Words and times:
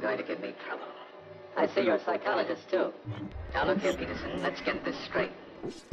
are 0.00 0.08
going 0.08 0.18
to 0.18 0.24
give 0.24 0.40
me 0.40 0.52
trouble. 0.66 0.86
I 1.56 1.66
see 1.66 1.82
you're 1.86 1.96
a 1.96 2.04
psychologist, 2.04 2.70
too. 2.70 2.86
Now, 3.54 3.66
look 3.66 3.80
here, 3.80 3.92
Peterson, 3.92 4.42
let's 4.42 4.60
get 4.60 4.84
this 4.84 4.96
straight. 5.08 5.32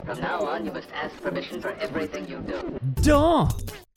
From 0.06 0.20
now 0.22 0.40
on, 0.48 0.66
you 0.66 0.72
must 0.72 0.90
ask 1.04 1.14
permission 1.22 1.62
for 1.62 1.72
everything 1.82 2.28
you 2.30 2.40
do. 2.40 2.60
Da 3.04 3.48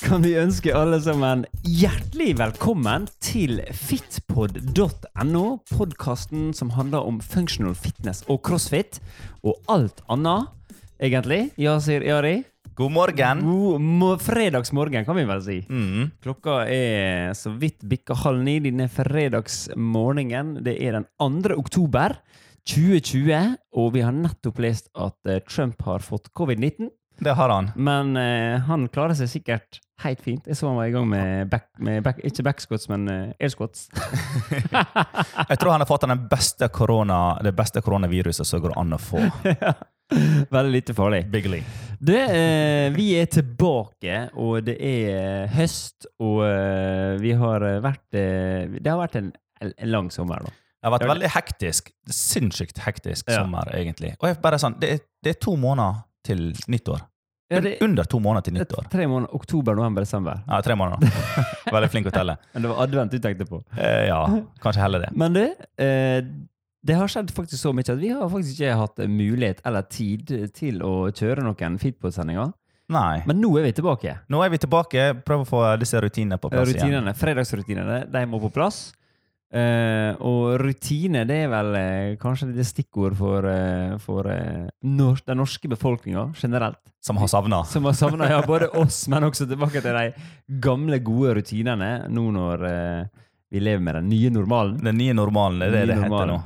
kan 0.03 0.23
vi 0.25 0.35
ønske 0.41 0.75
alle 0.75 0.99
sammen 1.03 1.45
hjertelig 1.63 2.39
velkommen 2.39 3.07
til 3.23 3.61
fitpod.no, 3.71 5.45
podkasten 5.71 6.51
som 6.55 6.71
handler 6.75 7.07
om 7.07 7.21
functional 7.21 7.75
fitness 7.75 8.25
og 8.27 8.43
crossfit, 8.43 8.99
og 9.45 9.61
alt 9.69 10.03
annet, 10.11 10.51
egentlig. 10.99 11.51
Yasir 11.59 12.03
Yari. 12.03 12.41
God 12.81 12.93
morgen. 12.93 13.41
God 13.45 13.81
mo 13.81 14.15
fredagsmorgen, 14.17 15.05
kan 15.05 15.17
vi 15.17 15.27
vel 15.29 15.43
si. 15.45 15.57
Mm. 15.69 16.07
Klokka 16.25 16.63
er 16.65 17.35
så 17.37 17.53
vidt 17.53 17.83
bikka 17.85 18.17
halv 18.23 18.41
ni 18.47 18.55
denne 18.65 18.87
fredagsmorgenen. 18.89 20.55
Det 20.65 20.79
er 20.81 20.97
den 20.97 21.05
2. 21.21 21.59
oktober 21.61 22.17
2020, 22.65 23.53
og 23.77 23.93
vi 23.99 24.07
har 24.07 24.17
nettopp 24.17 24.63
lest 24.65 24.89
at 24.97 25.29
eh, 25.29 25.43
Trump 25.45 25.85
har 25.85 26.01
fått 26.01 26.33
covid-19. 26.33 26.89
Det 27.21 27.37
har 27.37 27.53
han. 27.53 27.69
Men 27.77 28.17
uh, 28.17 28.57
han 28.65 28.89
klarer 28.89 29.13
seg 29.19 29.29
sikkert 29.29 29.83
helt 30.01 30.25
fint. 30.25 30.49
Jeg 30.49 30.57
så 30.57 30.71
han 30.71 30.81
var 30.81 30.89
i 30.89 30.97
gang 30.97 31.05
med, 31.13 31.53
back, 31.53 31.69
med 31.85 32.01
back, 32.07 32.25
ikke 32.25 32.49
backscots, 32.49 32.89
men 32.89 33.05
uh, 33.13 33.37
airscots. 33.37 33.91
Jeg 35.51 35.61
tror 35.61 35.75
han 35.75 35.85
har 35.85 35.89
fått 35.91 36.09
den 36.09 36.29
beste 36.33 36.73
korona, 36.73 37.37
det 37.45 37.53
beste 37.61 37.85
koronaviruset 37.85 38.49
som 38.49 38.65
går 38.65 38.79
an 38.81 38.97
å 38.97 39.05
få. 39.11 39.21
Veldig 40.57 40.73
lite 40.73 40.95
farlig. 40.97 41.25
Bigly. 41.31 41.61
Det, 42.01 42.21
eh, 42.33 42.87
vi 42.95 43.11
er 43.21 43.27
tilbake, 43.29 44.31
og 44.41 44.63
det 44.65 44.77
er 44.81 45.51
høst, 45.53 46.07
og 46.23 46.41
eh, 46.47 47.19
vi 47.21 47.35
har 47.37 47.67
vært 47.85 48.17
eh, 48.17 48.73
Det 48.81 48.89
har 48.89 48.97
vært 49.03 49.19
en, 49.21 49.29
en 49.61 49.75
lang 49.93 50.09
sommer, 50.15 50.41
da. 50.47 50.55
Det 50.81 50.89
har 50.89 50.95
vært 50.97 51.11
veldig 51.11 51.29
hektisk. 51.35 51.91
Sinnssykt 52.09 52.79
hektisk 52.87 53.29
Ja. 53.29 53.43
sommer, 53.43 53.69
egentlig. 53.77 54.15
Og 54.23 54.31
jeg 54.31 54.39
bare 54.41 54.57
sånn, 54.63 54.79
det 54.81 54.95
er, 54.95 55.03
det 55.23 55.35
er 55.35 55.41
to 55.45 55.53
måneder 55.61 56.01
til 56.25 56.47
nyttår. 56.73 57.03
Ja, 57.51 57.59
det, 57.61 57.75
Under 57.85 58.07
to 58.09 58.21
måneder 58.23 58.47
til 58.47 58.55
nyttår. 58.55 58.87
tre 58.89 59.05
måneder. 59.11 59.35
Oktober, 59.37 59.75
november, 59.77 60.07
desember. 60.07 60.41
Ja, 60.47 60.61
tre 60.65 60.77
måneder. 60.79 61.11
Veldig 61.75 61.89
flink 61.93 62.09
å 62.09 62.13
telle. 62.15 62.37
Men 62.55 62.63
det 62.65 62.71
var 62.73 62.81
advent 62.87 63.13
du 63.13 63.19
tenkte 63.21 63.45
på. 63.49 63.59
Eh, 63.77 64.07
ja, 64.09 64.21
kanskje 64.63 64.81
heller 64.87 65.05
det. 65.05 65.11
Men 65.19 65.35
det, 65.37 65.47
eh, 65.83 66.23
det 66.81 66.97
har 66.97 67.11
skjedd 67.13 67.33
faktisk 67.37 67.61
så 67.61 67.75
mye 67.77 67.85
at 67.85 68.01
vi 68.01 68.13
har 68.15 68.29
faktisk 68.33 68.61
ikke 68.61 68.79
hatt 68.81 69.03
mulighet 69.11 69.61
eller 69.69 69.85
tid 69.93 70.31
til 70.57 70.81
å 70.87 71.11
kjøre 71.13 71.45
noen 71.45 71.77
Fitpod-sendinger. 71.81 72.55
Nei. 72.91 73.21
Men 73.29 73.39
nå 73.39 73.53
er 73.61 73.69
vi 73.69 73.75
tilbake. 73.77 74.17
Nå 74.33 74.41
er 74.43 74.51
vi 74.51 74.59
tilbake. 74.63 75.11
Prøv 75.27 75.45
å 75.45 75.49
få 75.49 75.61
disse 75.79 76.01
rutinene 76.03 76.41
på 76.43 76.51
plass 76.51 76.73
igjen. 76.73 76.89
Rutinene, 76.89 77.15
Fredagsrutinene 77.15 78.01
de 78.11 78.25
må 78.27 78.41
på 78.43 78.51
plass. 78.55 78.89
Uh, 79.51 80.15
og 80.23 80.61
rutine 80.63 81.25
det 81.27 81.41
er 81.43 81.49
vel 81.51 81.73
uh, 81.75 82.19
kanskje 82.23 82.53
et 82.53 82.69
stikkord 82.69 83.17
for, 83.19 83.47
uh, 83.51 83.97
for 83.99 84.29
nor 84.87 85.19
den 85.27 85.41
norske 85.43 85.71
befolkninga 85.71 86.29
generelt. 86.39 86.79
Som 87.03 87.19
har 87.19 87.31
savna. 87.31 87.65
Som 87.67 87.89
har 87.91 87.97
savna 87.99 88.29
ja, 88.31 88.41
både 88.47 88.71
oss, 88.79 89.05
men 89.11 89.27
også 89.27 89.49
tilbake 89.51 89.83
til 89.83 89.97
de 89.97 90.59
gamle, 90.63 91.01
gode 91.03 91.35
rutinene 91.41 91.91
nå 92.11 92.29
når 92.35 92.65
vi 93.51 93.63
lever 93.63 93.83
med 93.83 93.99
den 93.99 94.11
nye 94.13 94.31
normalen. 94.31 94.79
Den 94.87 94.99
nye 95.01 95.17
normalen, 95.19 95.63
det 95.63 95.71
er 95.71 95.79
det 95.81 95.87
det 95.91 96.01
heter 96.05 96.31
nå. 96.31 96.41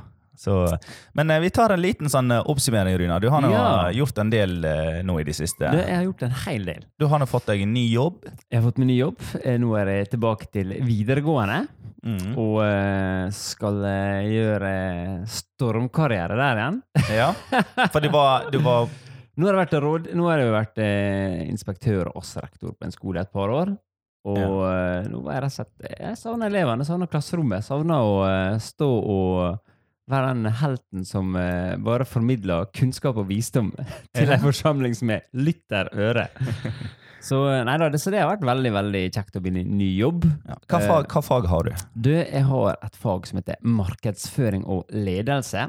Så, 0.45 0.77
men 1.17 1.31
eh, 1.33 1.39
vi 1.41 1.49
tar 1.49 1.73
en 1.73 1.81
liten 1.81 2.09
sånn 2.11 2.29
eh, 2.35 2.43
oppsummering, 2.51 2.97
Runa. 3.01 3.17
Du 3.19 3.31
har 3.33 3.41
nå 3.41 3.49
Ja. 3.49 3.89
gjort 3.95 4.19
en 4.21 4.29
del 4.29 4.59
eh, 4.65 4.99
nå 5.05 5.17
i 5.19 5.25
det 5.25 5.33
siste. 5.37 5.71
Du, 5.73 5.79
jeg 5.79 5.95
har 5.95 6.05
gjort 6.05 6.25
en 6.27 6.35
hel 6.45 6.67
del. 6.69 6.83
Du 7.01 7.07
har 7.09 7.21
nå 7.21 7.25
fått 7.29 7.49
deg 7.49 7.63
en 7.65 7.73
ny 7.73 7.87
jobb. 7.89 8.27
Jeg 8.45 8.59
har 8.59 8.67
fått 8.67 8.81
meg 8.81 8.91
ny 8.91 8.99
jobb. 8.99 9.25
Nå 9.63 9.73
er 9.81 9.91
jeg 9.95 10.11
tilbake 10.13 10.51
til 10.53 10.75
videregående. 10.85 11.63
Mm. 12.05 12.35
Og 12.37 12.59
skal 13.33 13.79
gjøre 14.29 14.73
stormkarriere 15.25 16.37
der 16.37 16.61
igjen. 16.61 16.79
Ja, 17.15 17.31
for 17.89 18.03
du 18.03 18.11
var, 18.13 18.51
du 18.53 18.59
var 18.61 18.85
Nå 19.35 19.49
har 19.49 19.67
råd, 19.83 20.13
nå 20.15 20.29
har 20.29 20.39
jeg 20.39 20.53
vært 20.53 20.77
eh, 20.79 21.41
inspektør 21.49 22.07
og 22.13 22.21
oss 22.21 22.37
rektor 22.39 22.71
på 22.71 22.85
en 22.87 22.93
skole 22.93 23.19
et 23.25 23.33
par 23.33 23.51
år. 23.51 23.73
Og 24.25 24.37
ja. 24.39 25.01
nå 25.09 25.19
var 25.25 25.35
jeg 25.35 25.43
rett 25.43 25.51
og 25.51 25.57
slett 25.59 25.99
Jeg 25.99 26.17
savner 26.17 26.49
elevene, 26.49 26.85
savner 26.87 27.09
klasserommet. 27.11 27.65
Savner 27.65 28.07
å 28.07 28.15
stå 28.63 28.87
og 28.89 29.59
være 30.11 30.33
den 30.35 30.51
helten 30.61 31.07
som 31.07 31.33
uh, 31.37 31.75
bare 31.81 32.05
formidler 32.05 32.69
kunnskap 32.75 33.17
og 33.21 33.29
visdom 33.31 33.71
til 34.15 34.29
en 34.29 34.43
forsamling 34.43 34.95
som 34.97 35.15
er 35.15 35.25
lytterøre. 35.33 36.29
Så, 37.25 37.39
eh, 37.49 37.63
nei 37.65 37.73
da, 37.81 37.87
det, 37.89 37.97
så 37.97 38.11
det 38.13 38.19
har 38.21 38.27
vært 38.29 38.43
veldig 38.45 38.69
veldig 38.69 38.99
kjekt 39.15 39.37
å 39.39 39.41
begynne 39.41 39.63
ny 39.65 39.87
jobb. 39.97 40.27
ja. 40.45 40.59
hva, 40.69 40.77
fag, 40.77 41.07
hva 41.09 41.23
fag 41.25 41.47
har 41.49 41.65
du? 41.65 41.85
Du, 41.97 42.11
jeg 42.13 42.43
har 42.45 42.75
et 42.75 42.99
fag 43.01 43.25
som 43.25 43.39
heter 43.39 43.57
markedsføring 43.65 44.61
og 44.69 44.93
ledelse 44.93 45.63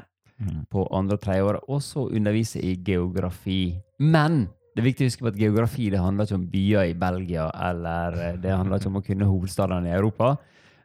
på 0.69 0.83
andre 0.93 1.17
og 1.17 1.23
tredje 1.23 1.47
året, 1.47 1.65
og 1.65 1.81
så 1.81 2.05
undervise 2.13 2.61
i 2.61 2.75
geografi. 2.85 3.73
Men 3.97 4.43
det 4.75 4.83
er 4.83 4.89
viktig 4.91 5.05
å 5.05 5.09
huske 5.09 5.25
på 5.25 5.31
at 5.31 5.39
geografi 5.41 5.89
det 5.89 6.01
handler 6.01 6.27
ikke 6.27 6.37
om 6.37 6.45
byer 6.51 6.91
i 6.91 6.97
Belgia, 7.01 7.47
eller 7.69 8.19
eh, 8.21 8.35
det 8.43 8.53
handler 8.53 8.77
ikke 8.77 8.91
om 8.91 8.99
å 8.99 9.05
kunne 9.07 9.29
hovedstadene 9.31 9.89
i 9.89 9.95
Europa. 9.97 10.35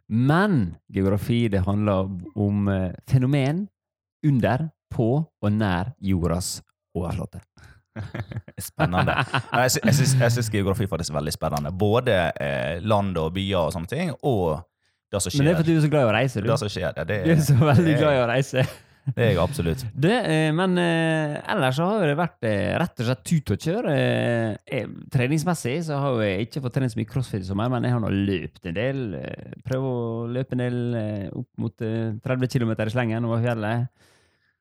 Men 0.09 0.77
geografi 0.93 1.47
det 1.53 1.63
handler 1.67 2.09
om 2.35 2.69
eh, 2.69 2.91
fenomen 3.11 3.67
under, 4.27 4.69
på 4.93 5.09
og 5.25 5.53
nær 5.53 5.95
jordas 6.05 6.61
overflate. 6.95 7.41
Spennende. 8.61 9.15
Jeg, 9.53 9.71
sy- 9.73 9.83
jeg, 9.85 10.33
syns, 10.33 10.51
geografi 10.53 10.87
faktisk 10.89 11.13
er 11.13 11.19
veldig 11.21 11.33
spennende. 11.35 11.73
Både 11.77 12.19
eh, 12.41 12.79
land 12.85 13.17
og 13.21 13.33
byer 13.37 13.67
og 13.67 13.73
sånne 13.75 13.91
ting, 13.91 14.13
og 14.23 14.63
det 15.13 15.21
som 15.21 15.33
skjer. 15.33 15.43
Men 15.43 15.49
det 15.51 15.53
er 15.55 15.61
fordi 15.61 15.75
du 15.75 15.81
er 15.81 15.85
så 15.85 15.93
glad 15.93 16.05
i 16.07 16.09
å 16.11 16.15
reise, 16.17 16.41
du. 16.41 16.49
Det 16.49 16.59
som 16.61 16.73
skjer 16.73 16.89
ja. 16.89 17.05
det, 17.09 17.19
Du 17.27 17.33
er 17.35 17.45
så 17.45 17.57
veldig 17.61 17.97
glad 18.01 18.17
i 18.17 18.23
å 18.23 18.29
reise. 18.31 18.67
Det 19.17 19.23
er 19.25 19.31
jeg 19.33 19.39
absolutt. 19.43 19.83
Det, 20.05 20.13
eh, 20.31 20.51
men 20.55 20.77
eh, 20.79 21.37
ellers 21.53 21.77
så 21.81 21.89
har 21.91 22.07
det 22.07 22.17
vært 22.21 22.45
eh, 22.47 22.77
rett 22.79 23.01
og 23.03 23.09
slett 23.09 23.25
tut 23.27 23.51
og 23.57 23.65
kjør. 23.67 23.89
Treningsmessig 25.13 25.75
så 25.89 25.99
har 26.01 26.21
jeg 26.23 26.47
ikke 26.47 26.63
fått 26.65 26.77
trent 26.79 26.93
så 26.93 27.01
mye 27.01 27.11
crossfit 27.11 27.45
som 27.47 27.59
meg, 27.61 27.71
men 27.73 27.87
jeg 27.87 27.95
har 27.97 28.03
nå 28.05 28.11
løpt 28.13 28.69
en 28.71 28.77
del. 28.79 29.03
Prøvd 29.67 29.89
å 29.91 29.97
løpe 30.37 30.57
en 30.57 30.63
del 30.65 30.79
opp 31.43 31.51
mot 31.63 31.85
eh, 31.87 32.15
30 32.25 32.53
km 32.55 32.73
i 32.77 32.89
slengen 32.95 33.29
over 33.29 33.43
fjellet. 33.45 33.91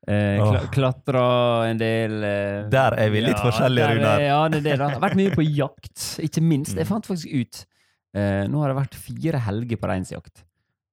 Eh, 0.02 0.40
kla 0.42 0.62
Klatra 0.74 1.24
en 1.70 1.78
del. 1.78 2.16
Eh, 2.26 2.62
Der 2.72 2.96
er 2.98 3.12
vi 3.14 3.22
litt 3.22 3.38
forskjellige, 3.38 3.84
der 3.86 3.92
er- 3.92 4.00
Runar. 4.00 4.24
Ja, 4.26 4.40
det 4.50 4.58
er 4.58 4.66
det, 4.66 4.78
da. 4.80 4.88
Jeg 4.90 4.98
har 4.98 5.04
vært 5.08 5.20
mye 5.20 5.36
på 5.38 5.46
jakt, 5.46 6.06
ikke 6.26 6.42
minst. 6.42 6.74
Jeg 6.76 6.86
Mm. 6.86 6.90
fant 6.90 7.06
faktisk 7.06 7.30
ut 7.32 7.66
eh, 8.14 8.42
Nå 8.50 8.60
har 8.60 8.68
det 8.74 8.76
vært 8.82 8.94
fire 8.98 9.38
helger 9.46 9.78
på 9.80 9.88
reinsjakt, 9.88 10.42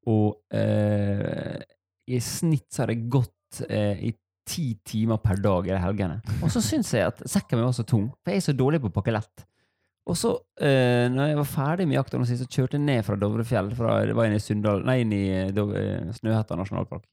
og 0.08 0.38
eh, 0.56 1.58
i 2.08 2.20
snitt 2.24 2.70
så 2.72 2.84
har 2.86 2.94
det 2.94 3.10
gått 3.12 3.34
eh, 3.70 4.00
i 4.10 4.14
ti 4.50 4.72
timer 4.86 5.20
per 5.22 5.38
dag 5.44 5.68
i 5.70 5.78
helgene. 5.78 6.22
Og 6.42 6.50
så 6.54 6.62
syns 6.66 6.90
jeg 6.96 7.06
at 7.06 7.20
sekken 7.30 7.60
min 7.60 7.68
var 7.70 7.76
så 7.78 7.86
tung, 7.86 8.08
for 8.24 8.34
jeg 8.34 8.42
er 8.42 8.48
så 8.48 8.56
dårlig 8.58 8.80
på 8.82 8.90
å 8.90 8.96
pakke 8.96 9.14
lett. 9.14 9.46
Og 10.10 10.16
så, 10.18 10.32
eh, 10.58 11.06
når 11.14 11.28
jeg 11.30 11.38
var 11.38 11.50
ferdig 11.52 11.86
med 11.88 12.00
jakta, 12.00 12.18
så 12.26 12.48
kjørte 12.50 12.80
jeg 12.80 12.86
ned 12.88 13.04
fra 13.06 13.16
Dovrefjell. 13.20 13.70
Fra, 13.78 14.00
det 14.10 14.16
var 14.18 14.26
inn 14.26 14.34
i 14.40 14.42
Sunndal, 14.42 14.82
nei, 14.88 15.02
inn 15.04 15.14
i 15.14 15.52
Dov- 15.54 15.76
eh, 15.78 16.10
Snøhetta 16.18 16.58
nasjonalpark. 16.58 17.04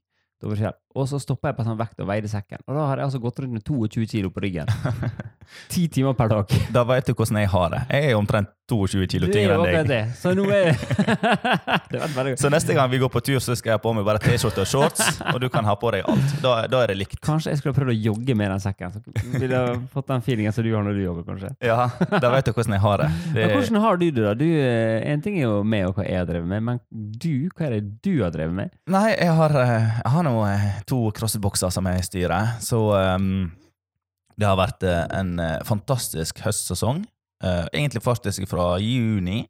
Dovrefjell. 0.42 0.76
Og 0.96 1.08
så 1.08 1.20
stoppa 1.20 1.50
jeg 1.50 1.58
på 1.58 1.64
sånn 1.66 1.78
vekt 1.78 2.00
og 2.00 2.08
veide 2.08 2.28
sekken. 2.28 2.62
Og 2.64 2.76
da 2.76 2.86
har 2.88 3.00
jeg 3.00 3.08
altså 3.10 3.20
gått 3.20 3.40
rundt 3.42 3.56
med 3.58 3.64
22 3.64 4.06
kilo 4.08 4.32
på 4.32 4.42
ryggen. 4.44 4.68
Ti 5.72 5.86
timer 5.92 6.16
per 6.16 6.32
dag. 6.32 6.54
Da 6.72 6.84
vet 6.88 7.08
du 7.08 7.12
hvordan 7.12 7.40
jeg 7.42 7.52
har 7.52 7.72
det. 7.74 7.82
Jeg 7.92 8.12
er 8.12 8.20
omtrent 8.20 8.52
22 8.66 9.06
kilo 9.12 9.28
tyngre 9.30 9.56
enn 9.60 9.66
deg. 9.68 9.90
det. 9.90 10.00
Så 10.18 10.32
nå 10.34 10.46
er 10.50 10.72
Det 11.92 12.32
Så 12.40 12.50
neste 12.50 12.74
gang 12.74 12.88
vi 12.90 12.98
går 12.98 13.12
på 13.12 13.20
tur, 13.22 13.38
så 13.44 13.54
skal 13.54 13.74
jeg 13.74 13.78
ha 13.78 13.82
på 13.84 13.92
meg 13.94 14.06
bare 14.08 14.18
T-skjorte 14.24 14.64
og 14.64 14.70
shorts, 14.70 15.20
og 15.30 15.38
du 15.44 15.46
kan 15.52 15.68
ha 15.68 15.76
på 15.78 15.92
deg 15.94 16.08
alt. 16.08 16.32
Da, 16.42 16.54
da 16.70 16.80
er 16.82 16.92
det 16.92 16.98
likt. 16.98 17.20
Kanskje 17.22 17.52
jeg 17.52 17.60
skulle 17.60 17.76
prøvd 17.76 17.92
å 17.92 17.98
jogge 18.08 18.34
med 18.38 18.50
den 18.54 18.64
sekken. 18.64 18.96
Så 18.96 19.36
ville 19.36 19.60
jeg 19.60 19.78
fått 19.92 20.08
den 20.10 20.24
feelingen 20.26 20.56
som 20.56 20.66
du 20.66 20.72
har 20.74 20.82
når 20.86 20.98
du 20.98 21.04
jogger, 21.04 21.28
kanskje. 21.28 21.52
Ja, 21.68 21.86
da 22.16 22.32
vet 22.34 22.48
du 22.48 22.52
hvordan 22.56 22.74
jeg 22.78 22.84
har 22.86 23.04
det. 23.04 23.10
det 23.36 23.44
Men 23.44 23.54
hvordan 23.54 23.80
har 23.84 24.00
du 24.00 24.06
det, 24.08 24.24
da? 24.24 24.34
Du, 24.40 24.46
eh, 24.48 25.06
en 25.12 25.22
ting 25.22 25.38
er 25.38 25.46
jo 25.46 25.60
meg 25.76 25.86
og 25.90 26.00
hva 26.00 26.08
jeg 26.08 26.24
har 26.24 26.26
drevet 26.32 26.50
med, 26.50 26.66
men 26.72 26.82
du, 26.90 27.46
hva 27.52 27.68
er 27.68 27.78
det 27.78 27.84
du 28.02 28.12
har 28.24 28.34
drevet 28.34 28.56
med? 28.56 28.74
Nei, 28.90 29.06
jeg 29.14 29.36
har, 29.38 29.56
eh, 29.62 29.86
jeg 30.02 30.14
har 30.16 30.25
nå 30.26 30.34
eh, 30.50 30.80
to 30.88 30.98
crossfit-bokser 31.16 31.72
som 31.74 31.86
jeg 31.90 32.04
styrer, 32.08 32.56
så 32.64 32.80
um, 33.16 33.50
det 34.36 34.46
har 34.48 34.58
vært 34.60 34.84
eh, 34.86 35.04
en 35.16 35.36
eh, 35.40 35.58
fantastisk 35.66 36.42
høstsesong. 36.44 37.04
Uh, 37.44 37.66
egentlig 37.72 38.00
faktisk 38.04 38.46
fra 38.48 38.78
juni 38.80 39.42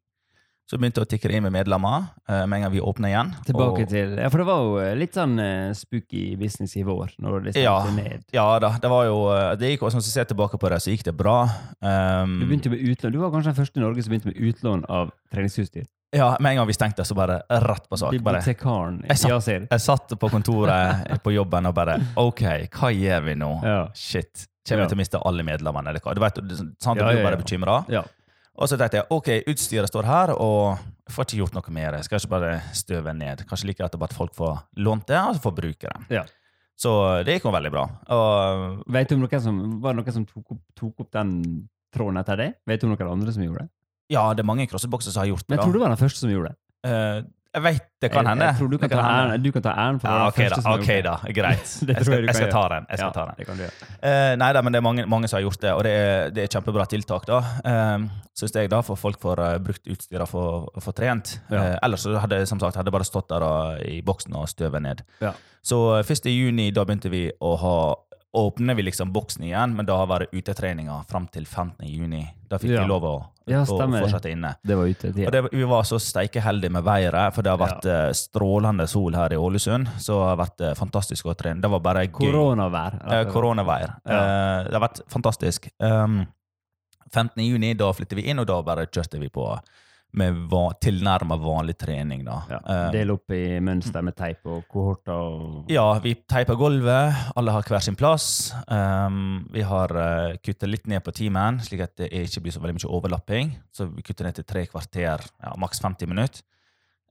så 0.66 0.74
begynte 0.74 0.98
jeg 0.98 1.06
å 1.06 1.10
tikke 1.12 1.30
inn 1.30 1.44
med 1.44 1.52
medlemmer 1.54 2.08
med 2.26 2.56
en 2.56 2.64
gang 2.64 2.72
vi 2.72 2.80
åpner 2.82 3.12
igjen. 3.12 3.28
Tilbake 3.46 3.84
Og- 3.84 3.90
til 3.92 4.16
Ja, 4.18 4.26
for 4.34 4.42
det 4.42 4.46
var 4.48 4.64
jo 4.66 4.96
litt 4.98 5.14
sånn 5.14 5.36
uh, 5.38 5.70
spooky 5.78 6.34
business 6.40 6.74
i 6.74 6.82
vår, 6.82 7.12
når 7.22 7.44
det 7.44 7.52
Ja. 7.62 7.76
ned. 7.94 8.24
Ja 8.34 8.58
da, 8.58 8.72
det 8.82 8.90
var 8.90 9.04
jo 9.06 9.20
det 9.60 9.70
gikk, 9.70 9.84
og 9.86 9.92
Som 9.94 10.02
jeg 10.02 10.10
ser 10.10 10.26
tilbake 10.26 10.58
på 10.58 10.68
det, 10.68 10.80
så 10.82 10.90
gikk 10.90 11.04
det 11.06 11.14
bra. 11.16 11.44
Um, 11.78 12.40
Du 12.42 12.46
begynte 12.50 12.70
med 12.74 12.82
utlån. 12.82 13.12
Du 13.14 13.20
var 13.22 13.30
kanskje 13.30 13.54
den 13.54 13.60
første 13.62 13.78
i 13.78 13.84
Norge 13.86 14.02
som 14.02 14.10
begynte 14.10 14.32
med 14.32 14.42
utlån 14.42 14.82
av 14.90 15.12
treningsutstyr. 15.30 15.86
Ja, 16.16 16.36
Med 16.40 16.50
en 16.52 16.56
gang 16.62 16.66
vi 16.68 16.74
stengte, 16.76 17.04
så 17.06 17.14
bare 17.18 17.42
rett 17.50 17.86
på 17.88 17.96
sak. 18.00 18.10
Bare, 18.24 18.40
Bibliotekaren 18.40 19.00
Jeg 19.08 19.18
satt- 19.22 19.70
jeg 19.70 19.80
satt 19.84 20.08
på 20.18 20.30
kontoret 20.32 21.22
på 21.22 21.32
jobben 21.34 21.66
og 21.66 21.74
bare 21.76 21.98
OK, 22.16 22.42
hva 22.72 22.90
gjør 22.94 23.24
vi 23.24 23.34
nå? 23.34 23.50
Ja. 23.64 23.88
Shit. 23.94 24.46
Kommer 24.66 24.82
Ja. 24.82 24.86
vi 24.86 24.88
til 24.94 24.96
å 24.98 25.02
miste 25.04 25.20
alle 25.24 25.42
medlemmene? 25.46 25.88
Eller 25.92 26.00
hva? 26.00 26.14
Du 26.14 26.20
vet, 26.20 26.34
sant, 26.82 26.98
Ja, 26.98 27.06
du 27.06 27.12
blir 27.12 27.18
ja, 27.22 27.24
bare 27.30 27.36
ja. 27.38 27.42
bekymra. 27.44 27.76
Ja. 27.88 28.02
Og 28.58 28.68
så 28.68 28.78
tenkte 28.80 28.96
jeg 29.02 29.04
ok, 29.10 29.28
utstyret 29.52 29.88
står 29.92 30.04
her, 30.08 30.30
og 30.32 30.78
jeg 31.06 31.14
får 31.14 31.24
ikke 31.26 31.38
gjort 31.42 31.54
noe 31.54 31.70
med 31.76 31.92
det. 31.94 32.04
Skal 32.04 32.18
ikke 32.18 32.30
bare 32.32 32.62
støve 32.72 33.12
ned. 33.14 33.44
Kanskje 33.46 33.66
like 33.68 33.78
greit 33.78 33.94
at 34.02 34.12
folk 34.16 34.34
får 34.34 34.62
lånt 34.78 35.06
det, 35.06 35.18
og 35.20 35.34
så 35.36 35.42
får 35.44 35.54
bruke 35.54 35.80
det. 35.92 36.06
Ja. 36.10 36.24
Så 36.76 37.24
det 37.24 37.36
gikk 37.38 37.44
jo 37.44 37.52
veldig 37.52 37.70
bra. 37.72 37.84
Og 38.12 38.82
Vet 38.92 39.08
du 39.08 39.14
om 39.14 39.20
noen 39.22 39.40
som, 39.40 39.80
var 39.80 39.92
det 39.94 40.02
noen 40.04 40.12
som 40.12 40.24
tok 40.26 40.50
opp, 40.56 40.60
tok 40.74 41.00
opp 41.04 41.10
den 41.12 41.68
tråden 41.94 42.18
etter 42.20 42.36
det? 42.36 42.48
Vet 42.66 42.80
du 42.80 42.86
om 42.88 42.96
noen 42.96 43.12
andre 43.12 43.32
som 43.32 43.42
gjorde 43.44 43.64
det? 43.64 43.70
Ja, 44.12 44.26
det 44.34 44.44
er 44.44 44.48
mange 44.48 44.66
crossbokser 44.70 45.10
som 45.14 45.24
har 45.24 45.32
gjort 45.32 45.46
det. 45.46 45.50
Men 45.50 45.58
jeg 45.58 45.64
tror 45.64 45.72
da. 45.72 45.78
du 45.78 45.82
var 45.86 45.94
den 45.96 46.02
første 46.04 46.20
som 46.22 46.30
gjorde 46.30 46.52
det. 46.52 46.58
Uh, 46.86 47.24
jeg 47.56 47.62
vet 47.64 47.84
det 48.04 48.10
kan 48.12 48.26
hende. 48.28 48.44
Jeg 48.44 48.58
tror 48.58 48.68
du 48.68 48.76
kan, 48.76 48.90
Det 48.92 48.98
ta 48.98 49.04
æren, 49.08 49.42
du 49.42 49.48
kan 49.54 49.62
ta 49.64 49.72
æren 49.80 49.96
for 50.02 50.08
å 50.08 50.12
Ja, 50.12 50.16
være 50.18 50.28
ok 50.28 50.36
den 50.36 50.44
da, 50.44 50.48
første 50.50 50.62
som 50.66 50.72
ok 50.74 50.82
gjorde 50.84 50.96
det. 50.96 51.04
da, 51.06 51.32
greit. 51.38 51.70
Jeg 51.88 52.04
skal, 52.04 52.12
jeg 52.12 52.26
jeg 52.26 52.34
skal 52.36 52.50
ta 52.52 52.64
den. 52.68 52.86
Jeg 52.90 52.98
skal 53.00 53.06
Ja, 53.08 53.14
ta 53.16 53.24
den. 53.24 53.38
det 53.38 53.46
kan 53.48 53.56
du 53.56 53.62
gjøre. 53.64 53.88
Eh, 54.10 54.32
nei 54.42 54.48
da, 54.52 54.62
men 54.66 54.72
det 54.76 54.80
er 54.82 54.84
mange, 54.84 55.06
mange 55.08 55.30
som 55.32 55.38
har 55.38 55.44
gjort 55.46 55.62
det, 55.62 55.72
og 55.72 55.82
det 55.86 55.92
er, 55.96 56.30
det 56.36 56.42
er 56.44 56.50
kjempebra 56.52 56.84
tiltak, 56.92 57.24
da. 57.30 57.38
Uh, 57.64 58.04
Syns 58.36 58.52
jeg, 58.60 58.68
da, 58.68 58.82
for 58.84 59.00
folk 59.00 59.16
får 59.24 59.40
uh, 59.40 59.56
brukt 59.64 59.88
utstyret 59.88 60.28
for, 60.28 60.68
for 60.84 60.92
trent. 60.92 61.38
Ja. 61.48 61.62
Uh, 61.72 61.76
ellers 61.88 62.04
så 62.04 62.18
hadde 62.20 62.42
jeg 62.42 62.50
som 62.52 62.60
sagt, 62.60 62.76
hadde 62.76 62.92
jeg 62.92 62.98
bare 62.98 63.08
stått 63.08 63.30
der 63.32 63.46
og, 63.48 63.80
i 63.88 64.02
boksen 64.04 64.36
og 64.36 64.50
støvet 64.52 64.84
ned. 64.84 65.00
Ja. 65.24 65.32
Så 65.66 65.80
eh, 65.96 66.04
1. 66.12 66.28
juni, 66.30 66.68
da 66.76 66.84
begynte 66.86 67.08
vi 67.10 67.24
å 67.40 67.56
ha 67.58 67.76
Åpner 68.36 68.76
vi 68.76 68.84
liksom 68.84 69.12
boksen 69.14 69.46
igjen, 69.46 69.72
men 69.76 69.86
da 69.88 69.96
har 69.96 70.20
det 70.20 70.26
utetreninga 70.36 70.98
fram 71.08 71.24
til 71.32 71.46
15. 71.46 71.86
juni. 71.88 72.26
Da 72.50 72.58
fikk 72.58 72.74
Ja. 72.74 72.82
vi 72.82 72.88
lov 72.88 73.04
å, 73.08 73.14
Ja, 73.46 73.62
å 73.62 73.78
fortsette 73.78 74.30
inne. 74.30 74.56
Det 74.62 74.76
var 74.76 74.90
ute 74.90 75.12
ja. 75.14 75.28
Og 75.28 75.32
det, 75.32 75.42
vi 75.52 75.62
var 75.64 75.82
så 75.88 75.96
steikeheldige 76.02 76.70
med 76.70 76.84
været, 76.84 77.32
for 77.32 77.42
det 77.42 77.50
har 77.50 77.58
vært 77.58 77.84
ja. 77.88 78.12
strålende 78.12 78.86
sol 78.90 79.14
her 79.14 79.32
i 79.32 79.36
Ålesund. 79.36 79.88
Så 79.98 80.18
det 80.18 80.28
har 80.28 80.36
vært 80.36 80.60
eh, 80.60 80.74
fantastisk 80.74 81.26
å 81.26 81.34
trene. 81.34 81.62
Det 81.62 81.70
var 81.70 81.80
bare 81.80 82.06
gøy. 82.06 82.18
Koronavær. 82.18 82.98
Eh, 83.06 83.24
koronavær. 83.32 83.96
Eh, 84.04 84.64
det 84.66 84.74
har 84.74 84.84
vært 84.84 85.00
fantastisk. 85.08 85.70
Um, 85.78 86.26
15. 87.14 87.42
juni, 87.46 87.74
da 87.74 87.92
flytter 87.92 88.16
vi 88.16 88.28
inn, 88.28 88.38
og 88.42 88.46
da 88.50 88.60
bare 88.66 88.86
kjørte 88.86 89.20
vi 89.22 89.28
på 89.32 89.46
med 90.18 90.38
va 90.50 90.64
tilnærma 90.82 91.38
vanlig 91.40 91.76
trening, 91.80 92.24
da. 92.26 92.40
Ja. 92.50 92.60
Eh, 92.72 92.86
Del 92.96 93.12
opp 93.14 93.34
i 93.34 93.58
mønster 93.64 94.04
med 94.06 94.16
teip 94.18 94.46
og 94.48 94.64
kohorter 94.72 95.14
og 95.16 95.70
ja, 95.72 95.84
vi 96.02 96.14
teiper 96.28 96.58
gulvet, 96.58 97.22
alle 97.36 97.54
har 97.54 97.66
hver 97.66 97.84
sin 97.84 97.98
plass. 97.98 98.52
Um, 98.66 99.46
vi 99.52 99.64
har 99.66 99.92
uh, 99.92 100.36
kuttet 100.40 100.70
litt 100.70 100.90
ned 100.90 101.04
på 101.04 101.14
timen, 101.16 101.60
slik 101.64 101.84
at 101.86 101.96
det 102.00 102.10
ikke 102.12 102.44
blir 102.44 102.56
så 102.56 102.62
veldig 102.62 102.78
mye 102.78 102.92
overlapping. 102.98 103.54
Så 103.74 103.88
vi 103.90 104.04
kutter 104.06 104.28
ned 104.28 104.38
til 104.38 104.48
tre 104.48 104.66
kvarter, 104.70 105.24
ja, 105.42 105.56
maks 105.60 105.82
50 105.84 106.10
minutter. 106.10 106.44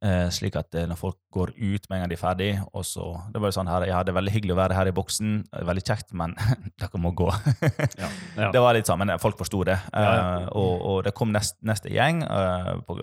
Eh, 0.06 0.28
slik 0.30 0.54
at 0.60 0.75
eh, 0.78 0.84
når 0.86 1.00
folk 1.00 1.18
går 1.34 1.54
ut 1.56 1.86
med 1.90 1.96
en 1.98 2.02
gang 2.04 2.10
de 2.12 2.18
er 2.18 2.22
ferdig 2.22 2.50
og 2.75 2.84
så, 2.86 3.06
Det 3.34 3.40
var 3.42 3.50
jo 3.50 3.56
sånn 3.57 3.69
her, 3.72 3.86
ja, 3.90 4.04
det 4.06 4.12
er 4.13 4.18
veldig 4.19 4.34
hyggelig 4.36 4.54
å 4.54 4.57
være 4.60 4.78
her 4.78 4.90
i 4.92 4.94
boksen, 4.94 5.31
veldig 5.66 5.84
kjekt, 5.88 6.12
men 6.13 6.36
dere 6.81 7.00
må 7.02 7.10
gå. 7.18 7.30
ja. 8.04 8.10
Ja. 8.38 8.52
Det 8.54 8.62
var 8.62 8.75
litt 8.78 8.86
sånn, 8.92 9.02
men 9.02 9.16
folk 9.24 9.40
forsto 9.40 9.63
det. 9.66 9.80
Ja, 9.96 10.04
ja. 10.04 10.25
Eh, 10.44 10.50
og, 10.54 10.84
og 10.92 11.00
det 11.07 11.16
kom 11.18 11.31
nest, 11.34 11.57
neste 11.66 11.90
gjeng 11.96 12.22
eh, 12.28 12.75
på, 12.86 13.00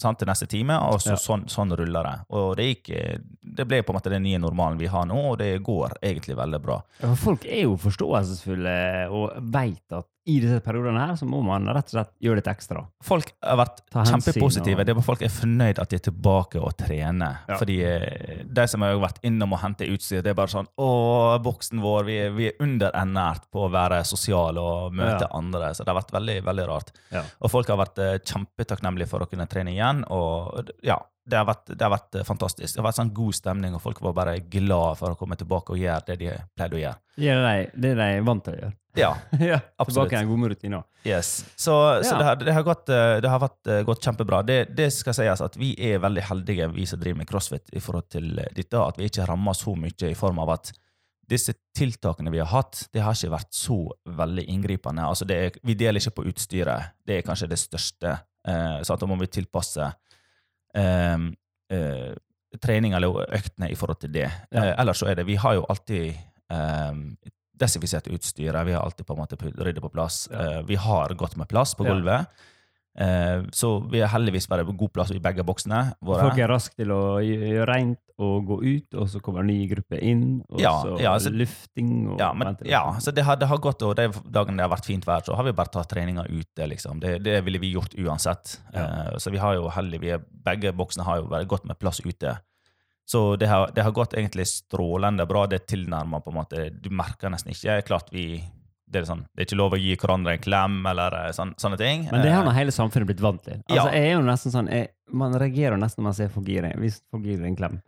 sant, 0.00 0.18
til 0.18 0.26
neste 0.32 0.48
time, 0.50 0.74
og 0.88 0.98
så 1.04 1.12
Ja. 1.14 1.20
sånn, 1.22 1.44
sånn 1.52 1.70
ruller 1.78 2.08
det. 2.08 2.16
Og 2.34 2.56
det 2.58 2.66
gikk 2.72 2.90
eh, 2.98 3.18
Det 3.54 3.68
ble 3.70 3.82
på 3.86 3.92
en 3.94 4.00
måte 4.00 4.10
den 4.10 4.24
nye 4.26 4.40
normalen 4.42 4.80
vi 4.80 4.88
har 4.90 5.06
nå, 5.06 5.20
og 5.30 5.38
det 5.38 5.52
går 5.62 5.94
egentlig 6.02 6.34
veldig 6.40 6.58
bra. 6.64 6.80
Ja, 6.98 7.12
for 7.12 7.20
folk 7.28 7.46
er 7.46 7.62
jo 7.68 7.76
forståelsesfulle 7.78 8.74
og 9.14 9.38
veit 9.54 9.94
at 9.94 10.08
i 10.26 10.38
disse 10.40 10.60
periodene 10.64 11.02
her 11.02 11.16
så 11.20 11.26
må 11.28 11.42
man 11.44 11.66
rett 11.68 11.90
og 11.90 11.94
slett 11.98 12.12
gjøre 12.24 12.38
litt 12.40 12.46
ekstra. 12.48 12.80
Folk 13.04 13.32
har 13.44 13.58
vært 13.60 13.82
kjempepositive. 13.92 14.80
og- 14.80 14.86
Det 14.86 14.96
er 14.96 15.00
Folk 15.04 15.22
er 15.22 15.28
fornøyd 15.28 15.78
at 15.82 15.88
de 15.90 15.96
er 15.96 16.04
tilbake 16.10 16.56
og 16.62 16.76
trener. 16.78 17.38
Ja. 17.48 17.58
Fordi 17.60 17.76
eh, 17.84 18.42
de 18.44 18.66
som 18.66 18.80
har 18.80 18.94
vært 18.96 19.20
innom 19.22 19.52
og 19.52 19.60
hentet 19.60 19.88
utstyr, 19.92 20.22
det 20.22 20.30
er 20.32 20.34
bare 20.38 20.48
sånn 20.48 20.66
Å, 20.78 21.38
boksen 21.44 21.80
vår, 21.84 22.04
vi 22.08 22.16
er, 22.24 22.30
vi 22.30 22.46
er 22.48 22.56
underernært 22.64 23.50
på 23.52 23.66
å 23.66 23.70
være 23.70 24.00
sosiale 24.04 24.58
og 24.60 24.92
møte 24.96 25.20
Ja. 25.26 25.28
andre. 25.32 25.74
Så 25.74 25.84
det 25.84 25.88
har 25.92 26.00
vært 26.02 26.12
veldig, 26.12 26.42
veldig 26.44 26.66
rart. 26.68 26.92
Ja. 27.12 27.22
Og 27.42 27.50
folk 27.50 27.66
har 27.68 27.76
vært 27.76 27.98
eh, 27.98 28.18
kjempetakknemlige 28.24 29.08
for 29.08 29.20
å 29.20 29.28
kunne 29.28 29.46
trene 29.46 29.72
igjen. 29.74 30.04
Og 30.10 30.70
ja, 30.82 30.98
det 31.26 31.36
har 31.36 31.44
vært, 31.46 31.66
det 31.76 31.80
har 31.82 31.90
vært 31.98 32.14
eh, 32.20 32.24
fantastisk. 32.24 32.74
Det 32.74 32.80
har 32.82 32.88
vært 32.90 32.98
sånn 33.00 33.12
god 33.14 33.34
stemning, 33.34 33.74
og 33.74 33.80
folk 33.82 34.00
var 34.00 34.12
bare 34.16 34.38
glad 34.40 34.96
for 34.98 35.12
å 35.14 35.18
komme 35.18 35.36
tilbake 35.36 35.70
og 35.72 35.78
gjøre 35.80 36.06
det 36.06 36.18
de 36.18 36.32
pleide 36.56 36.76
å 36.76 36.80
gjøre. 36.80 36.96
Det 37.16 37.28
er 37.28 37.44
de, 37.44 37.70
det 37.80 37.92
er 37.98 38.00
de 38.20 38.24
vant 38.24 38.44
til 38.44 38.54
å 38.54 38.60
gjøre. 38.62 38.72
Ja, 38.94 39.16
ja, 39.40 39.60
Absolutt. 39.76 40.10
Tilbake 40.10 40.22
i 40.22 40.28
god 40.28 40.40
gode 40.40 40.54
rutinen. 40.54 40.82
yes. 41.04 41.44
Så, 41.56 41.74
så 42.04 42.18
det, 42.18 42.24
har, 42.24 42.36
det 42.36 42.54
har 42.54 42.62
gått, 42.62 42.88
eh, 42.88 43.16
det 43.24 43.30
har 43.30 43.42
vært, 43.42 43.60
eh, 43.66 43.82
gått 43.86 44.06
kjempebra. 44.06 44.42
Det, 44.46 44.58
det 44.76 44.90
skal 44.94 45.16
sies 45.16 45.42
at 45.44 45.58
vi 45.58 45.72
er 45.90 45.98
veldig 46.02 46.24
heldige, 46.30 46.70
vi 46.74 46.86
som 46.86 47.00
driver 47.02 47.22
med 47.22 47.28
crossfit, 47.30 47.68
i 47.72 47.82
forhold 47.82 48.08
til 48.14 48.38
eh, 48.38 48.50
dette, 48.54 48.80
at 48.80 49.00
vi 49.00 49.10
ikke 49.10 49.26
rammer 49.28 49.58
så 49.58 49.74
mye 49.78 50.10
i 50.10 50.18
form 50.18 50.38
av 50.44 50.54
at 50.56 50.72
disse 51.28 51.54
tiltakene 51.76 52.30
vi 52.30 52.42
har 52.42 52.50
hatt, 52.52 52.84
det 52.92 53.02
har 53.02 53.16
ikke 53.16 53.32
vært 53.32 53.56
så 53.56 53.78
veldig 54.04 54.44
inngripende. 54.52 55.06
Altså 55.08 55.26
det 55.28 55.38
er, 55.40 55.58
vi 55.64 55.76
deler 55.78 56.00
ikke 56.00 56.18
på 56.20 56.26
utstyret. 56.30 56.94
Det 57.06 57.18
er 57.18 57.26
kanskje 57.26 57.48
det 57.50 57.60
største. 57.62 58.18
Eh, 58.48 58.78
så 58.84 58.98
da 59.00 59.08
må 59.08 59.16
vi 59.20 59.30
tilpasse 59.32 59.88
eh, 60.76 61.26
eh, 61.72 62.12
trening 62.62 62.94
eller 62.94 63.24
øktene 63.34 63.70
i 63.72 63.78
forhold 63.78 64.02
til 64.04 64.12
det. 64.14 64.28
Ja. 64.52 64.74
Ellers 64.76 65.00
så 65.02 65.08
er 65.10 65.18
det 65.18 65.26
Vi 65.26 65.38
har 65.40 65.56
jo 65.56 65.64
alltid 65.68 66.12
eh, 66.52 66.92
desinfisert 67.60 68.08
utstyret. 68.12 68.66
Vi 68.66 68.72
har 68.72 68.82
alltid 68.82 69.06
på 69.06 69.14
en 69.14 69.22
måte 69.22 69.36
ryddet 69.38 69.82
på 69.84 69.92
plass. 69.92 70.28
Ja. 70.32 70.58
Eh, 70.58 70.62
vi 70.68 70.74
har 70.80 71.14
godt 71.14 71.36
med 71.36 71.48
plass 71.48 71.74
på 71.74 71.84
gulvet. 71.86 72.26
Ja. 72.96 73.42
så 73.50 73.80
vi 73.90 73.98
har 74.00 74.06
heldigvis 74.12 74.46
bare 74.46 74.62
god 74.62 74.92
plass 74.94 75.10
i 75.10 75.18
begge 75.18 75.42
boksene 75.42 75.96
våre. 76.00 76.28
Folk 76.28 76.38
er 76.38 76.46
raske 76.46 76.76
til 76.78 76.92
å 76.94 77.18
gjøre 77.18 77.64
rent 77.66 77.98
og 78.22 78.44
gå 78.46 78.58
ut, 78.62 78.94
og 78.94 79.08
så 79.10 79.18
kommer 79.18 79.42
en 79.42 79.48
ny 79.50 79.66
gruppe 79.66 79.98
inn, 79.98 80.44
og 80.48 80.60
Ja, 80.60 80.70
så 80.82 81.00
ja, 81.02 81.16
så- 81.18 81.32
lufting 81.34 82.06
og 82.12 82.20
Ja, 82.20 82.32
men, 82.32 82.56
ja, 82.64 82.92
så 83.00 83.12
det 83.12 83.24
har, 83.24 83.34
det 83.34 83.48
har 83.48 83.58
gått, 83.58 83.82
og 83.82 83.96
de 83.96 84.06
dagene 84.30 84.58
det 84.58 84.68
har 84.68 84.76
vært 84.76 84.84
fint 84.86 85.04
vær, 85.04 85.24
så 85.26 85.34
har 85.34 85.42
vi 85.42 85.50
bare 85.50 85.66
tatt 85.74 85.88
treninga 85.88 86.22
ute. 86.30 86.68
liksom. 86.68 87.00
Det, 87.00 87.20
det 87.24 87.42
ville 87.44 87.58
vi 87.58 87.72
gjort 87.74 87.94
uansett. 87.98 88.60
Ja. 88.72 88.84
Eh, 89.10 89.16
så 89.18 89.32
vi 89.32 89.38
har 89.38 89.54
jo 89.54 89.68
heldig, 89.68 90.00
vi 90.00 90.10
er, 90.10 90.20
begge 90.44 90.72
boksene 90.72 91.02
har 91.04 91.16
jo 91.16 91.26
vært 91.26 91.48
godt 91.48 91.64
med 91.64 91.76
plass 91.80 91.98
ute. 91.98 92.38
Så 93.04 93.36
det 93.36 93.50
har, 93.50 93.70
det 93.76 93.84
har 93.84 93.92
gått 93.92 94.14
egentlig 94.16 94.46
strålende 94.48 95.26
bra. 95.28 95.44
Det 95.46 95.60
er 95.60 95.66
tilnærma 95.76 96.22
på 96.24 96.32
en 96.32 96.38
måte 96.38 96.68
Du 96.72 96.88
merker 96.90 97.32
nesten 97.32 97.52
ikke. 97.52 97.82
Klart 97.84 98.08
vi 98.14 98.42
det 98.94 99.00
er, 99.00 99.06
sånn, 99.08 99.24
det 99.34 99.42
er 99.42 99.46
ikke 99.48 99.58
lov 99.58 99.74
å 99.74 99.78
gi 99.80 99.94
hverandre 99.98 100.34
en 100.36 100.42
klem 100.44 100.74
eller 100.86 101.14
eh, 101.18 101.30
sånn, 101.34 101.54
sånne 101.58 101.78
ting. 101.80 102.04
Men 102.12 102.22
det 102.22 102.30
har 102.30 102.44
Eh, 102.44 102.46
nå 102.46 102.52
hele 102.54 102.74
samfunnet 102.74 103.08
blitt 103.08 103.22
vant 103.24 103.40
til. 103.42 103.56
Altså, 103.64 103.74
Ja. 103.74 103.84
jeg 103.90 104.10
er 104.10 104.12
jo 104.12 104.20
nesten 104.22 104.52
sånn, 104.54 104.68
jeg, 104.70 104.88
Man 105.10 105.34
reagerer 105.34 105.76
nesten 105.80 106.02
når 106.02 106.06
man 106.08 106.14
ser 106.14 106.28
folk 106.32 106.46
gir 106.48 106.62
deg, 106.62 106.78
hvis 106.80 107.00
folk 107.10 107.24
gir 107.26 107.42
en 107.44 107.56
klem. 107.58 107.80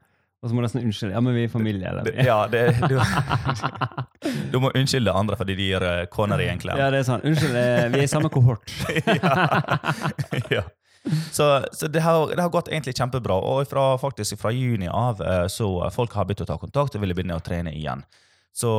Og 0.43 0.51
så 0.51 0.55
må 0.55 0.61
du 0.61 0.67
nesten 0.67 0.83
unnskylde. 0.85 1.15
Ja, 1.15 1.21
men 1.25 1.35
vi 1.35 1.45
er 1.47 1.49
familie, 1.49 1.89
eller? 1.91 2.11
ja, 2.27 2.47
det, 2.47 2.61
du, 2.91 2.99
du 4.53 4.59
må 4.61 4.71
unnskylde 4.77 5.15
andre 5.17 5.39
fordi 5.41 5.57
de 5.59 5.69
gir 5.71 5.83
eh, 5.87 6.03
kona 6.13 6.37
di 6.39 6.49
en 6.51 6.61
klem. 6.61 6.79
Ja, 6.79 6.91
det 6.93 7.01
er 7.01 7.07
sånn. 7.09 7.25
Unnskyld, 7.27 7.57
eh, 7.57 7.87
vi 7.95 8.03
er 8.03 8.05
i 8.05 8.11
samme 8.11 8.31
kohort. 8.31 8.75
ja. 9.23 10.43
ja. 10.59 10.63
Så, 11.33 11.47
så 11.73 11.89
det, 11.93 12.01
har, 12.03 12.29
det 12.35 12.41
har 12.43 12.51
gått 12.51 12.69
egentlig 12.73 12.97
kjempebra. 12.99 13.37
Og 13.39 13.67
fra, 13.71 13.89
faktisk 14.03 14.39
fra 14.41 14.51
juni 14.55 14.89
av 14.91 15.21
eh, 15.23 15.47
så 15.53 15.69
folk 15.95 16.13
har 16.19 16.25
begynt 16.27 16.45
å 16.47 16.49
ta 16.53 16.57
kontakt 16.59 16.97
og 16.97 17.03
ville 17.05 17.15
begynne 17.15 17.37
å 17.39 17.45
trene 17.45 17.73
igjen. 17.77 18.03
Så, 18.57 18.71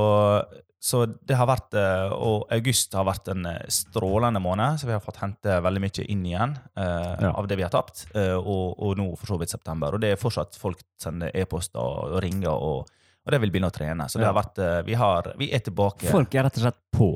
så 0.81 1.03
det 1.05 1.35
har 1.37 1.45
vært 1.49 1.75
eh, 1.77 2.09
Og 2.17 2.47
august 2.53 2.93
har 2.97 3.05
vært 3.05 3.29
en 3.33 3.45
eh, 3.45 3.59
strålende 3.69 4.41
måned, 4.41 4.79
så 4.81 4.87
vi 4.89 4.95
har 4.95 5.03
fått 5.03 5.19
hente 5.21 5.59
veldig 5.63 5.83
mye 5.83 6.05
inn 6.09 6.25
igjen 6.25 6.55
eh, 6.77 7.13
Ja. 7.27 7.31
av 7.37 7.47
det 7.49 7.57
vi 7.59 7.65
har 7.65 7.73
tapt. 7.73 8.07
eh, 8.17 8.33
og, 8.37 8.73
og 8.81 8.97
nå 8.97 9.07
for 9.19 9.29
så 9.33 9.37
vidt 9.41 9.53
september. 9.53 9.93
Og 9.93 10.01
det 10.03 10.15
er 10.15 10.21
fortsatt 10.21 10.57
folk 10.57 10.81
sender 11.01 11.29
e-poster 11.37 11.79
og, 11.81 12.15
og 12.17 12.23
ringer, 12.25 12.49
og, 12.53 12.89
og 13.25 13.31
det 13.33 13.41
vil 13.43 13.53
begynne 13.53 13.69
å 13.71 13.75
trene. 13.77 14.09
Så 14.09 14.17
det 14.21 14.27
har 14.29 14.37
vært 14.37 14.59
Vi, 14.87 14.97
har, 14.97 15.31
vi 15.37 15.51
er 15.53 15.63
tilbake. 15.65 16.09
Folk 16.09 16.33
er 16.35 16.47
rett 16.49 16.57
og 16.59 16.65
slett 16.67 16.81
på. 16.95 17.09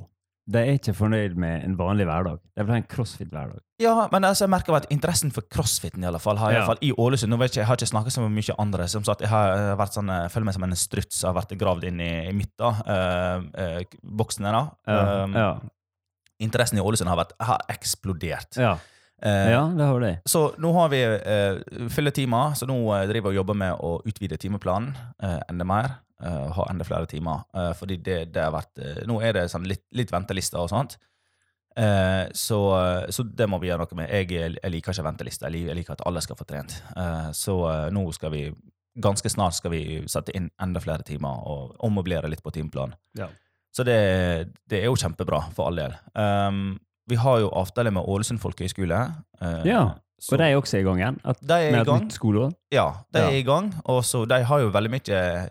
De 0.49 0.57
er 0.57 0.73
ikke 0.79 0.93
fornøyd 0.97 1.35
med 1.37 1.63
en 1.63 1.75
vanlig 1.77 2.05
hverdag. 2.09 2.39
De 2.57 2.63
vil 2.65 2.71
ha 2.73 2.77
en 2.81 2.87
crossfit-hverdag. 2.89 3.59
Ja, 3.79 4.07
men 4.11 4.23
altså, 4.25 4.43
jeg 4.47 4.49
merker 4.49 4.73
at 4.75 4.87
interessen 4.89 5.31
for 5.31 5.41
crossfiten 5.53 6.03
i 6.03 6.07
alle 6.09 6.19
fall, 6.19 6.37
har 6.37 6.51
i, 6.51 6.55
Ja. 6.55 6.65
fall, 6.65 6.79
i 6.81 6.91
Ålesund 6.97 7.29
nå 7.29 7.37
vet 7.37 7.51
jeg, 7.55 7.61
jeg 7.61 7.67
har 7.69 7.77
ikke 7.77 7.87
snakket 7.91 8.13
så 8.13 8.25
mye 8.27 8.55
andre. 8.59 8.87
Som 8.87 9.03
sagt, 9.03 9.21
jeg 9.21 9.29
har 9.29 9.75
vært 9.77 9.93
sånn, 9.93 10.09
jeg 10.09 10.31
føler 10.33 10.45
meg 10.45 10.53
som 10.57 10.63
en 10.63 10.75
struts. 10.75 11.21
har 11.23 11.33
vært 11.37 11.53
gravd 11.57 11.83
inn 11.91 11.99
i, 12.01 12.09
i 12.29 12.33
midten. 12.33 12.81
øh, 12.87 13.51
eh, 13.53 13.83
boksene. 14.03 14.51
da. 14.51 14.63
Ja, 14.87 15.23
Um, 15.23 15.33
ja. 15.33 15.59
Interessen 16.41 16.77
i 16.77 16.81
Ålesund 16.81 17.07
har, 17.09 17.17
vært, 17.17 17.33
har 17.39 17.61
eksplodert. 17.69 18.57
ja. 18.57 18.77
Eh, 19.21 19.51
ja 19.53 19.61
det 19.77 19.85
har 19.85 19.99
det. 20.01 20.13
Så 20.25 20.47
nå 20.57 20.71
har 20.73 20.89
vi 20.89 21.01
uh, 21.05 21.87
fulle 21.93 22.11
timer, 22.15 22.55
så 22.57 22.65
nå 22.69 22.77
eh, 22.95 23.07
driver 23.09 23.29
vi 23.29 23.35
og 23.35 23.41
jobber 23.43 23.59
med 23.61 23.77
å 23.85 23.91
utvide 24.09 24.39
timeplanen 24.41 24.95
eh, 25.21 25.39
enda 25.49 25.67
mer. 25.67 25.91
eh, 26.23 26.47
ha 26.57 26.65
enda 26.69 26.85
flere 26.85 27.05
timer. 27.09 27.43
eh, 27.53 27.71
fordi 27.77 27.97
det, 28.01 28.19
det 28.33 28.41
har 28.43 28.51
vært 28.53 28.77
eh, 28.81 29.03
Nå 29.09 29.21
er 29.21 29.33
det 29.37 29.47
sånn 29.53 29.67
litt, 29.69 29.85
litt 29.93 30.11
ventelister 30.13 30.59
og 30.63 30.69
sånt. 30.73 30.97
Eh, 31.77 32.25
så, 32.33 32.57
så 33.09 33.23
det 33.23 33.47
må 33.47 33.59
vi 33.61 33.69
gjøre 33.69 33.85
noe 33.85 33.95
med. 34.01 34.09
Jeg, 34.11 34.57
jeg 34.59 34.71
liker 34.73 34.91
ikke 34.91 35.05
ventelister. 35.07 35.53
Jeg, 35.53 35.69
jeg 35.69 35.77
liker 35.79 35.93
at 35.95 36.03
alle 36.09 36.21
skal 36.21 36.35
få 36.39 36.45
trent. 36.49 36.75
Eh, 36.97 37.29
så 37.37 37.55
eh, 37.71 37.87
nå 37.95 38.07
skal 38.17 38.33
vi 38.35 38.45
Ganske 39.01 39.29
snart 39.31 39.55
skal 39.55 39.71
vi 39.71 40.01
sette 40.11 40.33
inn 40.35 40.49
enda 40.59 40.81
flere 40.83 40.99
timer 41.07 41.45
og 41.47 41.77
ommøblere 41.87 42.27
litt 42.27 42.41
på 42.43 42.51
timeplanen. 42.51 42.97
Ja. 43.15 43.29
Så 43.71 43.85
det, 43.87 43.93
det 44.67 44.81
er 44.81 44.89
jo 44.89 44.97
kjempebra, 44.99 45.39
for 45.55 45.69
all 45.69 45.79
del. 45.79 45.93
Um, 46.11 46.73
vi 47.11 47.19
har 47.19 47.41
jo 47.43 47.49
avtale 47.61 47.91
med 47.93 48.07
Ålesund 48.07 48.39
folkehøgskole. 48.41 49.01
eh, 49.41 49.61
Ja, 49.67 49.83
så- 50.21 50.33
Og 50.35 50.39
de 50.39 50.43
er 50.49 50.55
også 50.59 50.79
i 50.79 50.83
gang 50.87 50.99
igjen? 51.01 51.19
At, 51.25 51.39
de 51.41 51.53
er 51.53 51.71
med 51.71 51.79
i 51.79 51.81
et 51.81 51.87
gang. 51.87 52.03
nytt 52.05 52.13
skoleår? 52.17 52.51
Ja, 52.71 52.87
de 53.13 53.19
Ja. 53.19 53.29
er 53.29 53.37
i 53.39 53.43
gang. 53.43 53.73
Og 53.85 54.03
så 54.03 54.25
de 54.27 54.43
har 54.43 54.59
jo 54.59 54.69
veldig 54.71 54.89
mye 54.91 55.49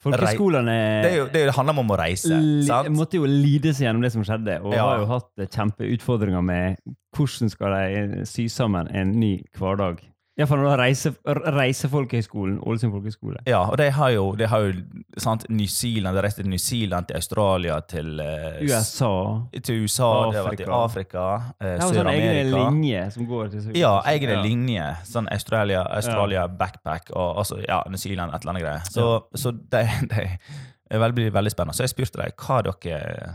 Folkeskolene 0.00 1.02
Det, 1.02 1.10
jo, 1.16 1.24
det, 1.26 1.40
er 1.48 1.50
handler 1.56 1.78
om 1.82 1.88
å 1.90 1.96
reise. 1.98 2.28
sant? 2.66 2.88
måtte 2.94 3.18
jo 3.18 3.24
lide 3.26 3.72
seg 3.74 3.88
gjennom 3.88 4.02
det 4.02 4.12
som 4.12 4.22
skjedde, 4.22 4.60
og 4.62 4.72
Ja. 4.72 4.84
har 4.86 4.98
jo 5.00 5.06
hatt 5.06 5.30
eh, 5.38 5.46
kjempeutfordringer 5.46 6.40
med 6.44 6.76
hvordan 7.16 7.50
skal 7.50 7.72
de 7.74 8.20
eh, 8.20 8.24
sy 8.24 8.46
sammen 8.46 8.86
en 8.94 9.18
ny 9.18 9.42
hverdag. 9.58 9.98
Iallfall 10.38 10.60
når 10.62 10.68
du 10.70 10.80
reiser, 10.82 11.14
reiser 11.56 11.90
Folkehøgskolen, 11.90 12.60
Ålesund 12.62 12.92
folkehøgskole. 12.94 13.40
Ja, 13.50 13.64
og 13.72 13.76
de 13.80 13.88
har 13.90 14.10
jo, 14.14 14.28
de 14.38 14.46
har 14.46 14.60
jo 14.68 14.72
sant, 15.18 15.44
New 15.50 15.66
Zealand, 15.66 16.14
de 16.14 16.22
reiste 16.22 16.44
til 16.44 16.50
New 16.52 16.60
Zealand, 16.62 17.08
til 17.08 17.18
Australia, 17.18 17.80
til 17.90 18.20
eh, 18.22 18.60
USA. 18.62 19.10
til 19.58 19.82
USA, 19.82 20.10
de 20.30 20.36
har 20.38 20.46
vært 20.46 20.62
i 20.62 20.68
Afrika, 20.78 21.24
eh, 21.58 21.72
Det 21.74 21.88
sånn 21.88 22.06
egne 22.12 22.30
Sør-Amerika. 22.30 22.62
linje 22.70 23.02
som 23.16 23.26
går 23.26 23.50
til 23.56 23.76
Ja, 23.80 23.96
egne 24.06 24.36
Ja. 24.38 24.42
linjer. 24.46 25.02
Sånn 25.10 25.26
Australia, 25.34 25.82
Australia 25.98 26.46
backpack 26.48 27.10
og 27.16 27.42
altså, 27.42 27.58
ja, 27.66 27.82
New 27.90 27.96
Zealand, 27.98 28.32
et 28.34 28.40
eller 28.46 28.54
annet 28.54 28.62
greier. 28.62 28.86
Så, 28.94 29.24
så 29.34 29.50
det, 29.52 29.84
det 30.08 30.38
er 30.90 30.98
veldig, 31.02 31.14
blir 31.18 31.30
veldig 31.34 31.50
spennende. 31.50 31.74
Så 31.74 31.82
jeg 31.88 31.96
spurte 31.96 32.22
dem 32.22 32.30
hva 32.38 32.62
dere 32.62 33.34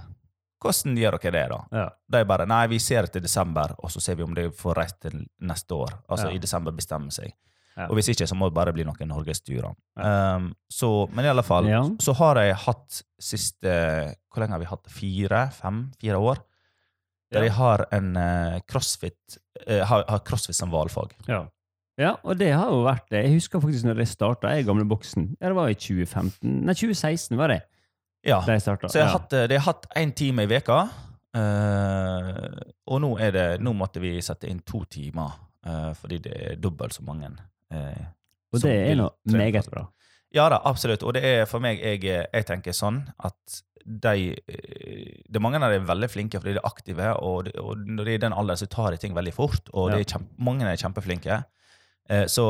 hvordan 0.63 0.97
gjør 0.97 1.17
dere 1.21 1.31
det, 1.35 1.45
da? 1.51 1.59
Ja. 1.75 1.85
De 2.15 2.23
bare 2.29 2.47
nei, 2.49 2.63
vi 2.71 2.79
ser 2.81 3.07
til 3.11 3.21
desember, 3.25 3.75
og 3.83 3.91
så 3.93 4.01
ser 4.03 4.15
vi 4.19 4.23
om 4.25 4.33
de 4.37 4.47
får 4.55 4.77
reist 4.79 4.99
til 5.03 5.19
neste 5.43 5.75
år. 5.75 5.93
Altså 6.09 6.29
Ja. 6.29 6.35
i 6.37 6.41
desember 6.41 6.71
bestemmer 6.75 7.11
seg. 7.11 7.33
Ja. 7.75 7.87
Og 7.89 7.95
hvis 7.97 8.09
ikke, 8.13 8.27
så 8.29 8.35
må 8.37 8.49
det 8.51 8.53
bare 8.53 8.71
bli 8.75 8.83
noen 8.85 9.07
norgesturer. 9.09 9.71
Um, 9.97 10.51
så, 10.69 10.89
men 11.11 11.25
i 11.25 11.29
alle 11.31 11.41
fall, 11.43 11.65
Ja. 11.71 11.81
så 11.99 12.13
har 12.19 12.37
jeg 12.37 12.55
hatt 12.67 12.99
siste 13.19 13.71
Hvor 14.29 14.41
lenge 14.43 14.53
har 14.53 14.59
vi 14.61 14.65
hatt 14.69 14.83
det? 14.83 14.93
Fire? 14.93 15.49
Fem? 15.51 15.91
Fire 16.01 16.17
år? 16.21 16.37
Der 17.33 17.47
jeg 17.47 17.53
har 17.57 17.87
en 17.91 18.15
uh, 18.15 18.59
crossfit 18.69 19.39
uh, 19.67 19.81
har, 19.89 20.03
har 20.07 20.19
crossfit 20.19 20.55
som 20.55 20.69
valfag. 20.69 21.15
Ja. 21.27 21.47
ja, 21.97 22.15
og 22.23 22.37
det 22.37 22.51
har 22.53 22.69
jo 22.69 22.83
vært 22.85 23.09
det. 23.09 23.23
Jeg 23.25 23.39
husker 23.39 23.59
faktisk 23.59 23.85
når 23.89 24.03
jeg 24.03 24.07
starta 24.13 24.53
i 24.53 24.61
gamle 24.67 24.85
boksen. 24.85 25.31
Ja, 25.41 25.47
det 25.49 25.55
var 25.57 25.69
i 25.73 25.73
2015. 25.73 26.61
Nei, 26.67 26.75
2016 26.77 27.37
var 27.41 27.47
det 27.55 27.63
Ja. 28.23 28.39
De 28.47 28.55
starta. 28.59 28.87
Så 28.87 28.99
jeg 29.01 29.07
har 29.09 29.17
hatt, 29.19 29.29
de 29.49 29.57
har 29.57 29.65
hatt 29.67 29.87
én 29.99 30.13
time 30.15 30.45
i 30.45 30.47
veka 30.47 30.77
uh, 31.35 32.61
og 32.87 33.01
nå, 33.03 33.09
det, 33.33 33.45
nå 33.63 33.73
måtte 33.77 34.01
vi 34.03 34.15
sette 34.23 34.47
inn 34.51 34.61
to 34.67 34.83
timer, 34.91 35.33
uh, 35.67 35.91
fordi 35.97 36.19
det 36.27 36.33
er 36.51 36.55
dobbelt 36.61 36.95
så 36.95 37.03
mange. 37.07 37.31
Uh, 37.73 38.05
og 38.53 38.61
det 38.63 38.73
er 38.91 38.97
nå 38.99 39.09
meget 39.33 39.69
bra. 39.73 39.87
Ja 40.33 40.47
da, 40.49 40.59
absolutt. 40.65 41.03
Og 41.05 41.13
det 41.17 41.23
er 41.29 41.45
for 41.49 41.61
meg, 41.61 41.81
jeg, 41.81 42.01
jeg 42.05 42.45
tenker 42.49 42.73
sånn 42.73 43.03
at 43.25 43.59
de 43.83 44.31
eh, 44.31 45.09
er 45.27 45.41
mange 45.43 45.59
av 45.59 45.73
dem 45.73 45.81
er 45.83 45.89
veldig 45.89 46.07
flinke 46.09 46.39
fordi 46.39 46.53
de 46.55 46.61
er 46.61 46.65
aktive, 46.69 47.09
og, 47.19 47.49
de- 47.49 47.53
og 47.59 47.81
når 47.83 48.07
de 48.07 48.13
er 48.13 48.19
i 48.19 48.21
den 48.23 48.33
alderen, 48.37 48.61
så 48.61 48.67
tar 48.71 48.93
de 48.95 48.99
ting 49.01 49.13
veldig 49.17 49.33
fort. 49.35 49.67
Og 49.73 49.91
Ja. 49.91 49.97
er 49.99 50.07
kjempe, 50.07 50.31
mange 50.47 50.69
er 50.69 50.79
kjempeflinke. 50.79 51.41
Eh, 52.09 52.23
så 52.31 52.45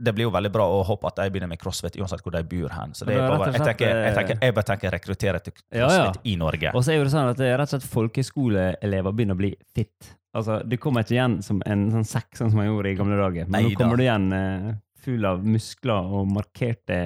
det 0.00 0.12
blir 0.16 0.26
jo 0.26 0.32
veldig 0.32 0.50
bra 0.54 0.64
å 0.64 0.80
håpe 0.88 1.10
at 1.10 1.18
de 1.20 1.26
begynner 1.32 1.50
med 1.50 1.60
crossfit 1.60 1.98
uansett 2.00 2.22
hvor 2.24 2.34
de 2.34 2.40
bor 2.48 2.72
hen. 2.72 2.94
Så 2.96 3.08
det 3.08 3.18
er 3.18 3.26
bare, 3.28 3.50
jeg, 3.52 3.64
tenker, 3.64 3.90
jeg, 3.90 4.06
eh, 4.08 4.16
tenker, 4.16 4.38
jeg 4.40 4.56
bare 4.56 4.68
tenker 4.70 4.94
rekruttere 4.96 5.42
til 5.44 5.54
crossfit 5.56 6.20
ja. 6.20 6.24
i 6.32 6.36
Norge. 6.40 6.72
Og 6.74 6.86
så 6.86 6.94
er 6.94 7.04
det 7.04 7.12
sånn 7.12 7.32
at 7.34 7.40
det 7.40 7.50
er 7.50 7.58
rett 7.60 7.68
og 7.68 7.76
slett 7.76 7.90
folkeskoleelever 7.92 9.16
begynner 9.16 9.36
å 9.36 9.42
bli 9.42 9.52
fit. 9.76 10.12
Altså, 10.36 10.60
Du 10.64 10.76
kommer 10.80 11.04
ikke 11.04 11.16
igjen 11.18 11.40
som 11.44 11.60
en 11.66 11.88
sånn 11.92 12.06
sekk, 12.06 12.30
sånn 12.38 12.52
som 12.52 12.60
man 12.62 12.70
gjorde 12.70 12.92
i 12.92 12.96
gamle 12.98 13.18
dager. 13.18 13.50
Men 13.50 13.66
Neida. 13.66 13.74
nå 13.74 13.80
kommer 13.82 14.00
du 14.00 14.04
igjen 14.06 14.30
eh, 14.36 14.70
full 15.04 15.26
av 15.26 15.42
muskler 15.44 16.14
og 16.20 16.30
markerte 16.30 17.00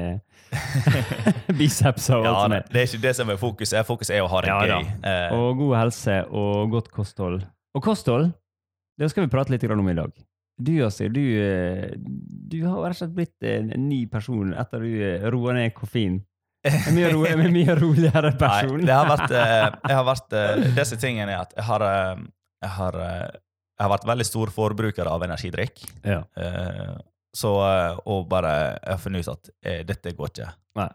bicepser 1.59 2.19
og 2.21 2.29
alt 2.29 2.39
Ja, 2.39 2.47
det, 2.53 2.61
er. 2.61 2.69
det 2.71 2.83
er 2.83 2.89
ikke 2.91 3.03
det 3.07 3.15
som 3.19 3.33
er 3.33 3.41
fokuset. 3.41 3.81
Fokuset 3.89 4.19
er 4.19 4.27
å 4.27 4.31
ha 4.31 4.45
det 4.45 4.53
Ja, 4.53 4.61
gøy. 4.71 4.93
Eh, 5.11 5.35
Og 5.39 5.59
god 5.63 5.77
helse 5.81 6.21
og 6.31 6.75
godt 6.75 6.93
kosthold. 6.95 7.43
Og 7.75 7.83
kosthold, 7.83 8.31
det 9.01 9.11
skal 9.11 9.27
vi 9.27 9.33
prate 9.33 9.55
litt 9.55 9.67
om 9.67 9.91
i 9.91 9.97
dag. 9.99 10.15
Du, 10.57 10.71
Yasir, 10.77 11.09
du, 11.11 11.21
eh, 11.43 11.95
du 11.99 12.61
har 12.67 12.77
rett 12.85 12.95
og 12.95 13.01
slett 13.01 13.15
blitt 13.17 13.47
en 13.49 13.73
ny 13.89 14.05
person 14.07 14.53
etter 14.55 14.85
du 14.85 14.93
eh, 15.03 15.25
roa 15.35 15.55
ned 15.57 15.73
koffein. 15.75 16.21
En 16.65 16.95
mye, 16.97 17.09
ro, 17.13 17.25
en 17.29 17.43
mye 17.53 17.75
roligere 17.83 18.31
person. 18.41 18.79
Nei, 18.79 18.87
det 18.87 18.95
har 18.95 19.09
vært, 19.11 19.33
eh, 19.35 19.65
jeg 19.91 19.99
har 19.99 20.07
vært 20.07 20.37
Disse 20.79 20.97
tingene 21.03 21.35
er 21.35 21.43
at 21.43 21.57
jeg 21.59 21.67
har, 21.67 21.85
jeg 22.63 22.71
har, 22.79 23.01
jeg 23.03 23.83
har 23.85 23.91
vært 23.97 24.07
veldig 24.09 24.27
stor 24.31 24.53
forbruker 24.55 25.11
av 25.11 25.27
energidrikk. 25.27 25.83
Ja. 26.07 26.23
Så 27.35 27.51
Og 28.07 28.29
bare 28.31 28.53
jeg 28.79 28.93
har 28.95 29.01
funnet 29.03 29.27
ut 29.27 29.33
at 29.35 29.51
eh, 29.67 29.83
dette 29.85 30.15
går 30.15 30.31
ikke. 30.33 30.49
Nei. 30.79 30.89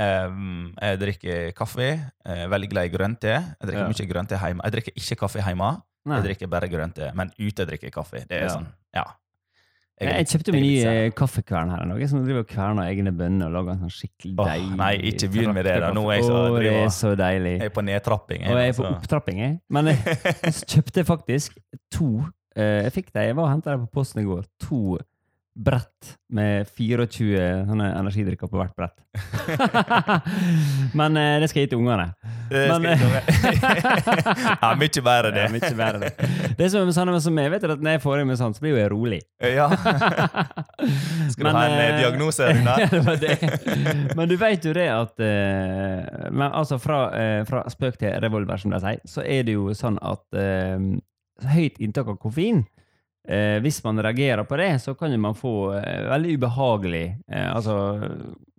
Jeg 0.00 1.00
drikker 1.02 1.50
kaffe. 1.58 1.88
Jeg 1.90 2.44
er 2.46 2.48
veldig 2.48 2.68
glad 2.72 2.86
i 2.88 2.92
grønn 2.94 3.16
te. 3.20 3.34
Jeg 3.34 3.66
drikker 3.66 3.82
Ja. 3.82 3.90
mye 3.90 4.08
grønn 4.14 4.28
te 4.30 4.38
hjemme. 4.40 4.64
Jeg 4.64 4.72
drikker 4.76 4.96
ikke 5.02 5.18
kaffe 5.26 5.42
hjemme. 5.44 5.72
Nei. 6.08 6.16
Jeg 6.20 6.24
drikker 6.30 6.48
bare 6.48 6.68
grønt 6.72 6.94
te. 6.96 7.10
Men 7.14 7.32
ute 7.38 7.66
drikker 7.68 7.90
jeg 7.90 7.92
kaffe. 7.92 8.22
Det 8.26 8.38
er 8.38 8.46
Ja. 8.46 8.54
sånn, 8.54 8.66
ja. 8.96 9.04
Jeg, 10.00 10.14
jeg 10.16 10.26
kjøpte 10.30 10.52
min 10.54 10.62
jeg 10.64 10.64
ny 10.64 10.68
litt 10.72 10.82
sær. 10.86 10.98
eh, 11.04 11.10
kaffekvern 11.12 11.70
her 11.74 11.82
en 11.84 11.90
dag. 11.92 12.04
Som 12.08 12.22
driver 12.24 12.40
og 12.40 12.48
kverner 12.48 12.86
egne 12.88 13.12
bønner 13.12 13.50
og 13.50 13.52
lager 13.52 13.74
en 13.74 13.82
sånn 13.84 13.92
skikkelig 13.92 14.32
Åh, 14.40 14.46
deilig 14.48 14.76
nei, 14.80 14.92
ikke 15.10 15.28
begynn 15.34 15.52
med 15.52 15.64
det 15.68 15.74
da. 15.84 15.90
Nå 15.92 16.04
er 16.08 16.14
jeg 16.16 16.24
så 16.24 16.38
oh, 16.38 16.56
det 16.56 16.72
er 16.72 16.88
så 16.96 17.10
deilig. 17.20 17.52
Jeg 17.60 17.68
er 17.68 17.74
på 17.76 17.84
nedtrapping. 17.84 18.46
Og 18.48 18.56
jeg 18.62 18.68
er 18.72 18.76
på 18.78 18.86
altså. 18.86 18.96
opptrapping, 18.96 19.38
jeg. 19.44 19.58
Men 19.68 19.90
jeg, 19.92 20.16
jeg 20.40 20.54
kjøpte 20.72 21.04
faktisk 21.04 21.58
to 21.92 22.08
eh, 22.56 22.80
Jeg 22.86 22.92
fikk 22.96 23.12
det, 23.12 23.26
jeg 23.28 23.36
var 23.36 23.44
og 23.44 23.52
henta 23.52 23.76
det 23.76 23.82
på 23.84 23.90
posten 24.00 24.22
i 24.22 24.24
går. 24.24 24.48
To 24.70 24.96
brett 25.60 26.14
med 26.32 26.68
24 26.78 27.66
sånne 27.68 27.86
energidrikker 27.98 28.48
på 28.48 28.56
hvert 28.56 28.72
brett. 28.78 28.96
Men 30.98 31.18
eh, 31.20 31.36
det 31.42 31.50
skal 31.50 31.60
jeg 31.60 31.68
gi 31.68 31.72
til 31.74 31.82
ungene. 31.82 32.06
Det 32.48 32.62
Men, 32.70 32.86
ja, 34.62 34.70
mye 34.78 35.02
bedre 35.04 35.32
det. 35.34 35.44
Ja, 35.44 35.50
mye 35.52 35.72
bedre 35.82 36.00
det. 36.06 36.30
Det 36.56 36.70
som 36.72 36.92
sånn 36.94 37.12
som 37.20 37.42
jeg 37.42 37.52
vet 37.52 37.66
er 37.66 37.74
at 37.74 37.84
når 37.84 37.98
jeg 37.98 38.04
får 38.06 38.22
i 38.22 38.24
meg 38.30 38.40
sånn, 38.40 38.56
så 38.56 38.64
blir 38.64 38.74
jo 38.76 38.80
jeg 38.80 38.92
rolig. 38.94 39.20
Ja. 39.44 39.68
Skal 41.34 41.44
du 41.44 41.52
ha 41.52 41.66
en 41.66 41.76
eh, 41.76 42.00
diagnose, 42.00 42.48
Runa? 42.54 42.78
ja, 42.80 42.88
det 42.94 43.04
var 43.06 43.20
det. 43.20 43.36
Men 44.16 44.32
du 44.32 44.36
vet 44.40 44.64
jo 44.70 44.74
det 44.76 44.88
at 44.94 45.24
eh, 45.26 46.28
men 46.30 46.48
altså 46.48 46.80
fra, 46.80 47.04
eh, 47.16 47.44
fra 47.48 47.66
spøk 47.70 48.00
til 48.00 48.16
revolver, 48.24 48.60
som 48.60 48.72
de 48.72 48.80
sier, 48.80 49.04
så 49.08 49.24
er 49.26 49.44
det 49.44 49.58
jo 49.58 49.74
sånn 49.76 50.00
at 50.00 50.40
eh, 50.40 50.78
høyt 51.52 51.80
inntak 51.82 52.08
av 52.08 52.20
koffein 52.22 52.64
eh, 53.28 53.58
Hvis 53.64 53.82
man 53.84 54.00
reagerer 54.02 54.44
på 54.48 54.56
det, 54.60 54.70
så 54.82 54.94
kan 54.94 55.14
man 55.20 55.34
få 55.38 55.72
eh, 55.78 56.06
veldig 56.10 56.36
ubehagelig 56.38 57.04
eh, 57.30 57.48
Altså 57.50 57.76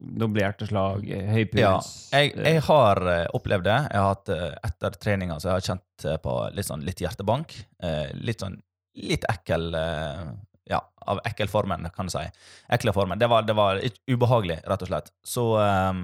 doble 0.01 0.41
hjerteslag, 0.41 1.06
eh, 1.10 1.27
høy 1.30 1.46
puls 1.51 1.62
Ja, 1.62 1.74
jeg, 2.20 2.34
jeg 2.41 2.62
har 2.65 3.01
eh, 3.08 3.25
opplevd 3.38 3.68
det. 3.70 3.80
Jeg 3.91 4.01
har 4.01 4.15
hatt, 4.15 4.32
eh, 4.34 4.56
etter 4.70 4.96
treninga 4.98 5.39
så 5.39 5.51
jeg 5.51 5.60
har 5.60 5.68
kjent 5.72 6.06
eh, 6.10 6.18
på 6.24 6.38
litt, 6.58 6.68
sånn, 6.70 6.86
litt 6.88 7.03
hjertebank. 7.03 7.53
Eh, 7.84 8.10
litt 8.18 8.41
sånn 8.41 8.58
litt 9.01 9.24
ekkel 9.30 9.70
eh, 9.77 10.24
Ja, 10.72 10.82
av 11.06 11.20
ekkel 11.27 11.50
formen, 11.51 11.86
kan 11.96 12.08
du 12.10 12.13
si. 12.13 12.24
Ekle 12.72 12.94
formen. 12.96 13.20
Det 13.20 13.27
var, 13.30 13.44
det 13.46 13.53
var 13.58 13.80
ubehagelig, 14.08 14.62
rett 14.70 14.84
og 14.86 14.89
slett. 14.89 15.13
Så 15.25 15.46
eh, 15.62 16.01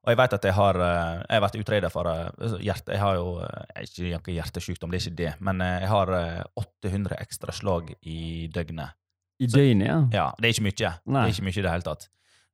Og 0.00 0.08
jeg 0.14 0.16
vet 0.16 0.32
at 0.32 0.44
jeg 0.48 0.54
har 0.56 0.78
eh, 0.80 1.16
Jeg 1.28 1.34
har 1.36 1.42
vært 1.44 1.58
utreda 1.60 1.90
for 1.92 2.08
eh, 2.08 2.54
hjerte... 2.64 2.94
Jeg 2.94 3.02
har 3.02 3.18
jo 3.18 3.34
eh, 3.44 4.14
ikke 4.16 4.32
hjertesykdom, 4.32 4.90
det 4.90 5.00
er 5.00 5.04
ikke 5.06 5.18
det, 5.18 5.32
men 5.44 5.60
jeg 5.60 5.90
har 5.92 6.12
eh, 6.16 6.40
800 6.56 7.18
ekstra 7.20 7.52
slag 7.52 7.92
i 8.08 8.46
døgnet. 8.54 8.96
I 9.40 9.46
døgnet, 9.48 9.86
ja. 9.88 9.98
Ja, 10.12 10.24
Det 10.38 10.48
er 10.48 10.54
ikke 10.56 10.66
mye. 10.68 10.76
Det 10.76 11.20
er 11.20 11.34
ikke 11.34 11.44
mye 11.48 11.58
i 11.58 11.62
det 11.64 11.74
hele 11.74 11.86
tatt. 11.86 12.08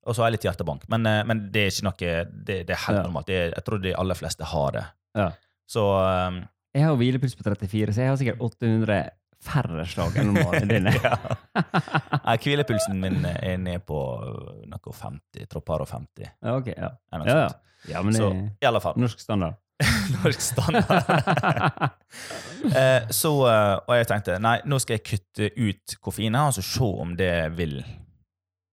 Og 0.06 0.14
så 0.14 0.22
har 0.22 0.28
jeg 0.30 0.36
litt 0.36 0.44
hjertebank. 0.46 0.84
Men, 0.92 1.02
men 1.26 1.40
det 1.50 1.62
er 1.64 1.72
ikke 1.72 1.86
noe 1.88 1.96
Det, 2.46 2.58
det 2.68 2.74
er 2.76 2.82
helt 2.86 2.98
Ja. 3.00 3.06
normalt. 3.08 3.26
Det 3.26 3.34
er, 3.40 3.48
jeg 3.56 3.64
tror 3.66 3.80
de 3.82 3.94
aller 3.98 4.14
fleste 4.18 4.44
har 4.46 4.76
det. 4.76 4.84
Ja. 5.18 5.30
Så 5.66 5.82
um, 5.82 6.36
Jeg 6.76 6.84
har 6.86 6.94
hvilepuls 7.00 7.34
på 7.34 7.42
34, 7.46 7.94
så 7.96 8.04
jeg 8.04 8.12
har 8.12 8.20
sikkert 8.20 8.42
800 8.46 8.98
færre 9.46 9.84
slag 9.88 10.16
enn 10.20 10.32
normalen 10.32 10.70
din. 10.70 10.88
ja. 10.96 11.14
Hvilepulsen 12.42 12.98
min 13.00 13.22
er 13.26 13.60
ned 13.62 13.84
på 13.88 14.00
noe 14.66 14.96
50. 15.02 15.46
tropper 15.52 15.86
og 15.86 15.92
50. 15.92 16.26
Ja, 16.26 16.56
ok, 16.56 16.72
ja. 16.74 16.90
Ja, 17.12 17.22
ja. 17.30 17.46
ja 17.92 18.02
men 18.06 18.18
Så 18.18 18.32
i, 18.32 18.42
i 18.62 18.68
alle 18.68 18.82
fall. 18.84 18.98
norsk 19.00 19.22
standard. 19.22 19.60
Norsk 20.22 20.40
standard. 20.40 20.88
eh, 22.80 23.02
så, 23.12 23.32
eh, 23.50 23.74
og 23.82 23.92
jeg 23.98 24.08
tenkte 24.08 24.38
nei, 24.40 24.56
nå 24.64 24.78
skal 24.80 24.96
jeg 24.96 25.04
kutte 25.04 25.50
ut 25.52 25.96
koffeinet 26.00 26.48
og 26.48 26.56
så 26.56 26.64
se 26.64 26.88
om 27.04 27.12
det 27.18 27.34
vil 27.58 27.76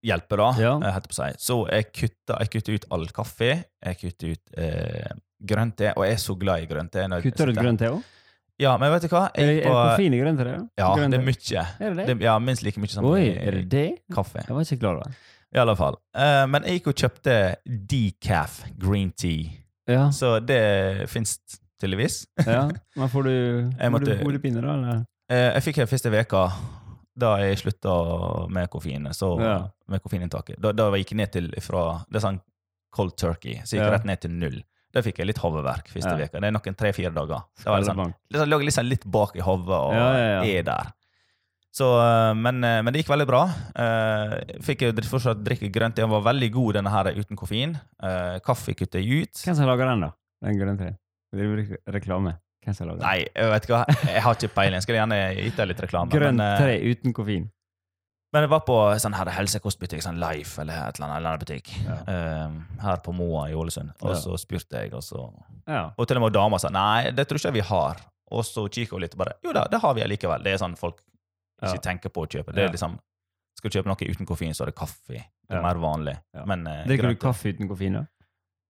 hjelpe, 0.07 0.37
da. 0.41 0.51
Ja. 0.61 0.75
eh, 0.77 0.93
jeg 0.93 1.09
på 1.09 1.17
seg. 1.17 1.39
si. 1.39 1.47
Så 1.49 1.59
jeg 1.71 1.89
kutter, 1.89 2.37
jeg 2.45 2.53
kutter 2.55 2.77
ut 2.77 2.87
all 2.97 3.11
kaffe. 3.17 3.51
Jeg 3.81 4.01
kutter 4.01 4.35
ut 4.35 4.61
eh, 4.61 5.19
grønn 5.41 5.73
te, 5.77 5.93
og 5.97 6.07
jeg 6.07 6.19
er 6.19 6.23
så 6.23 6.37
glad 6.41 6.65
i 6.65 6.71
grønn 6.71 6.91
te. 6.93 7.07
Kutter 7.25 7.49
du 7.51 7.55
ut 7.55 7.63
grønn 7.63 7.81
te 7.81 7.93
òg? 7.95 8.17
Ja, 8.61 8.75
men 8.79 8.93
vet 8.93 9.03
du 9.07 9.09
hva? 9.09 9.23
Er, 9.35 9.41
Jeg 9.41 9.49
er 9.49 9.55
gikk 9.61 9.67
på, 9.71 9.75
koffein 9.81 10.15
i 10.15 10.21
grønn 10.21 10.37
til 10.37 10.49
det? 10.51 10.57
ja, 10.79 10.89
det 10.97 11.19
er 11.19 11.25
mye. 11.25 11.63
Er 11.81 11.95
det 11.95 11.97
det? 11.97 12.07
Det, 12.11 12.17
ja, 12.27 12.35
minst 12.39 12.63
like 12.67 12.81
mye 12.83 12.93
som 12.93 13.05
Oi, 13.09 13.23
er 13.41 13.57
det 13.57 13.69
det? 13.73 13.87
kaffe. 14.13 14.43
Jeg 14.47 14.55
var 14.57 14.67
ikke 14.67 14.81
klar 14.83 14.99
over 14.99 15.09
det. 15.09 15.15
I 15.55 15.59
alle 15.59 15.75
fall. 15.77 15.97
Uh, 16.15 16.45
men 16.47 16.63
jeg 16.69 16.79
gikk 16.81 16.91
og 16.93 16.99
kjøpte 17.01 17.37
decaf 17.91 18.61
green 18.79 19.11
tea. 19.19 19.49
Ja, 19.91 20.11
Så 20.15 20.37
det 20.47 21.09
fins 21.11 21.39
tydeligvis. 21.81 22.27
ja. 22.47 22.69
Men 22.97 23.09
får 23.09 23.23
du, 23.27 23.33
får 23.81 23.91
måtte- 23.91 24.19
du 24.19 24.25
hodepine, 24.25 24.61
da? 24.63 24.75
Eller? 24.77 25.01
Uh, 25.33 25.49
jeg 25.57 25.63
fikk 25.67 25.81
det 25.83 25.89
første 25.91 26.13
veka 26.13 26.45
da 27.21 27.33
jeg 27.43 27.59
slutta 27.59 27.95
med 28.49 28.71
koffein. 28.71 29.09
Så, 29.17 29.33
Ja. 29.41 29.57
med 29.89 30.01
koffeininntaket. 30.05 30.61
Da, 30.63 30.73
da 30.73 30.91
gikk 30.95 31.11
jeg 31.11 31.17
ned 31.17 31.33
til 31.33 31.51
fra 31.61 32.05
Det 32.11 32.21
er 32.21 32.27
sånn 32.29 32.41
cold 32.95 33.17
turkey, 33.17 33.57
så 33.65 33.75
gikk 33.77 33.83
jeg 33.83 33.91
Ja. 33.91 33.97
rett 33.97 34.05
ned 34.07 34.21
til 34.21 34.31
null. 34.31 34.63
Da 34.91 35.03
fikk 35.07 35.21
jeg 35.23 35.29
litt 35.31 35.39
hodeverk 35.39 35.91
første 35.93 36.17
Ja. 36.19 36.27
Det 36.27 36.41
er 36.43 36.55
noen 36.55 36.77
tre-fire 36.79 37.13
dager. 37.15 37.45
Det 37.57 37.67
var 37.71 37.85
sånn, 37.87 38.15
liksom, 38.33 38.49
lå 38.51 38.59
liksom 38.65 38.89
litt 38.89 39.05
bak 39.07 39.37
i 39.39 39.45
hodet 39.45 39.77
og 39.77 39.93
Ja, 39.95 40.09
ja, 40.19 40.41
er 40.43 40.63
der. 40.67 40.91
Så, 41.71 41.87
eh, 42.03 42.35
men, 42.35 42.65
eh, 42.65 42.81
men 42.83 42.93
det 42.93 43.05
gikk 43.05 43.13
veldig 43.13 43.27
bra. 43.31 43.45
Eh, 43.79 44.59
fikk 44.67 44.83
jeg 44.83 45.07
fortsatt 45.07 45.45
drikke 45.47 45.71
grønt. 45.71 45.95
Den 45.95 46.11
var 46.11 46.25
veldig 46.27 46.51
god, 46.51 46.75
denne 46.81 46.91
her 46.91 47.13
uten 47.15 47.39
koffein. 47.39 47.77
Kaffe 48.43 48.75
kuttet 48.75 48.99
jeg 49.05 49.23
ut. 49.29 49.45
Hvem 49.45 49.55
som 49.55 49.71
lager 49.71 49.87
den, 49.87 50.01
da? 50.09 50.11
Den 50.43 50.59
grønne 50.59 50.79
treen? 50.81 50.99
Driver 51.31 51.79
reklame? 51.95 52.35
Hvem 52.65 52.75
som 52.75 52.89
lager 52.91 52.99
den? 52.99 53.07
Nei, 53.07 53.29
jeg 53.31 53.53
vet 53.55 53.69
ikke 53.69 53.77
hva. 53.79 53.85
Jeg 54.11 54.23
har 54.27 54.35
ikke 54.35 54.55
peiling. 54.57 54.83
Skulle 54.83 54.99
gjerne 54.99 55.21
deg 55.39 55.71
litt 55.71 55.85
reklame. 55.87 56.11
Grønt 56.11 56.43
men, 56.43 56.67
eh, 56.67 56.91
uten 56.91 57.15
koffein. 57.15 57.47
Men 58.33 58.45
jeg 58.45 58.51
var 58.53 58.61
på 58.63 58.75
sånn 59.03 59.15
her 59.19 59.27
helsekostbutikk, 59.35 60.03
sånn 60.05 60.21
Life 60.23 60.61
eller 60.63 60.85
et 60.89 61.01
eller 61.01 61.17
annet, 61.17 61.41
butikk, 61.43 61.71
Ja. 61.85 61.97
eh, 62.07 62.51
her 62.85 62.97
på 63.03 63.13
Moa 63.15 63.49
i 63.51 63.55
Ålesund. 63.59 63.91
Og 64.03 64.15
så 64.17 64.37
spurte 64.39 64.71
jeg, 64.85 64.93
og 64.95 65.03
så 65.03 65.25
Ja. 65.67 65.91
Og 65.99 66.07
til 66.07 66.17
og 66.17 66.23
med 66.23 66.33
dama 66.33 66.59
sa 66.59 66.69
nei, 66.69 67.11
det 67.11 67.27
tror 67.29 67.39
ikke 67.39 67.51
jeg 67.53 67.55
vi 67.55 67.67
har. 67.69 67.97
Og 68.31 68.45
så 68.45 68.69
kikker 68.71 68.93
hun 68.93 69.01
litt 69.01 69.15
og 69.15 69.19
bare 69.19 69.35
jo 69.43 69.53
da, 69.53 69.65
det 69.67 69.81
har 69.81 69.95
vi 69.95 70.03
allikevel. 70.03 70.43
Det 70.45 70.53
er 70.55 70.59
sånn 70.59 70.77
folk 70.79 71.01
ikke 71.63 71.75
Ja. 71.75 71.81
tenker 71.81 72.09
på 72.09 72.23
å 72.25 72.29
kjøpe. 72.29 72.55
Det 72.55 72.65
er 72.69 72.73
liksom 72.73 72.99
Skal 73.59 73.69
du 73.71 73.79
kjøpe 73.83 73.87
noe 73.87 73.97
uten 74.15 74.25
koffein, 74.27 74.53
så 74.55 74.63
er 74.63 74.67
det 74.67 74.77
kaffe. 74.77 75.09
Det 75.09 75.25
er 75.51 75.61
mer 75.61 75.75
vanlig. 75.75 76.17
Men 76.47 76.67
uh, 76.67 76.85
Drikker 76.87 77.09
du 77.11 77.15
kaffe 77.17 77.53
uten 77.53 77.69
koffein, 77.69 77.93
da? 77.93 78.07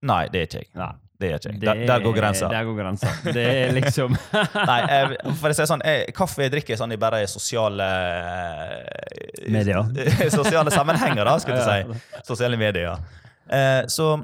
Nei, 0.02 0.26
det 0.28 0.40
er 0.40 0.46
ikke 0.46 0.64
jeg. 0.64 0.74
Nei. 0.74 0.94
Det 1.20 1.28
er 1.28 1.36
ikke 1.36 1.52
jeg. 1.52 1.60
Der, 1.60 1.82
der 1.90 2.04
går 2.04 2.14
grensa. 2.16 2.48
Der 2.48 2.64
går 2.64 2.76
grensa. 2.78 3.10
Det 3.26 3.44
er 3.44 3.74
liksom 3.76 4.14
Nei, 4.70 4.78
jeg, 4.88 5.18
for 5.42 5.52
å 5.52 5.56
si 5.58 5.66
sånn, 5.68 5.84
jeg, 5.84 6.14
kaffe 6.16 6.46
jeg 6.46 6.54
drikker 6.54 6.80
sånn 6.80 6.96
i 6.96 7.00
bare 7.00 7.22
sosiale 7.28 7.88
eh, 7.90 9.52
Medier. 9.52 9.84
sosiale 10.38 10.72
sammenhenger, 10.72 11.24
da, 11.28 11.36
skulle 11.42 11.60
jeg 11.60 11.86
si. 11.92 12.20
Sosiale 12.28 12.56
medier. 12.60 13.00
Eh, 13.50 13.82
så 13.92 14.14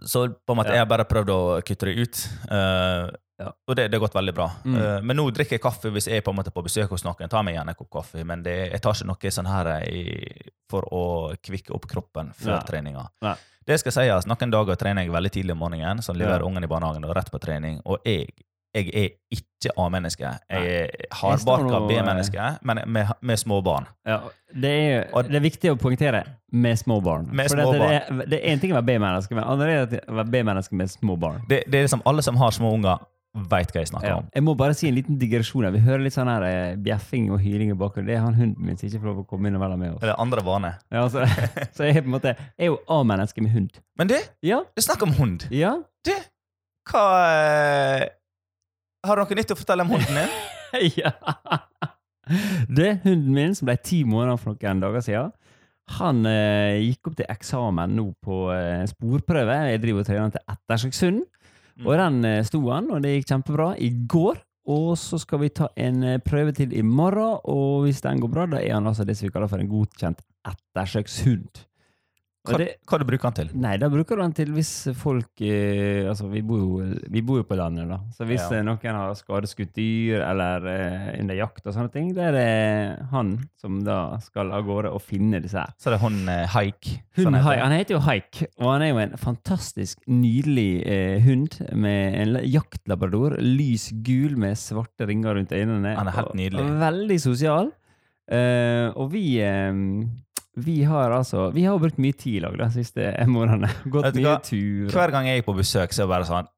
så 0.00 0.22
på 0.32 0.52
en 0.54 0.56
måte, 0.56 0.70
Ja. 0.72 0.78
jeg 0.78 0.80
har 0.86 0.88
bare 0.88 1.04
prøvd 1.04 1.30
å 1.34 1.40
kutte 1.66 1.90
det 1.90 1.98
ut. 2.00 2.22
eh, 2.50 3.10
Ja. 3.40 3.54
Og 3.68 3.76
det, 3.76 3.86
det 3.88 3.96
har 3.96 4.02
gått 4.04 4.14
veldig 4.14 4.34
bra. 4.36 4.50
Mm. 4.68 4.74
Eh, 4.76 4.98
men 5.00 5.16
nå 5.16 5.24
drikker 5.32 5.56
jeg 5.56 5.62
kaffe 5.64 5.88
hvis 5.88 6.10
jeg 6.10 6.20
er 6.20 6.24
på 6.26 6.32
en 6.34 6.36
måte 6.36 6.52
på 6.52 6.60
besøk 6.60 6.90
hos 6.92 7.06
noen. 7.06 7.28
tar 7.32 7.42
meg 7.46 7.54
gjerne 7.56 7.72
en 7.72 7.78
kopp 7.78 7.88
kaffe, 7.94 8.24
men 8.28 8.42
det, 8.44 8.56
jeg 8.74 8.82
tar 8.84 8.98
ikke 8.98 9.08
noe 9.08 9.32
sånn 9.32 9.48
her 9.48 9.70
i, 9.88 10.02
for 10.68 10.84
å 10.92 11.04
kvikke 11.40 11.72
opp 11.72 11.86
kroppen 11.88 12.34
før 12.36 12.58
ja. 12.58 12.60
treninga. 12.68 13.06
Nei. 13.24 13.34
Det 13.66 13.78
skal 13.80 13.92
sies, 13.92 14.26
Noen 14.26 14.50
dager 14.52 14.76
trener 14.80 15.02
jeg 15.04 15.12
veldig 15.12 15.30
tidlig 15.34 15.52
om 15.52 15.58
morgenen, 15.58 15.98
så 16.02 16.14
leverer 16.16 16.40
Ja. 16.40 16.46
ungen 16.46 16.64
i 16.64 16.66
barnehagen 16.70 17.04
og 17.04 17.16
rett 17.16 17.30
på 17.30 17.38
trening. 17.40 17.80
Og 17.84 17.98
jeg, 18.04 18.28
jeg 18.74 18.88
er 18.94 19.08
ikke 19.30 19.72
A-menneske. 19.76 20.30
Jeg 20.50 20.66
er 20.80 20.88
hardbarka 21.12 21.80
B-menneske, 21.88 22.58
men 22.62 22.80
med, 22.86 23.06
med 23.20 23.36
små 23.38 23.60
barn. 23.62 23.86
Ja, 24.06 24.20
det, 24.54 24.70
er, 24.70 25.10
Og- 25.12 25.24
det 25.28 25.36
er 25.36 25.40
viktig 25.44 25.70
å 25.72 25.76
poengtere 25.76 26.24
med 26.52 26.78
små 26.78 27.00
barn. 27.02 27.28
Med 27.32 27.50
små 27.50 27.72
det, 27.72 27.80
er- 27.82 28.26
det 28.26 28.40
er 28.40 28.54
én 28.56 28.60
ting 28.60 28.72
å 28.72 28.80
være 28.80 28.86
B-menneske, 28.86 29.34
men 29.34 29.44
andre 29.44 29.70
er 29.70 29.86
å 30.08 30.14
være 30.22 30.30
B-menneske 30.30 30.72
med 30.74 30.88
små 30.90 31.16
barn. 31.18 31.42
Det, 31.48 31.64
det 31.70 31.78
er 31.78 31.82
liksom 31.88 32.02
Alle 32.06 32.22
som 32.22 32.36
har 32.36 32.50
små 32.50 32.72
unger, 32.74 32.98
veit 33.34 33.70
hva 33.70 33.80
jeg 33.84 33.88
snakker 33.92 34.08
Ja. 34.10 34.16
om. 34.18 34.28
Jeg 34.34 34.42
må 34.42 34.56
bare 34.58 34.74
si 34.74 34.88
en 34.88 34.94
liten 34.96 35.18
digresjon. 35.20 35.62
her. 35.64 35.70
Vi 35.70 35.78
hører 35.84 36.02
litt 36.02 36.12
sånn 36.16 36.26
her 36.28 36.42
eh, 36.48 36.76
bjeffing 36.76 37.28
og 37.30 37.38
hyling 37.40 37.70
i 37.70 37.76
bakgrunnen. 37.78 38.06
Det 38.10 38.16
er 38.16 38.24
han 38.24 38.34
hunden 38.34 38.64
min 38.66 38.76
som 38.76 38.88
ikke 38.88 39.00
får 39.04 39.10
lov 39.12 39.20
å 39.22 39.26
komme 39.30 39.46
inn 39.48 39.54
og 39.56 39.62
være 39.62 39.76
med 39.78 39.92
oss. 39.94 40.02
Eller 40.02 40.18
andre 40.18 40.42
vane. 40.42 40.72
Ja, 40.90 41.04
altså, 41.04 41.22
så 41.76 41.86
jeg 41.86 41.96
er 41.96 42.02
på 42.02 42.10
en 42.10 42.16
måte 42.16 42.32
Jeg 42.34 42.66
er 42.66 42.72
jo 42.72 42.78
A-menneske 42.88 43.42
med 43.42 43.52
hund. 43.54 43.78
Men 43.98 44.08
du, 44.10 44.16
Ja, 44.42 44.60
det 44.74 44.82
er 44.82 44.88
snakk 44.88 45.02
om 45.06 45.12
hund. 45.20 45.46
ja. 45.50 45.76
Du, 46.04 46.12
hva 46.90 47.04
eh, 47.30 48.08
Har 49.06 49.16
du 49.16 49.22
noe 49.22 49.36
nytt 49.38 49.52
å 49.54 49.58
fortelle 49.60 49.84
om 49.86 49.92
hunden 49.94 50.16
din? 50.16 50.90
ja. 51.04 51.12
Det 52.70 52.90
hunden 53.04 53.32
min, 53.34 53.54
som 53.58 53.66
ble 53.66 53.76
ti 53.82 54.02
måneder 54.06 54.38
for 54.38 54.54
noen 54.54 54.80
dager 54.82 55.02
siden, 55.04 55.30
han 55.98 56.20
eh, 56.30 56.76
gikk 56.84 57.08
opp 57.10 57.16
til 57.18 57.26
eksamen 57.32 57.94
nå 57.98 58.04
på 58.22 58.44
eh, 58.54 58.84
sporprøve. 58.90 59.56
Jeg 59.72 59.80
driver 59.82 60.04
og 60.04 60.06
trener 60.06 60.34
til 60.36 60.44
Ettersøksund. 60.52 61.24
Og 61.86 61.96
den 61.96 62.24
eh, 62.28 62.44
sto 62.46 62.60
han, 62.68 62.90
og 62.92 63.02
det 63.04 63.16
gikk 63.16 63.30
kjempebra 63.32 63.72
i 63.80 63.90
går. 64.10 64.40
Og 64.70 64.92
så 65.00 65.18
skal 65.18 65.40
vi 65.42 65.52
ta 65.56 65.70
en 65.80 66.04
eh, 66.04 66.20
prøve 66.22 66.52
til 66.56 66.74
i 66.76 66.84
morgen, 66.84 67.40
og 67.48 67.86
hvis 67.86 68.02
den 68.04 68.20
går 68.22 68.32
bra, 68.32 68.46
da 68.50 68.60
er 68.60 68.76
han 68.76 68.86
altså 68.90 69.06
det 69.08 69.16
som 69.18 69.28
vi 69.28 69.34
kaller 69.34 69.50
for 69.50 69.62
en 69.62 69.70
godkjent 69.70 70.20
ettersøkshund. 70.50 71.64
Og 72.48 72.54
Hva, 72.54 72.56
det, 72.62 72.66
hva 72.88 72.96
du 72.96 73.02
bruker 73.04 73.26
han 73.28 73.34
til? 73.36 73.48
Nei, 73.60 73.74
da 73.76 73.88
bruker 73.92 74.16
du 74.16 74.22
den 74.22 74.32
til 74.32 74.52
hvis 74.56 74.70
folk 74.96 75.42
eh, 75.44 76.06
Altså, 76.08 76.24
vi 76.32 76.40
bor, 76.40 76.62
jo, 76.62 76.86
vi 77.12 77.20
bor 77.20 77.36
jo 77.36 77.44
på 77.44 77.58
landet, 77.58 77.84
da. 77.90 77.98
Så 78.16 78.24
hvis 78.24 78.40
Ja. 78.48 78.56
eh, 78.56 78.62
noen 78.64 78.96
har 78.96 79.12
skadeskutt 79.18 79.74
dyr, 79.76 80.22
eller 80.24 80.64
eh, 80.72 81.20
under 81.20 81.36
jakt 81.36 81.66
og 81.68 81.74
sånne 81.76 81.92
ting, 81.92 82.14
da 82.16 82.30
er 82.30 82.32
det 82.38 83.08
han 83.10 83.34
som 83.60 83.82
da 83.84 83.98
skal 84.24 84.54
av 84.56 84.64
gårde 84.64 84.88
og 84.96 85.02
finne 85.04 85.42
disse 85.44 85.60
her. 85.60 85.74
Så 85.76 85.92
det 85.92 85.98
er 85.98 86.04
hun 86.06 86.16
eh, 86.32 86.46
Haik. 86.54 86.88
Hun, 87.20 87.36
heter 87.36 87.60
han 87.60 87.76
heter 87.76 87.98
jo 87.98 88.00
Haik, 88.08 88.40
og 88.56 88.70
han 88.72 88.86
er 88.86 88.92
jo 88.94 89.02
en 89.04 89.12
fantastisk 89.20 90.00
nydelig 90.08 90.70
eh, 90.88 91.18
hund 91.28 91.60
med 91.76 92.16
en 92.22 92.40
jaktlabrador. 92.48 93.36
Lys 93.44 93.90
gul 94.06 94.38
med 94.40 94.56
svarte 94.56 95.04
ringer 95.12 95.36
rundt 95.36 95.52
øynene. 95.52 95.92
Han 96.00 96.08
er 96.08 96.16
helt 96.16 96.32
og- 96.32 96.40
nydelig. 96.40 96.64
Og 96.64 96.80
veldig 96.86 97.20
sosial. 97.20 97.70
Eh, 98.30 98.88
og 98.96 99.10
vi 99.12 99.40
eh, 99.42 99.72
vi 100.56 100.82
har 100.84 101.10
altså 101.14 101.50
Vi 101.54 101.62
har 101.64 101.78
brukt 101.78 101.98
mye 101.98 102.12
tid 102.12 102.36
i 102.36 102.40
lag 102.40 102.56
de 102.58 102.66
siste 102.74 103.12
månedene. 103.30 103.68
Gått 103.94 104.14
mye 104.18 104.36
tur. 104.42 104.90
Hver 104.90 105.10
gang 105.14 105.26
jeg 105.30 105.38
er 105.38 105.46
på 105.46 105.54
besøk, 105.56 105.92
så 105.94 106.02
er 106.02 106.06
det 106.08 106.10
bare 106.16 106.26
sånn 106.28 106.48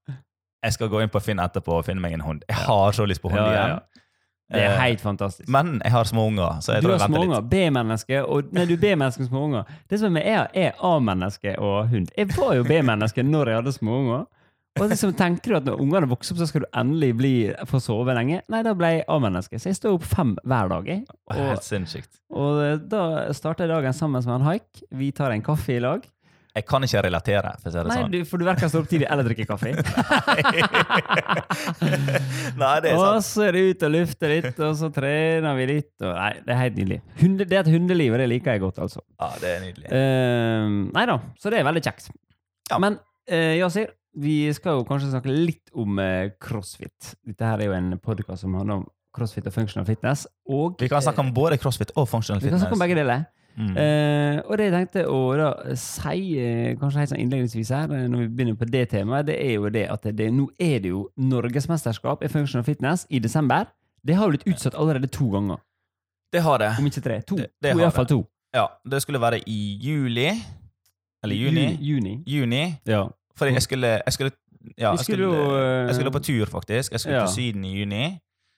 Jeg 0.64 0.72
skal 0.78 0.88
gå 0.88 1.00
inn 1.02 1.10
på 1.12 1.20
Finn 1.20 1.38
etterpå 1.42 1.78
og 1.80 1.84
finne 1.84 2.00
meg 2.00 2.14
en 2.16 2.20
hund. 2.24 2.44
Jeg 2.48 2.56
har 2.64 2.92
så 2.96 3.04
lyst 3.06 3.22
på 3.22 3.28
hund 3.32 3.40
Ja, 3.42 3.46
ja, 3.46 3.52
ja. 3.56 3.66
igjen. 3.66 3.88
Det 4.52 4.60
er 4.60 4.72
Eh, 4.74 4.80
helt 4.82 5.00
fantastisk. 5.00 5.48
Men 5.48 5.78
jeg 5.84 5.92
har 5.94 6.04
små 6.04 6.26
unger, 6.28 6.58
så 6.60 6.74
jeg 6.74 6.82
du 6.82 6.88
tror 6.88 6.98
har 6.98 7.08
jeg 7.08 7.12
venter 7.14 7.40
litt. 7.40 7.50
B-menneske 7.50 8.18
og 8.26 8.50
Nei, 8.52 8.64
du 8.68 8.74
er 8.74 8.80
B-menneske 8.82 9.24
små 9.24 9.44
unger 9.46 9.70
Det 9.88 9.98
som 10.00 10.16
er 10.20 10.48
er, 10.52 10.72
A-menneske 10.84 11.54
og 11.58 11.88
hund. 11.88 12.10
Jeg 12.18 12.28
var 12.36 12.54
jo 12.58 12.64
B-menneske 12.68 13.22
når 13.24 13.48
jeg 13.48 13.56
hadde 13.62 13.72
småunger. 13.72 14.26
Og 14.80 14.88
liksom, 14.88 15.12
tenker 15.18 15.52
du 15.52 15.56
at 15.58 15.66
når 15.68 15.82
ungene 15.84 16.08
vokser 16.08 16.32
opp, 16.32 16.40
så 16.40 16.48
skal 16.48 16.64
du 16.64 16.68
endelig 16.80 17.10
bli, 17.18 17.32
få 17.68 17.80
sove 17.82 18.14
lenge? 18.16 18.40
Nei, 18.52 18.62
da 18.64 18.72
ble 18.76 18.88
jeg 18.94 19.04
A-menneske. 19.12 19.60
Så 19.60 19.68
jeg 19.68 19.76
står 19.78 19.98
opp 19.98 20.06
fem 20.08 20.32
hver 20.48 20.72
dag. 20.72 20.88
Jeg. 20.88 21.04
Og, 21.28 21.36
Helt 21.36 21.66
sinnssykt. 21.66 22.12
og 22.32 22.62
eh, 22.64 22.78
da 22.80 23.04
starter 23.36 23.68
jeg 23.68 23.74
dagen 23.74 23.96
sammen 23.96 24.24
med 24.24 24.38
en 24.38 24.48
haik. 24.48 24.82
Vi 24.96 25.12
tar 25.16 25.34
en 25.34 25.44
kaffe 25.44 25.76
i 25.76 25.82
lag. 25.82 26.06
Jeg 26.52 26.66
kan 26.68 26.84
ikke 26.84 27.00
relatere, 27.06 27.50
for 27.62 27.70
å 27.70 27.72
si 27.72 27.78
det 27.78 27.88
Nei, 27.88 27.94
sånn. 27.96 28.10
du, 28.12 28.18
for 28.28 28.36
du 28.40 28.44
verken 28.44 28.68
står 28.68 28.82
opp 28.82 28.88
tidlig 28.90 29.06
eller 29.08 29.24
drikker 29.24 29.46
kaffe. 29.48 29.70
Nei, 32.60 32.74
det 32.84 32.90
er 32.90 32.98
sant. 32.98 33.06
Og 33.06 33.24
så 33.24 33.46
er 33.46 33.56
det 33.56 33.62
ut 33.70 33.86
og 33.88 33.94
lufte 33.94 34.28
litt, 34.28 34.60
og 34.60 34.74
så 34.82 34.90
trener 34.92 35.56
vi 35.56 35.68
litt. 35.70 35.94
Og, 36.02 36.10
nei, 36.10 36.34
det 36.44 36.52
er 36.52 36.60
helt 36.60 36.76
nydelig. 36.76 36.98
Hunde, 37.22 37.46
det 37.48 37.56
er 37.56 37.64
et 37.64 37.72
hundeliv, 37.72 38.12
og 38.12 38.20
det 38.20 38.28
liker 38.34 38.52
jeg 38.52 38.64
godt, 38.66 38.82
altså. 38.84 39.00
Ja, 39.16 39.30
det 39.40 39.48
er 39.54 39.64
nydelig. 39.64 39.88
Uh, 39.88 40.92
nei 40.92 41.06
da, 41.08 41.16
så 41.40 41.52
det 41.54 41.62
er 41.62 41.68
veldig 41.70 41.84
kjekt. 41.88 42.12
Ja. 42.68 42.76
Men 42.84 43.00
uh, 43.00 43.54
Yasir, 43.62 43.88
vi 44.14 44.52
skal 44.52 44.78
jo 44.80 44.84
kanskje 44.88 45.10
snakke 45.12 45.32
litt 45.32 45.70
om 45.74 45.98
eh, 45.98 46.30
crossfit. 46.42 47.14
Dette 47.26 47.44
her 47.48 47.60
er 47.60 47.70
jo 47.70 47.76
en 47.76 47.94
podkast 48.02 48.42
som 48.44 48.54
handler 48.58 48.82
om 48.82 48.88
crossfit 49.16 49.46
og 49.46 49.52
functional 49.52 49.86
fitness. 49.88 50.26
Og, 50.48 50.76
Vi 50.80 50.88
kan 50.88 51.02
snakke 51.04 51.20
om 51.20 51.32
både 51.36 51.58
crossfit 51.60 51.92
og 51.96 52.08
functional 52.08 52.42
vi 52.42 52.48
kan 52.52 52.58
snakke 52.60 52.76
om 52.76 52.82
begge 52.84 52.96
deler. 52.96 53.24
Mm. 53.52 53.74
Uh, 53.76 54.38
og 54.48 54.56
det 54.56 54.64
jeg 54.64 54.72
tenkte 54.72 55.02
å 55.12 55.16
da 55.36 55.48
si, 55.76 56.38
eh, 56.40 56.70
kanskje 56.80 57.02
helt 57.02 57.10
sånn 57.10 57.20
innledningsvis 57.20 57.68
her, 57.74 57.90
eh, 57.92 58.06
når 58.08 58.22
vi 58.22 58.28
begynner 58.32 58.56
på 58.56 58.68
det 58.72 58.86
temaet, 58.94 59.26
det 59.28 59.36
er 59.44 59.52
jo 59.58 59.68
det 59.68 59.82
at 59.92 60.06
det, 60.16 60.30
nå 60.32 60.46
er 60.56 60.78
det 60.80 60.88
jo 60.94 61.02
norgesmesterskap 61.20 62.24
i 62.24 62.30
functional 62.32 62.64
fitness 62.64 63.04
i 63.12 63.20
desember. 63.20 63.66
Det 64.02 64.16
har 64.16 64.24
jo 64.24 64.32
blitt 64.38 64.48
utsatt 64.48 64.74
allerede 64.74 65.10
to 65.12 65.28
ganger, 65.34 65.60
Det 66.32 66.40
har 66.42 66.58
det. 66.64 66.70
om 66.78 66.86
ikke 66.88 67.02
tre. 67.04 67.20
To, 67.28 67.36
Det- 67.36 67.50
det 67.60 67.72
to 67.72 67.76
fall 67.76 67.84
iallfall 67.84 68.06
to. 68.08 68.26
Ja, 68.54 68.66
det 68.88 69.02
skulle 69.02 69.20
være 69.20 69.42
i 69.46 69.76
juli. 69.80 70.30
Eller 71.22 71.34
juni. 71.36 71.76
Juni. 71.80 72.22
Juni. 72.26 72.78
Ja. 72.86 73.08
Fordi 73.38 73.54
jeg 73.56 73.64
skulle, 73.66 73.92
jeg 74.06 74.16
skulle 74.16 74.32
ja, 74.78 74.92
jeg 74.92 75.04
skulle 75.06 75.30
eh, 75.32 75.86
jeg 75.88 75.96
skulle 75.98 76.12
på 76.14 76.22
tur, 76.22 76.46
faktisk. 76.50 76.92
Jeg 76.92 77.00
skulle 77.02 77.16
ja. 77.16 77.26
til 77.26 77.34
Syden 77.34 77.64
i 77.66 77.72
juni. 77.80 78.04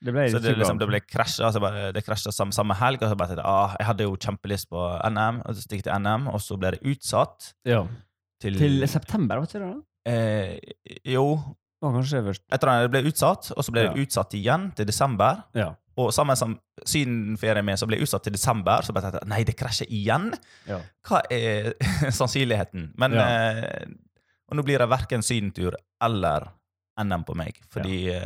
Det 0.04 0.12
ble 0.12 0.26
Så 0.28 0.40
det, 0.42 0.52
liksom, 0.58 0.78
det 0.78 0.88
ble 0.90 1.00
krasja 1.00 1.46
altså 1.48 1.62
bare, 1.64 1.87
det 1.96 2.02
samme, 2.04 2.52
samme 2.52 2.76
helg. 2.76 3.02
Og 3.02 3.08
så 3.08 3.16
bare 3.16 3.32
tenkte 3.32 3.44
jeg 3.44 3.48
ah, 3.48 3.76
jeg 3.80 3.88
hadde 3.88 4.08
jo 4.08 4.16
kjempelyst 4.20 4.68
på 4.68 4.82
NM, 5.08 5.40
og 5.44 5.56
så 5.56 5.68
til 5.70 5.92
NM, 5.96 6.28
og 6.28 6.42
så 6.44 6.58
ble 6.60 6.74
det 6.74 6.82
utsatt 6.92 7.52
ja. 7.64 7.84
til, 8.42 8.58
Til 8.60 8.88
september, 8.88 9.40
var 9.40 9.48
ikke 9.48 9.62
det? 9.62 9.70
da? 9.70 10.12
eh, 10.12 11.08
Jo, 11.14 11.28
Etter 11.84 11.98
kanskje 12.00 12.20
det 12.24 12.84
jeg 12.84 12.92
ble 12.92 13.02
utsatt, 13.10 13.50
og 13.52 13.64
så 13.64 13.72
ble 13.74 13.82
det 13.88 14.04
utsatt 14.04 14.37
igjen 14.38 14.70
til 14.76 14.87
desember. 14.88 15.42
Ja. 15.56 15.72
Og 16.00 16.10
sammen 16.16 16.37
som 16.38 16.56
Sydenferien 16.88 17.64
min 17.66 17.78
så 17.78 17.87
ble 17.87 18.00
utsatt 18.02 18.24
til 18.26 18.34
desember, 18.34 18.82
så 18.82 18.94
tenkte 18.96 19.20
jeg 19.20 19.30
nei, 19.30 19.42
det 19.46 19.54
krasjer 19.58 19.90
igjen. 19.92 20.32
Ja. 20.68 20.80
Hva 21.06 21.20
er 21.32 21.74
sannsynligheten? 22.18 22.92
Men 23.00 23.16
Ja. 23.18 23.26
eh, 23.28 23.87
Og 24.50 24.59
nå 24.59 24.64
blir 24.66 24.83
det 24.83 24.90
verken 24.90 25.24
sydentur 25.24 25.76
eller 26.04 26.50
NM 27.00 27.24
på 27.26 27.37
meg. 27.38 27.57
Fordi 27.72 28.04
ja. 28.11 28.20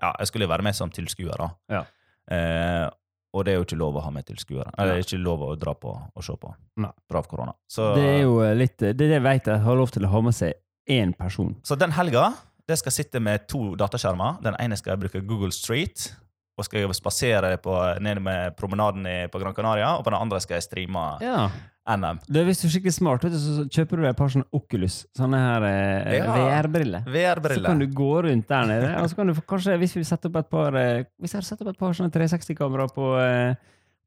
ja, 0.00 0.10
jeg 0.20 0.30
skulle 0.30 0.46
jo 0.46 0.52
være 0.52 0.66
med 0.66 0.76
som 0.76 0.92
tilskuer, 0.92 1.40
da. 1.40 1.48
Ja. 1.72 1.82
Eh, 2.30 2.86
og 3.34 3.42
det 3.46 3.52
er 3.54 3.58
jo 3.58 3.66
ikke 3.66 3.78
lov 3.80 3.96
å 3.98 4.02
ha 4.04 4.12
med 4.14 4.26
tilskuere. 4.28 4.70
Eller 4.78 5.00
er 5.00 5.06
ikke 5.06 5.18
lov 5.18 5.42
å 5.42 5.54
dra 5.58 5.74
på 5.74 5.90
og 5.90 6.22
se 6.24 6.36
på. 6.38 6.52
Av 6.84 7.28
korona. 7.30 7.54
Så, 7.70 7.92
Det 7.98 8.06
er 8.06 8.20
jo 8.22 8.38
eh, 8.44 8.54
litt 8.54 8.76
Det 8.78 8.94
er 8.94 8.98
det 9.00 9.16
jeg 9.16 9.24
vet 9.26 9.50
jeg 9.50 9.64
har 9.64 9.78
lov 9.78 9.90
til 9.94 10.06
å 10.06 10.12
ha 10.12 10.20
med 10.22 10.36
seg 10.36 10.54
én 10.90 11.14
person. 11.16 11.54
så 11.64 11.78
den 11.80 11.94
helga 11.96 12.34
det 12.68 12.78
skal 12.80 12.92
sitte 12.92 13.20
med 13.20 13.46
to 13.48 13.74
dataskjermer. 13.76 14.38
Den 14.44 14.56
ene 14.60 14.76
skal 14.80 14.94
jeg 14.94 15.02
bruke 15.02 15.20
Google 15.28 15.52
Street. 15.52 16.14
Og 16.56 16.64
skal 16.64 16.84
jeg 16.84 16.96
spasere 16.96 17.56
på, 17.60 17.74
ned 18.00 18.20
med 18.22 18.54
promenaden 18.56 19.04
på 19.28 19.40
Gran 19.42 19.56
Canaria, 19.56 19.96
og 19.98 20.04
på 20.06 20.12
den 20.14 20.20
andre 20.20 20.38
skal 20.40 20.60
jeg 20.60 20.68
streame 20.68 21.02
Ja. 21.20 21.48
NM. 21.86 22.18
Du, 22.32 22.38
hvis 22.46 22.62
du 22.62 22.66
er 22.66 22.72
skikkelig 22.72 22.94
smart, 22.96 23.26
du, 23.28 23.34
så 23.36 23.66
kjøper 23.68 24.00
du 24.00 24.06
et 24.08 24.16
par 24.16 24.30
sånne 24.32 24.46
Oculus, 24.56 25.02
sånne 25.18 25.36
her 25.42 25.66
eh, 25.68 26.14
Ja. 26.18 26.32
VR-briller. 26.32 27.04
Så 27.54 27.60
kan 27.66 27.78
du 27.82 27.86
gå 27.92 28.22
rundt 28.24 28.48
der 28.48 28.66
nede. 28.70 28.94
Og 29.02 29.10
så 29.12 29.16
kan 29.18 29.26
du 29.28 29.34
få- 29.36 29.44
kanskje, 29.52 29.76
hvis 29.82 29.96
vi 29.98 30.04
setter 30.08 30.30
opp 30.32 30.36
et 30.40 30.48
par 30.50 30.74
eh, 30.80 31.04
Hvis 31.20 31.34
jeg 31.34 31.42
hadde 31.42 31.48
satt 31.50 31.60
opp 31.62 31.68
et 31.74 31.78
par 31.78 31.92
sånne 31.92 32.10
360-kameraer 32.14 32.94
på, 32.96 33.10
eh, 33.20 33.54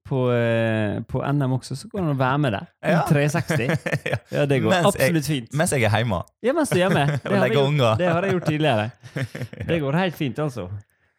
på, 0.08 0.24
eh, 0.34 0.98
på 1.06 1.22
NM 1.22 1.54
også, 1.60 1.76
så 1.78 1.90
kan 1.92 2.08
du 2.08 2.14
være 2.18 2.38
med 2.40 2.54
der. 2.58 2.68
Ja. 2.82 3.02
360. 3.06 3.78
Ja. 4.32 4.46
Det 4.50 4.62
går 4.64 4.70
Mens 4.74 4.96
jeg- 4.96 5.04
absolutt 5.12 5.26
fint. 5.30 5.54
Mens 5.54 5.72
jeg 5.76 5.84
er 5.84 5.98
hjemme. 6.02 6.22
Ja, 6.44 6.54
mens 6.54 6.70
du 6.70 6.76
er 6.80 6.84
hjemme. 6.88 7.06
Det 7.24 7.32
har, 7.38 7.46
jeg 7.46 7.58
gjort, 7.58 7.98
det 8.02 8.08
har 8.12 8.22
jeg 8.24 8.32
gjort 8.38 8.46
tidligere. 8.50 8.92
Det 9.70 9.82
går 9.84 10.00
helt 10.02 10.16
fint, 10.16 10.40
altså. 10.40 10.70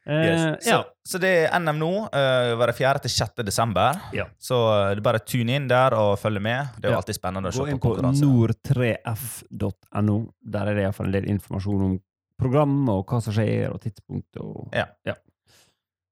Eh, 0.09 0.25
Yes. 0.25 0.65
Så, 0.65 0.71
ja. 0.71 0.85
så 1.05 1.19
det 1.21 1.33
er 1.51 1.59
NM 1.61 1.79
nå. 1.83 1.91
Uh, 2.09 2.57
være 2.61 2.73
4. 2.73 2.99
til 3.05 3.11
6. 3.13 3.43
desember. 3.45 3.99
Ja. 4.17 4.25
Så 4.41 4.57
uh, 4.57 4.89
det 4.95 5.03
er 5.03 5.05
bare 5.05 5.19
tune 5.21 5.53
inn 5.61 5.67
der 5.69 5.93
og 5.99 6.15
følge 6.19 6.41
med. 6.41 6.67
Det 6.79 6.85
er 6.89 6.93
jo 6.93 6.97
Ja. 6.97 7.01
alltid 7.03 7.15
spennende 7.19 7.49
å 7.51 7.53
se 7.53 7.61
Gå 7.61 7.69
inn 7.75 7.79
på 7.83 7.93
nord3f.no. 8.01 10.17
Der 10.57 10.65
er 10.71 10.75
det 10.79 10.83
iallfall 10.87 11.07
en 11.11 11.17
del 11.19 11.29
informasjon 11.35 11.83
om 11.91 11.99
program 12.39 12.89
og 12.93 13.03
hva 13.11 13.19
som 13.23 13.33
skjer, 13.35 13.69
og 13.73 13.81
tidspunkt. 13.83 14.37
Og... 14.41 14.69
Ja. 14.73 14.87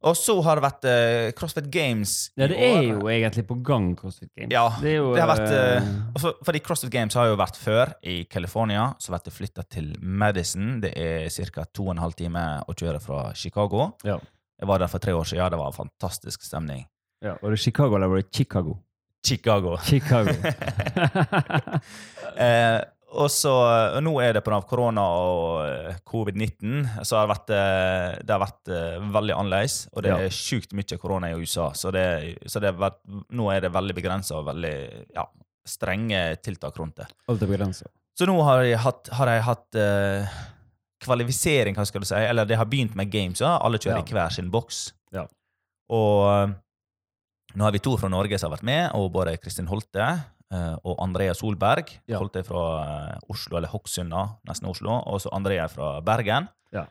Og 0.07 0.15
så 0.15 0.37
har 0.47 0.59
det 0.61 0.63
vært 0.65 0.87
uh, 0.87 1.31
CrossFit 1.39 1.67
Games. 1.75 2.13
Ja, 2.39 2.47
i 2.47 2.49
det 2.53 2.59
er 2.63 2.77
år. 2.77 2.85
jo 2.93 3.09
egentlig 3.11 3.43
på 3.49 3.57
gang, 3.67 3.89
CrossFit 3.99 4.31
Games. 4.39 4.53
Ja, 4.55 4.69
det, 4.83 4.93
jo, 5.01 5.09
det 5.17 5.25
har 5.25 5.31
vært 5.33 5.51
uh, 5.83 5.91
for, 6.23 6.39
Fordi 6.47 6.61
CrossFit 6.63 6.93
Games 6.95 7.17
har 7.19 7.27
jo 7.33 7.39
vært 7.41 7.59
før 7.59 7.93
i 8.07 8.21
California. 8.31 8.89
Så 9.03 9.11
ble 9.15 9.21
det 9.27 9.35
flytta 9.35 9.67
til 9.77 9.93
Madison. 10.01 10.77
Det 10.85 10.93
er 10.95 11.27
ca. 11.51 11.67
to 11.75 11.89
og 11.89 11.97
en 11.97 12.05
halv 12.05 12.15
time 12.19 12.45
å 12.71 12.77
kjøre 12.79 13.03
fra 13.03 13.27
Chicago. 13.35 13.89
Ja. 14.07 14.21
Jeg 14.57 14.71
var 14.71 14.81
der 14.81 14.89
for 14.89 15.03
tre 15.03 15.13
år 15.13 15.27
siden. 15.29 15.43
Ja, 15.43 15.51
Det 15.53 15.59
var 15.61 15.75
fantastisk 15.77 16.47
stemning. 16.47 16.87
ja, 17.25 17.35
Var 17.43 17.51
det 17.51 17.59
Chicago 17.61 17.97
eller 17.99 18.09
var 18.09 18.23
det 18.23 18.31
Chicago? 18.33 18.79
Chicago. 19.27 19.77
Chicago. 19.83 20.33
Eh, 22.37 22.81
og 23.13 23.29
så, 23.31 23.53
og 23.97 24.03
nå 24.03 24.13
er 24.21 24.33
det 24.35 24.43
pga. 24.45 24.59
korona 24.67 25.03
og 25.03 25.61
eh, 25.67 25.99
covid-19, 26.11 27.05
så 27.07 27.17
har 27.21 27.27
det 27.27 27.33
vært, 27.37 27.53
eh, 27.55 28.17
det 28.27 28.35
har 28.35 28.43
vært 28.43 28.69
eh, 28.75 28.97
veldig 29.15 29.37
annerledes. 29.37 29.77
Og 29.95 30.03
det 30.03 30.11
Ja. 30.11 30.17
er 30.27 30.35
sjukt 30.35 30.73
mye 30.75 30.99
korona 30.99 31.31
i 31.31 31.35
USA, 31.39 31.71
så, 31.73 31.93
det, 31.93 32.39
så 32.51 32.61
det 32.61 32.75
vært- 32.77 33.01
nå 33.31 33.51
er 33.55 33.61
det 33.61 33.73
veldig 33.73 33.95
begrensa 33.95 34.37
og 34.41 34.47
veldig 34.51 34.75
ja, 35.15 35.25
strenge 35.67 36.37
tiltak 36.43 36.77
rundt 36.79 36.97
det. 36.97 37.07
Alt 37.29 37.43
er 37.43 37.47
begrensa. 37.47 37.87
Så 38.19 38.27
nå 38.27 38.37
har 38.43 38.63
jeg 38.65 38.79
hatt, 38.79 39.09
har 39.13 39.27
jeg 39.29 39.43
hatt 39.45 39.77
uh, 39.77 40.37
kvalifisering, 41.05 41.75
hva 41.77 41.85
skal 41.87 42.01
du 42.01 42.07
si. 42.09 42.15
Eller 42.17 42.47
det 42.49 42.57
har 42.57 42.65
begynt 42.65 42.95
med 42.97 43.11
games. 43.13 43.43
Ja. 43.45 43.59
Alle 43.61 43.77
kjører 43.79 44.01
i 44.01 44.15
hver 44.17 44.33
sin 44.33 44.49
boks. 44.51 44.93
Ja. 45.13 45.27
Og 45.93 46.55
nå 47.55 47.63
har 47.67 47.73
vi 47.73 47.79
to 47.85 47.97
fra 48.01 48.09
Norge 48.09 48.39
som 48.41 48.51
har 48.51 48.57
vært 48.57 48.65
med, 48.67 48.91
og 48.97 49.13
både 49.13 49.37
Kristin 49.43 49.69
Holte 49.69 50.07
og 50.55 50.97
Andrea 51.03 51.35
Solberg. 51.35 51.91
Ja. 52.07 52.19
Holdt 52.21 52.37
jeg 52.39 52.47
fra 52.47 52.63
eh, 52.85 53.19
Oslo, 53.33 53.57
eller 53.59 53.69
Hokksund, 53.73 54.13
nesten 54.47 54.69
Oslo. 54.71 54.93
Og 55.11 55.21
så 55.25 55.33
Andrea 55.35 55.67
fra 55.69 56.01
Bergen. 56.07 56.47
Ja. 56.73 56.85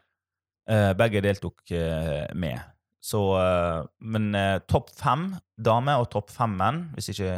Eh, 0.68 0.92
begge 0.98 1.22
deltok 1.24 1.62
eh, 1.72 2.26
med. 2.36 2.60
Så, 3.06 3.22
eh, 3.40 3.86
men 4.02 4.32
eh, 4.36 4.60
topp 4.68 4.90
fem 4.98 5.30
damer 5.62 6.02
og 6.02 6.10
topp 6.12 6.32
fem 6.34 6.56
menn, 6.58 6.84
hvis 6.96 7.12
ikke 7.14 7.32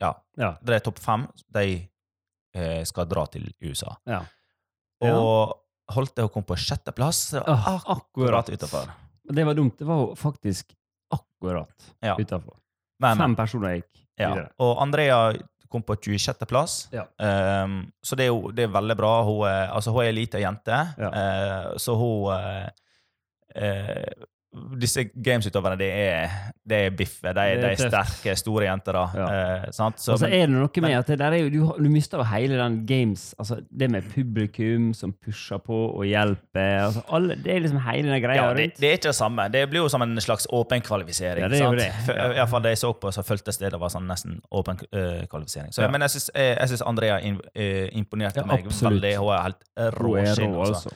Ja, 0.00 0.14
Ja. 0.40 0.54
det 0.64 0.74
er 0.78 0.80
topp 0.86 0.98
fem. 0.98 1.26
De 1.52 1.88
eh, 2.54 2.84
skal 2.88 3.06
dra 3.10 3.26
til 3.26 3.50
USA. 3.62 3.96
ja. 4.06 4.22
Og 5.02 5.56
holdt 5.90 6.16
jeg 6.20 6.28
å 6.28 6.30
komme 6.32 6.44
på 6.46 6.56
sjetteplass. 6.60 7.34
Ah, 7.40 7.80
akkurat 7.88 8.44
akkurat. 8.46 8.50
utafor. 8.52 8.90
Det 9.24 9.44
var 9.46 9.54
dumt. 9.54 9.76
Det 9.78 9.86
var 9.88 9.96
jo 10.06 10.14
faktisk 10.14 10.74
akkurat 11.12 11.72
Ja. 12.02 12.16
utafor. 12.16 12.56
Fem 13.00 13.34
personer 13.36 13.76
gikk 13.80 14.06
ja. 14.20 14.48
Og 14.60 14.76
Andrea 14.82 15.32
kom 15.70 15.82
på 15.86 15.94
26.-plass. 15.94 16.88
Ja. 16.94 17.04
Um, 17.64 17.76
så 18.02 18.16
det 18.18 18.24
er 18.26 18.32
jo 18.32 18.50
det 18.50 18.64
er 18.66 18.72
veldig 18.74 18.96
bra. 18.98 19.12
Hun 19.26 19.44
er, 19.48 19.68
altså, 19.70 19.92
hun 19.94 20.02
er 20.02 20.10
ei 20.10 20.16
lita 20.18 20.40
jente, 20.42 20.80
Ja. 20.98 21.10
uh, 21.14 21.76
så 21.78 21.94
hun 21.94 22.26
uh, 22.34 22.66
disse 24.80 25.04
gamesutøverne, 25.14 25.76
det 25.78 25.88
er, 25.94 26.32
de 26.66 26.74
er 26.88 26.90
biffe. 26.90 27.22
De, 27.30 27.34
Det 27.34 27.60
de 27.62 27.68
er 27.70 27.76
sterke, 27.90 28.32
store 28.36 28.64
jenter. 28.66 28.92
da. 28.96 29.02
Ja. 29.14 29.26
Eh, 29.66 29.66
sant? 29.76 30.00
Så, 30.02 30.12
altså, 30.16 30.26
er 30.26 30.46
det 30.48 30.54
noe 30.56 30.82
med 30.82 30.96
at 30.98 31.34
jo, 31.38 31.48
du, 31.54 31.84
du 31.84 31.88
mister 31.90 32.18
jo 32.18 32.24
hele 32.26 32.56
den 32.58 32.80
games 32.86 33.28
altså 33.38 33.60
Det 33.70 33.88
med 33.90 34.02
publikum 34.10 34.88
som 34.94 35.12
pusher 35.12 35.58
på 35.62 35.78
og 35.94 36.02
hjelper. 36.06 36.80
Altså 36.88 37.02
alle, 37.14 37.36
det 37.38 37.54
er 37.54 37.60
liksom 37.60 37.78
hele 37.86 38.10
den 38.10 38.22
greia 38.24 38.40
ja, 38.42 38.48
det, 38.54 38.66
det 38.80 38.88
er 38.88 38.98
ikke 38.98 39.08
det 39.12 39.14
samme. 39.20 39.46
Det 39.54 39.62
blir 39.70 39.84
jo 39.84 39.88
som 39.92 40.02
en 40.02 40.18
slags 40.20 40.46
åpen 40.50 40.82
kvalifisering. 40.82 41.42
Ja, 41.46 41.48
det 41.48 41.60
er 41.60 41.64
jo 41.64 41.78
det. 41.78 41.92
For, 42.06 42.12
Ja. 42.18 42.44
i 42.50 42.62
det 42.66 42.74
jeg 42.74 42.78
så 42.82 42.92
på, 42.92 43.12
så 43.14 43.22
føltes 43.22 43.58
det 43.62 43.70
det 43.70 43.80
var 43.80 43.92
sånn 43.94 44.08
nesten 44.10 44.40
åpen 44.50 44.80
eh, 44.92 45.26
kvalifisering. 45.30 45.70
Så, 45.72 45.82
Ja. 45.86 45.88
Men 45.94 46.02
jeg 46.02 46.10
syns, 46.16 46.30
syns 46.74 46.82
Andrea 46.82 47.20
eh, 47.22 47.86
imponerte 47.92 48.42
meg 48.46 48.66
veldig. 48.66 49.14
Hun 49.22 49.32
er 49.36 49.42
helt 49.46 49.62
rå, 50.00 50.16
Altså. 50.18 50.50
altså. 50.88 50.90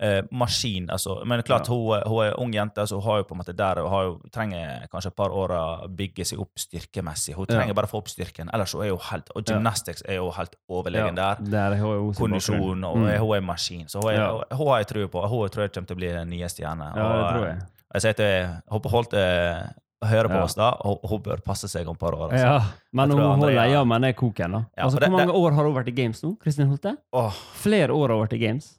Eh, 0.00 0.22
maskin, 0.30 0.86
altså. 0.90 1.24
Men 1.26 1.42
klart, 1.42 1.66
Ja. 1.68 1.74
hun, 1.74 2.02
hun 2.06 2.24
er 2.26 2.34
ung 2.38 2.52
jente, 2.54 2.86
så 2.86 2.94
hun 3.00 3.02
har 3.02 3.16
jo 3.18 3.24
på 3.24 3.32
en 3.34 3.38
måte 3.40 3.52
der, 3.56 3.80
hun 3.82 3.90
har 3.90 4.02
jo, 4.04 4.20
trenger 4.30 4.86
kanskje 4.92 5.06
et 5.08 5.16
par 5.16 5.30
år 5.30 5.48
å 5.50 5.88
bygge 5.90 6.24
seg 6.24 6.38
opp 6.38 6.52
styrkemessig. 6.56 7.34
Hun 7.34 7.46
Ja. 7.48 7.56
trenger 7.58 7.74
bare 7.74 7.86
å 7.86 7.90
få 7.90 7.98
opp 7.98 8.06
styrken. 8.08 8.48
Ellers 8.54 8.72
hun 8.74 8.82
er 8.84 8.90
hun 8.90 8.98
helt, 9.10 9.28
og 9.34 9.42
Ja. 9.48 9.54
gymnastics 9.56 10.02
er 10.08 10.14
jo 10.16 10.30
helt 10.30 10.54
overlegen 10.70 11.16
der. 11.16 11.36
Der 11.40 11.74
jo 11.76 12.12
Kondisjon, 12.16 12.84
og 12.84 12.96
Mm. 12.96 13.18
hun 13.18 13.36
er 13.36 13.40
maskin. 13.40 13.86
Så 13.88 14.00
hun, 14.02 14.12
er, 14.14 14.18
Ja. 14.20 14.42
hun 14.56 14.66
har 14.68 14.78
jeg 14.78 14.86
tro 14.86 15.08
på. 15.08 15.28
Hun 15.28 15.48
tror 15.48 15.62
jeg 15.64 15.72
kommer 15.72 15.86
til 15.88 15.96
å 15.96 15.98
bli 15.98 16.08
den 16.12 16.30
nye 16.30 16.46
stjerne. 16.48 16.94
Ja, 16.94 17.08
det 17.08 17.34
tror 17.34 17.46
eh, 17.48 17.54
jeg. 17.54 17.62
jeg 17.94 18.02
sier 18.02 18.12
til 18.14 18.60
håper 18.70 18.90
Holt 18.90 19.12
hører 20.04 20.28
på 20.28 20.34
Ja. 20.38 20.42
oss 20.44 20.54
da, 20.54 20.70
og 20.84 21.00
hun 21.08 21.20
bør 21.22 21.42
passe 21.42 21.66
seg 21.68 21.86
om 21.88 21.94
et 21.94 21.98
par 21.98 22.12
år. 22.12 22.30
Altså. 22.30 22.44
Ja, 22.44 22.62
men 22.92 23.10
hun, 23.10 23.18
hun 23.18 23.40
holder 23.40 23.48
Andrea- 23.58 23.70
jammen 23.72 24.00
ned 24.00 24.14
koken, 24.16 24.52
da. 24.52 24.64
Ja, 24.78 24.84
altså, 24.84 25.00
det- 25.00 25.08
hvor 25.08 25.16
mange 25.18 25.26
det- 25.32 25.34
år 25.34 25.54
har 25.54 25.64
hun 25.64 25.74
vært 25.74 25.88
i 25.88 25.90
games 25.90 26.22
nå? 26.22 26.38
Kristin 26.38 26.68
Holte? 26.68 26.96
Åh, 27.12 27.32
Flere 27.54 27.88
år 27.90 28.08
har 28.08 28.16
hun 28.18 28.26
vært 28.28 28.32
i 28.34 28.38
games. 28.46 28.78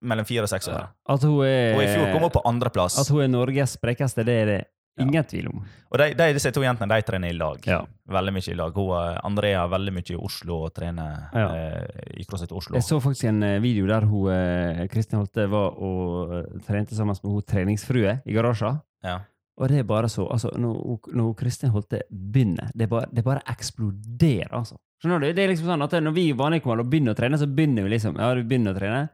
Mellom 0.00 0.26
fire 0.28 0.46
og 0.46 0.50
seks 0.52 0.68
år. 0.70 0.88
At 1.10 1.22
hun 1.26 1.40
er, 1.46 1.74
Og 1.76 1.82
i 1.82 1.86
fjor 1.90 2.12
kom 2.12 2.26
hun 2.28 2.34
på 2.34 2.42
andreplass. 2.46 2.98
At 3.02 3.08
hun 3.10 3.24
er 3.24 3.32
Norges 3.32 3.74
sprekeste, 3.78 4.24
det 4.26 4.36
er 4.42 4.46
det 4.52 4.58
ingen 4.98 5.24
tvil 5.30 5.46
om. 5.50 5.62
Og 5.92 5.98
de, 6.00 6.08
de, 6.18 6.26
disse 6.34 6.50
to 6.54 6.62
jentene 6.62 6.90
de 6.90 7.06
trener 7.06 7.30
i 7.30 7.36
lag. 7.38 7.62
Ja. 7.66 7.80
Veldig 8.10 8.32
mye 8.34 8.50
i 8.50 8.56
lag. 8.58 8.74
Hun, 8.74 8.92
eh, 8.98 9.18
Andrea 9.26 9.60
er 9.64 9.70
veldig 9.70 9.94
mye 9.94 10.10
i 10.14 10.18
Oslo 10.18 10.56
og 10.66 10.72
trener 10.74 11.28
Ja. 11.34 11.48
eh, 11.54 12.18
i 12.18 12.26
CrossFit 12.26 12.52
Oslo. 12.52 12.74
Jeg 12.78 12.86
så 12.86 12.98
faktisk 13.02 13.28
en 13.30 13.42
eh, 13.46 13.58
video 13.62 13.86
der 13.86 14.06
hun, 14.10 14.30
eh, 14.34 14.86
Kristin 14.90 15.20
Holte 15.20 15.46
var 15.50 15.78
og 15.78 16.34
eh, 16.40 16.60
trente 16.66 16.98
sammen 16.98 17.14
med 17.22 17.30
hun 17.32 17.42
treningsfrue 17.46 18.16
i 18.26 18.34
garasjen. 18.34 18.80
Ja. 19.06 19.20
Og 19.58 19.68
det 19.68 19.80
er 19.80 19.86
bare 19.86 20.06
så 20.10 20.22
altså, 20.30 20.50
Når, 20.54 20.98
når 21.14 21.32
Kristin 21.38 21.70
Holte 21.74 22.02
begynner, 22.10 22.70
det 22.74 22.88
bare, 22.90 23.06
det 23.10 23.24
bare 23.26 23.42
eksploderer, 23.50 24.52
altså. 24.54 24.76
Skjønner 25.02 25.20
du? 25.22 25.32
Det 25.32 25.44
er 25.44 25.48
liksom 25.52 25.66
sånn 25.70 25.82
at 25.82 25.94
Når 26.02 26.14
vi 26.14 26.32
vanlige 26.34 26.64
kommer 26.64 26.82
og 26.82 26.90
begynner 26.90 27.14
å 27.14 27.18
trene, 27.18 27.38
så 27.38 27.46
begynner 27.46 27.86
vi 27.86 27.92
liksom 27.94 28.18
Ja, 28.18 28.32
vi 28.34 28.42
begynner 28.46 28.74
å 28.74 28.78
trene. 28.78 29.08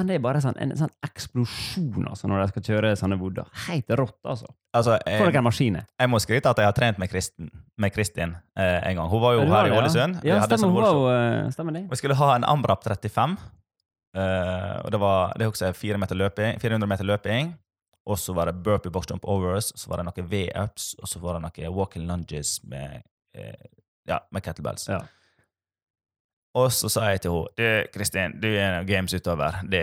Men 0.00 0.08
det 0.08 0.16
er 0.16 0.22
bare 0.24 0.40
sånn, 0.40 0.56
en 0.56 0.70
sånn 0.78 0.92
eksplosjon 1.04 2.06
altså, 2.08 2.28
når 2.30 2.40
de 2.40 2.52
skal 2.54 2.62
kjøre 2.70 2.94
sånne 2.96 3.18
vodder. 3.20 3.48
Helt 3.66 3.90
rått, 4.00 4.16
altså. 4.24 4.48
Altså, 4.72 4.94
jeg, 5.04 5.34
jeg 5.84 6.08
må 6.08 6.20
skryte 6.22 6.48
at 6.48 6.62
jeg 6.62 6.70
har 6.70 6.76
trent 6.78 7.00
med 7.02 7.10
Kristin, 7.12 7.50
med 7.76 7.92
Kristin 7.92 8.32
eh, 8.56 8.78
en 8.88 8.96
gang. 8.96 9.10
Hun 9.12 9.20
var 9.20 9.36
jo 9.36 9.42
her 9.44 9.68
i 9.68 9.74
det. 9.74 9.76
Ålesund. 9.76 10.22
Ja, 10.24 10.38
stemmer, 10.46 10.62
sånn 10.62 10.72
hun 10.72 10.80
var 10.80 10.94
jo, 10.96 11.02
eh, 11.12 11.50
stemmer 11.52 11.76
det. 11.76 11.84
Vi 11.90 12.00
skulle 12.00 12.16
ha 12.16 12.30
en 12.38 12.48
AMRAP 12.48 12.86
35. 12.88 13.36
Uh, 14.10 14.80
og 14.82 14.88
det 14.90 14.98
var 14.98 15.36
det 15.38 15.44
er 15.44 15.52
også 15.52 15.68
fire 15.78 15.98
meter 16.00 16.18
løping, 16.18 16.56
400 16.64 16.88
meter 16.88 17.06
løping. 17.06 17.52
Og 18.08 18.16
så 18.18 18.32
var 18.34 18.48
det 18.48 18.56
burpee 18.64 18.90
box 18.90 19.12
jump 19.12 19.28
overs, 19.28 19.68
så 19.76 19.92
var 19.92 20.00
det 20.00 20.08
noen 20.08 20.32
V-ups, 20.32 20.94
og 20.98 21.12
så 21.12 21.20
var 21.20 21.36
det 21.36 21.44
noen 21.44 21.76
walking 21.76 22.08
lunges 22.08 22.56
med, 22.64 23.04
eh, 23.36 23.68
ja, 24.08 24.22
med 24.32 24.42
kettlebells. 24.42 24.88
Ja. 24.88 25.02
Og 26.58 26.72
så 26.74 26.88
sa 26.90 27.10
jeg 27.12 27.22
til 27.22 27.36
henne 27.58 27.86
Kristin, 27.94 28.32
du 28.42 28.48
er 28.50 28.80
en 28.80 28.88
gamesutøver. 28.88 29.60
Det, 29.70 29.82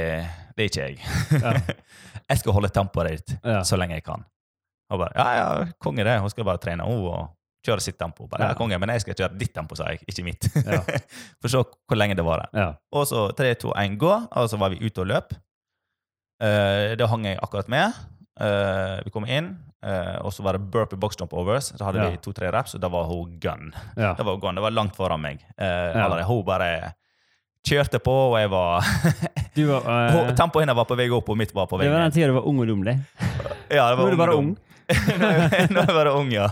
det 0.58 0.66
er 0.66 0.72
ikke 0.72 0.88
jeg. 0.90 0.98
Ja. 1.40 1.54
jeg 2.32 2.42
skal 2.42 2.58
holde 2.58 2.72
tempoet 2.76 3.14
ditt 3.14 3.38
Ja. 3.46 3.62
så 3.64 3.80
lenge 3.80 3.96
jeg 3.96 4.04
kan. 4.04 4.26
Hun 4.92 5.00
bare 5.00 5.16
ja, 5.16 5.28
ja, 5.38 5.68
konge 5.84 6.04
det. 6.04 6.20
Hun 6.24 6.32
skal 6.32 6.48
bare 6.48 6.60
trene 6.64 6.84
hun 6.88 7.08
og 7.08 7.34
kjøre 7.68 7.84
sitt 7.84 7.98
tempo. 8.00 8.28
Bare, 8.28 8.44
ja. 8.44 8.52
Ja. 8.54 8.58
konge, 8.60 8.80
Men 8.80 8.92
jeg 8.96 9.04
skal 9.04 9.16
kjøre 9.20 9.40
ditt 9.40 9.54
tempo, 9.56 9.76
sa 9.76 9.90
jeg, 9.92 10.04
ikke 10.08 10.24
mitt. 10.28 10.48
Ja. 10.56 10.82
For 11.42 11.52
se 11.52 11.64
hvor 11.64 12.00
lenge 12.00 12.16
det 12.16 12.26
varer. 12.28 12.52
Ja. 12.56 12.70
Og 12.96 13.08
så 13.10 13.28
3, 13.36 13.54
2, 13.64 13.74
1, 13.76 13.98
gå. 14.00 14.14
Og 14.32 14.50
så 14.52 14.60
var 14.60 14.72
vi 14.76 14.80
ute 14.84 15.04
og 15.04 15.10
løp. 15.12 15.36
Uh, 16.44 16.94
det 17.00 17.08
hang 17.10 17.26
jeg 17.26 17.40
akkurat 17.44 17.72
med. 17.72 17.96
Uh, 18.38 19.00
vi 19.08 19.12
kom 19.16 19.26
inn, 19.26 19.56
eh, 19.86 20.16
og 20.22 20.32
så 20.34 20.44
var 20.44 20.54
det 20.58 20.62
burpee 20.72 20.98
box 21.00 21.16
jump 21.20 21.34
overs. 21.34 21.72
Så 21.78 21.84
hadde 21.86 22.00
Ja. 22.04 22.10
vi 22.10 22.18
to-tre 22.18 22.52
reps, 22.52 22.76
og 22.76 22.82
da 22.82 22.88
var 22.90 23.04
hun 23.06 23.38
gun. 23.40 23.74
Ja. 23.96 24.14
Det 24.18 24.26
var, 24.26 24.38
gun. 24.38 24.56
det 24.56 24.62
var 24.64 24.72
langt 24.72 24.96
foran 24.96 25.22
meg. 25.22 25.40
Uh, 25.60 25.66
Ja. 25.66 26.06
allerede. 26.06 26.26
Hun 26.28 26.44
bare 26.46 26.94
kjørte 27.68 28.00
på, 28.00 28.12
og 28.32 28.38
jeg 28.40 28.50
var 28.50 28.82
Du 29.58 29.66
var, 29.68 29.82
uh... 29.84 30.36
Tempoet 30.36 30.64
hennes 30.64 30.76
var 30.78 30.86
på 30.86 30.96
vei 30.96 31.10
opp, 31.10 31.30
og 31.30 31.38
mitt 31.38 31.54
var 31.54 31.68
på 31.68 31.78
vei 31.78 31.86
det 31.88 31.92
var 31.94 32.00
den 32.06 32.12
ned. 32.12 32.14
tida 32.14 32.28
du 32.28 32.34
var 32.38 32.48
ung 32.48 32.60
og 32.60 32.68
dum, 32.68 32.84
det. 32.84 32.98
Ja, 33.74 33.90
det 33.90 33.98
Nå 33.98 34.04
var 34.04 34.08
er 34.08 34.12
du 34.12 34.18
bare 34.18 34.36
ung. 34.38 34.54
Nå 35.74 35.82
er 35.82 35.90
jeg 35.90 35.96
bare 35.98 36.14
ung, 36.16 36.30
ja. 36.32 36.48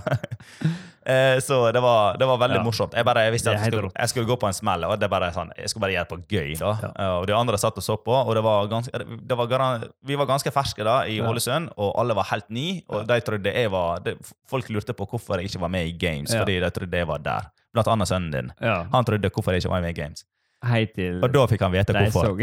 Eh, 1.05 1.37
så 1.39 1.71
det 1.71 1.81
var, 1.81 2.17
det 2.17 2.25
var 2.27 2.37
veldig 2.41 2.57
Ja. 2.57 2.63
morsomt. 2.63 2.93
Jeg 2.97 3.05
bare 3.05 3.25
jeg 3.25 3.33
visste 3.33 3.51
at 3.51 3.59
jeg 3.61 3.71
skulle, 3.73 3.91
jeg 3.95 4.09
skulle 4.09 4.25
gå 4.27 4.37
på 4.41 4.47
en 4.47 4.53
smell, 4.53 4.83
og 4.85 4.99
det 4.99 5.09
bare 5.09 5.31
sånn, 5.31 5.51
jeg 5.57 5.69
skulle 5.69 5.81
bare 5.85 5.93
gjøre 5.93 6.07
det 6.07 6.13
på 6.13 6.19
gøy. 6.33 6.57
da. 6.59 6.71
Ja. 6.81 6.91
Eh, 6.99 7.13
Og 7.19 7.27
de 7.27 7.33
andre 7.33 7.57
satt 7.57 7.77
og 7.77 7.83
så 7.83 7.97
på, 8.03 8.11
og 8.11 8.33
det 8.35 8.43
var 8.43 8.67
ganske, 8.67 8.91
det 9.27 9.37
var 9.37 9.87
vi 10.03 10.15
var 10.15 10.25
ganske 10.25 10.51
ferske 10.51 10.83
da 10.83 11.03
i. 11.05 11.19
Ålesund, 11.21 11.69
og 11.77 11.93
alle 11.99 12.15
var 12.15 12.23
helt 12.31 12.49
nye. 12.49 12.81
Og 12.89 13.07
de 13.07 13.19
trodde 13.21 13.53
jeg 13.53 13.69
var, 13.71 13.99
de, 13.99 14.15
folk 14.49 14.67
lurte 14.69 14.93
på 14.93 15.05
hvorfor 15.07 15.37
jeg 15.39 15.49
ikke 15.51 15.61
var 15.61 15.69
med 15.69 15.85
i 15.87 15.91
Games, 15.91 16.33
fordi 16.35 16.59
de 16.59 16.69
trodde 16.69 16.97
jeg 16.97 17.07
var 17.07 17.19
der. 17.19 17.51
Blant 17.73 17.87
annet 17.87 18.07
sønnen 18.07 18.31
din. 18.31 18.51
Han 18.61 19.03
trodde 19.05 19.29
hvorfor 19.29 19.51
jeg 19.51 19.61
ikke 19.63 19.69
var 19.71 19.81
med 19.81 19.89
i 19.97 20.01
Games. 20.01 20.23
Hei 20.65 20.81
til 20.89 21.19
Og 21.21 21.29
da 21.33 21.43
fikk 21.49 21.61
han 21.65 21.73
vite 21.73 21.93
hvorfor. 21.93 22.39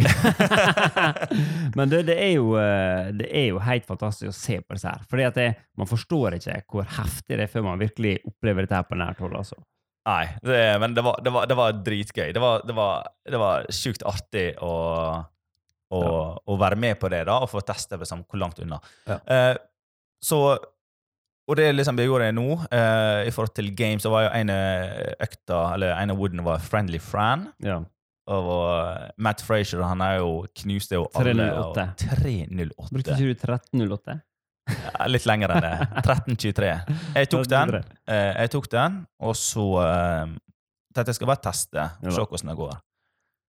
Men 1.79 1.91
det, 1.91 2.05
det, 2.07 2.17
er 2.23 2.33
jo, 2.37 2.53
eh, 2.61 3.11
det 3.19 3.29
er 3.29 3.49
jo 3.51 3.61
helt 3.65 3.87
fantastisk 3.89 4.31
å 4.31 4.37
se 4.37 4.61
på 4.63 4.77
disse 4.77 4.91
her. 4.93 5.03
Fordi 5.11 5.27
at 5.27 5.39
det, 5.41 5.49
man 5.81 5.91
forstår 5.91 6.39
ikke 6.39 6.61
hvor 6.71 6.87
heftig 6.99 7.39
det 7.39 7.47
er 7.47 7.53
før 7.53 7.67
man 7.73 7.83
virkelig 7.83 8.19
opplever 8.29 8.67
dette 8.67 8.79
her 8.79 8.87
på 8.89 8.99
nært 9.01 9.23
hold. 9.25 9.35
Altså. 9.41 9.59
Nei, 10.09 10.25
det, 10.43 10.61
men 10.83 10.95
det 10.97 11.05
var, 11.07 11.21
det, 11.23 11.31
var, 11.35 11.47
det 11.51 11.57
var 11.59 11.77
dritgøy. 11.87 12.33
Det 12.35 12.43
var, 12.43 12.63
det 12.67 12.75
var, 12.75 13.11
det 13.31 13.39
var 13.43 13.67
sjukt 13.75 14.03
artig 14.09 14.49
å, 14.63 14.73
å, 15.95 16.03
å 16.43 16.59
være 16.59 16.79
med 16.83 16.99
på 16.99 17.11
det 17.13 17.25
da, 17.29 17.39
og 17.43 17.51
få 17.53 17.63
teste 17.67 17.99
liksom, 18.01 18.25
hvor 18.27 18.43
langt 18.43 18.59
unna. 18.63 18.81
Ja. 19.07 19.19
Eh, 19.23 19.55
så 20.23 20.39
Og 21.51 21.57
det 21.59 21.73
liksom 21.75 21.99
vi 21.99 22.07
gjorde 22.07 22.31
nå, 22.35 22.47
eh, 22.71 23.27
i 23.27 23.33
forhold 23.35 23.55
til 23.55 23.73
games, 23.75 24.03
så 24.05 24.13
var 24.13 24.27
jo 24.27 24.35
ene 24.39 24.59
økta, 25.23 25.73
eller 25.75 25.97
ene 25.99 26.15
wooden 26.19 26.45
var 26.47 26.63
Friendly 26.63 27.01
Fran. 27.03 27.49
Ja. 27.63 27.81
Og 28.31 29.19
Matt 29.19 29.41
Frazier, 29.43 29.83
han 29.83 30.03
er 30.05 30.21
jo 30.21 30.45
knuste 30.63 30.95
jo 30.95 31.09
alle. 31.19 31.33
308. 31.35 31.87
308. 32.15 32.93
Brukte 32.93 33.17
ikke 33.17 33.19
du 33.19 33.33
1308? 33.35 34.21
Ja, 34.71 35.09
Litt 35.11 35.27
lenger 35.27 35.57
enn 35.57 35.65
det. 35.65 35.73
1323. 36.05 36.71
Jeg 37.19 37.31
tok 37.33 37.49
den, 37.51 37.75
eh, 38.07 38.31
jeg 38.45 38.53
tok 38.55 38.69
den, 38.71 39.01
og 39.27 39.35
så 39.39 39.67
eh, 39.83 40.35
tenkte 40.95 41.11
jeg 41.11 41.19
skal 41.19 41.33
bare 41.33 41.43
teste 41.49 41.89
og 41.99 42.13
se 42.15 42.27
hvordan 42.29 42.53
det 42.53 42.59
går. 42.61 42.77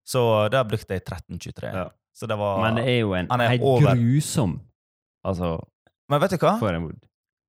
Så 0.08 0.22
der 0.50 0.64
brukte 0.66 0.96
jeg 0.96 1.04
1323. 1.04 1.74
Ja. 1.76 1.88
Så 2.16 2.26
det 2.28 2.36
var 2.40 2.60
Men 2.64 2.80
det 2.80 2.88
er 2.90 2.98
jo 3.00 3.14
en 3.16 3.28
er 3.30 3.56
grusom 3.96 4.58
Altså, 5.24 5.54
Men 6.10 6.20
vet 6.20 6.32
du 6.34 6.42
hva? 6.42 6.56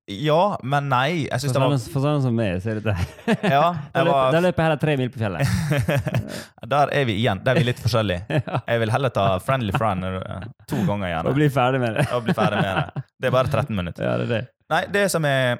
Ja, 0.06 0.58
men 0.62 0.90
nei. 0.92 1.24
Jeg 1.24 1.30
For 1.32 1.48
sånn, 1.48 1.54
det 1.54 1.60
var 1.72 1.84
for 1.94 2.04
sånne 2.04 2.20
som 2.26 2.34
meg, 2.36 2.58
så 2.60 2.74
er 2.74 2.80
dette 2.82 2.92
Ja, 3.54 3.70
Da 3.94 4.02
løper, 4.04 4.50
jeg 4.60 4.66
heller 4.66 4.80
tre 4.82 4.96
mil 5.00 5.08
på 5.14 5.20
fjellet. 5.22 5.54
Der 6.74 6.92
er 6.92 7.06
vi 7.08 7.14
igjen. 7.22 7.40
Der 7.44 7.54
er 7.56 7.62
vi 7.62 7.64
litt 7.70 7.80
forskjellige. 7.80 8.42
Jeg 8.68 8.82
vil 8.82 8.92
heller 8.92 9.12
ta 9.14 9.24
Friendly 9.40 9.72
Friend 9.76 10.04
eh, 10.10 10.44
to 10.68 10.82
ganger 10.84 11.08
igjen. 11.08 11.30
Og 11.30 11.38
bli 11.38 11.48
ferdig 11.52 11.80
med 11.80 11.96
det. 11.96 12.04
Og 12.16 12.24
bli 12.26 12.36
ferdig 12.36 12.60
med 12.60 12.68
det. 12.82 13.04
Det 13.20 13.30
er 13.30 13.34
bare 13.38 13.48
13 13.52 13.76
minutter. 13.80 14.04
Ja, 14.04 14.14
det 14.20 14.26
er 14.28 14.32
det. 14.34 14.42
Nei, 14.74 14.82
det 14.92 15.06
som 15.12 15.24
er 15.28 15.58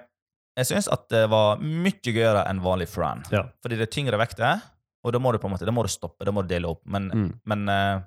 Jeg 0.61 0.69
syns 0.71 0.87
at 0.93 1.09
det 1.13 1.25
var 1.33 1.61
mye 1.65 1.97
gøyere 2.13 2.45
enn 2.51 2.61
vanlig 2.65 2.89
Friend. 2.93 3.25
Ja. 3.33 3.47
Fordi 3.65 3.81
det 3.81 3.89
er 3.89 3.95
tyngre 3.97 4.21
vekter, 4.21 4.61
og 5.05 5.13
da 5.17 5.21
må 5.21 5.33
du 5.35 5.41
på 5.43 5.49
en 5.49 5.57
måte, 5.57 5.67
da 5.69 5.73
må 5.75 5.83
du 5.85 5.91
stoppe, 5.93 6.25
da 6.25 6.33
må 6.37 6.45
du 6.45 6.53
dele 6.53 6.69
opp. 6.71 6.85
Men, 6.87 7.09
Mm. 7.13 7.31
men, 7.49 7.69
eh, 7.69 8.03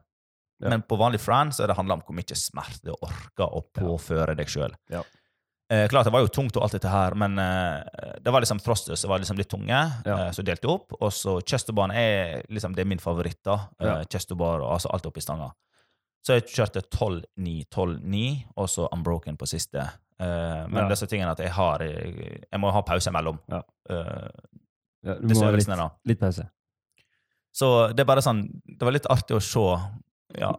Ja. 0.58 0.70
men 0.74 0.82
på 0.82 0.98
vanlig 0.98 1.20
Fran 1.22 1.52
så 1.54 1.68
det 1.70 1.76
handler 1.78 1.94
om 2.00 2.02
hvor 2.02 2.16
mye 2.18 2.34
smerte 2.34 2.82
du 2.88 2.94
orker 2.96 3.46
å 3.46 3.60
påføre 3.78 4.34
deg 4.36 4.48
sjøl. 4.50 4.72
Ja. 4.90 5.04
Eh, 5.70 5.88
klart 5.92 6.06
det 6.08 6.14
var 6.14 6.22
jo 6.24 6.30
tungt 6.32 6.56
og 6.56 6.64
alt 6.64 6.72
dette 6.78 6.88
her, 6.88 7.14
men 7.20 7.38
eh, 7.44 8.16
det 8.24 8.32
var 8.32 8.40
liksom 8.40 8.60
thrusters 8.64 9.02
som 9.04 9.10
var 9.12 9.20
liksom 9.20 9.36
litt 9.38 9.50
tunge, 9.52 9.80
Ja. 10.06 10.18
eh, 10.28 10.32
så 10.32 10.44
delte 10.44 10.70
opp. 10.72 10.94
Og 11.02 11.12
så 11.12 11.42
Chesterbar 11.44 11.92
er 11.92 12.44
liksom, 12.50 12.74
det 12.76 12.86
er 12.86 12.88
min 12.88 13.00
favoritt. 13.04 13.42
da. 13.44 13.58
Eh, 13.80 13.86
Ja. 13.88 14.04
Chesterbar 14.06 14.62
og 14.64 14.72
altså 14.78 14.90
alt 14.94 15.06
oppi 15.06 15.20
stanga. 15.22 15.52
Så 16.26 16.34
jeg 16.40 16.48
kjørte 16.48 16.82
12-9, 16.90 17.66
12-9, 17.70 18.46
og 18.58 18.68
så 18.70 18.88
Unbroken 18.92 19.38
på 19.38 19.46
siste. 19.48 19.80
Eh, 20.20 20.68
men 20.68 20.84
Ja. 20.84 20.88
disse 20.90 21.06
tingene 21.08 21.32
at 21.32 21.40
jeg 21.40 21.52
har 21.52 21.80
Jeg, 21.80 22.60
må 22.60 22.72
ha 22.72 22.82
pause 22.82 23.10
imellom. 23.10 23.38
Ja. 23.50 23.62
Eh, 23.90 24.30
du 25.04 25.34
må 25.36 25.44
ha 25.44 25.52
litt, 25.52 25.68
litt 26.06 26.20
pause. 26.20 26.48
Så 27.54 27.94
det 27.94 28.00
er 28.02 28.06
bare 28.06 28.22
sånn 28.22 28.62
Det 28.66 28.82
var 28.86 28.92
litt 28.92 29.06
artig 29.10 29.36
å 29.38 29.42
se 29.42 29.82
ja, 30.38 30.52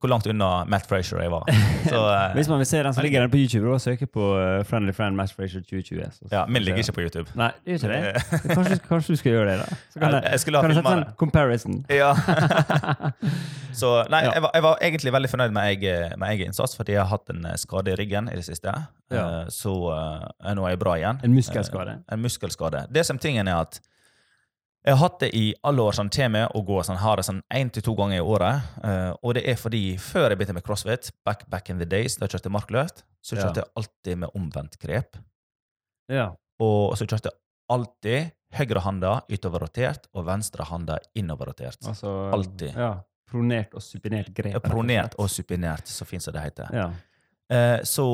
hvor 0.00 0.08
langt 0.12 0.26
unna 0.30 0.64
Matt 0.68 0.86
Frazier 0.88 1.20
jeg 1.22 1.30
var. 1.32 1.44
Så, 1.92 1.98
eh, 2.12 2.34
Hvis 2.34 2.48
man 2.48 2.58
vil 2.62 2.66
se 2.66 2.82
den, 2.82 2.94
som 2.94 3.02
ligger 3.04 3.20
den 3.24 3.30
på 3.30 3.36
YouTube. 3.40 3.70
da 3.72 3.78
søker 3.78 4.06
på 4.06 4.28
eh, 4.40 4.64
Friendly 4.68 4.92
Friend 4.96 5.16
Matt 5.16 5.32
Frazier 5.36 5.62
2020. 5.62 6.10
Så, 6.18 6.28
ja, 6.32 6.46
min 6.46 6.62
ligger 6.62 6.78
ikke 6.84 6.92
på 6.98 7.04
YouTube. 7.06 7.28
Nei, 7.38 7.50
det 7.64 7.78
gjør 7.80 7.94
ikke 7.94 8.12
det. 8.12 8.24
Kanskje, 8.56 8.78
kanskje 8.88 9.12
du 9.16 9.20
skal 9.22 9.32
gjøre 9.32 9.50
det, 9.50 9.58
da? 9.64 9.78
Så 9.92 10.00
kan 10.00 10.08
Jeg- 10.12 10.22
jeg, 10.22 10.30
jeg 10.32 10.40
skulle 10.44 10.58
ha 10.58 10.62
kan 10.62 10.70
du 10.70 10.80
sette 10.80 10.96
en 10.98 11.04
comparison. 11.24 11.84
Ja. 12.00 12.12
Så 13.72 13.90
nei, 14.10 14.22
Ja. 14.24 14.32
jeg, 14.34 14.42
var, 14.42 14.50
jeg 14.54 14.62
var 14.64 14.78
egentlig 14.82 15.12
veldig 15.14 15.30
fornøyd 15.30 15.52
med 15.54 15.68
egen, 15.72 16.14
med 16.18 16.28
egen 16.34 16.46
innsats, 16.50 16.74
fordi 16.76 16.92
jeg 16.96 17.02
har 17.04 17.10
hatt 17.12 17.30
en 17.30 17.44
eh, 17.46 17.54
skade 17.60 17.92
i 17.92 17.98
ryggen 18.00 18.28
i 18.32 18.36
det 18.38 18.44
siste. 18.46 18.72
Ja. 19.12 19.24
Eh, 19.44 19.44
Så 19.54 19.72
eh, 19.94 20.54
nå 20.54 20.64
er 20.66 20.74
jeg 20.74 20.80
bra 20.82 20.96
igjen. 20.98 21.20
En 21.24 21.34
muskelskade. 21.36 21.98
Eh, 22.00 22.14
En 22.16 22.22
muskelskade. 22.24 22.86
Det 22.90 23.06
som 23.06 23.18
tingen 23.18 23.48
er 23.48 23.60
at 23.60 23.80
jeg 24.86 24.94
har 24.94 25.00
hatt 25.02 25.18
det 25.20 25.28
i 25.36 25.46
alle 25.66 25.84
år 25.84 25.96
sånn 25.98 26.10
til 26.14 26.36
og 26.38 26.54
å 26.56 26.62
gå 26.64 26.78
sånn, 26.86 27.00
har 27.02 27.18
det 27.18 27.26
sånn 27.26 27.40
én 27.54 27.70
til 27.74 27.84
to 27.84 27.94
ganger 27.98 28.20
i 28.20 28.24
året. 28.24 28.68
Uh, 28.80 29.10
og 29.26 29.34
det 29.36 29.42
er 29.50 29.58
fordi 29.60 29.82
før 30.00 30.30
jeg 30.30 30.38
begynte 30.38 30.56
med 30.56 30.64
crossfit, 30.64 31.10
back, 31.26 31.44
back 31.50 31.68
in 31.72 31.82
the 31.82 31.88
days, 31.88 32.16
da 32.16 32.24
jeg 32.24 32.36
kjørte 32.36 32.52
markløft, 32.54 33.04
så 33.20 33.36
kjørte 33.36 33.64
jeg 33.64 33.72
alltid 33.80 34.22
med 34.22 34.38
omvendt 34.38 34.78
grep. 34.80 35.18
Ja. 36.08 36.30
Og 36.62 36.96
så 36.96 37.04
kjørte 37.04 37.32
jeg 37.32 37.38
alltid 37.74 38.32
høyrehanda 38.56 39.12
utoverrotert 39.28 40.08
og 40.14 40.24
venstrehanda 40.30 40.96
innoverrotert. 41.18 41.82
Altså, 41.84 42.14
Alltid. 42.32 42.72
Ja. 42.72 42.94
Pronert 43.28 43.74
og 43.76 43.84
supinert 43.84 44.32
grep. 44.32 44.54
Ja, 44.56 44.62
Pronert 44.64 45.18
og 45.20 45.28
supinert, 45.28 45.90
så 45.90 46.06
fint 46.08 46.24
som 46.24 46.32
det 46.32 46.46
heter. 46.46 46.72
Ja. 46.72 46.88
Eh, 47.52 47.78
så, 47.84 48.06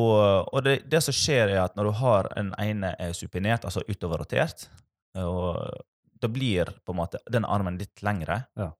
og 0.43 0.65
det, 0.67 0.81
det 0.91 1.05
som 1.07 1.15
skjer, 1.15 1.53
er 1.55 1.61
at 1.69 1.79
når 1.79 1.91
du 1.91 1.99
har 2.01 2.33
en 2.41 2.51
ene 2.59 2.97
er 2.99 3.15
supinert, 3.15 3.67
altså 3.69 3.85
utoverrotert, 3.87 4.67
og 5.23 5.61
da 6.25 6.31
blir 6.33 6.73
på 6.85 6.95
en 6.95 7.01
måte 7.03 7.21
den 7.31 7.45
armen 7.45 7.77
litt 7.81 8.03
lengre 8.07 8.41
Ja. 8.59 8.71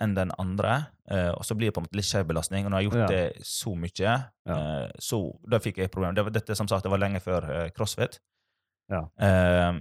enn 0.00 0.14
den 0.14 0.30
andre, 0.38 0.86
eh, 1.10 1.30
og 1.34 1.42
så 1.44 1.56
blir 1.58 1.68
det 1.68 1.74
på 1.74 1.80
en 1.82 1.86
måte 1.88 1.98
litt 1.98 2.06
skjev 2.08 2.24
belastning. 2.30 2.64
Og 2.66 2.70
når 2.72 2.80
jeg 2.80 2.90
har 2.90 2.98
gjort 2.98 3.10
Ja. 3.10 3.16
det 3.16 3.42
så 3.46 3.72
mye, 3.74 4.12
eh, 4.46 4.92
så 5.02 5.18
da 5.48 5.58
fikk 5.58 5.78
jeg 5.82 5.90
problemer. 5.90 6.14
Det, 6.14 6.24
var- 6.24 6.30
dette 6.38 6.54
som 6.56 6.68
sagt, 6.70 6.84
det 6.86 6.90
var 6.92 6.98
lenge 7.02 7.20
før 7.20 7.48
eh, 7.50 7.70
crossfit. 7.74 8.18
Ja. 8.88 9.02
Eh, 9.18 9.80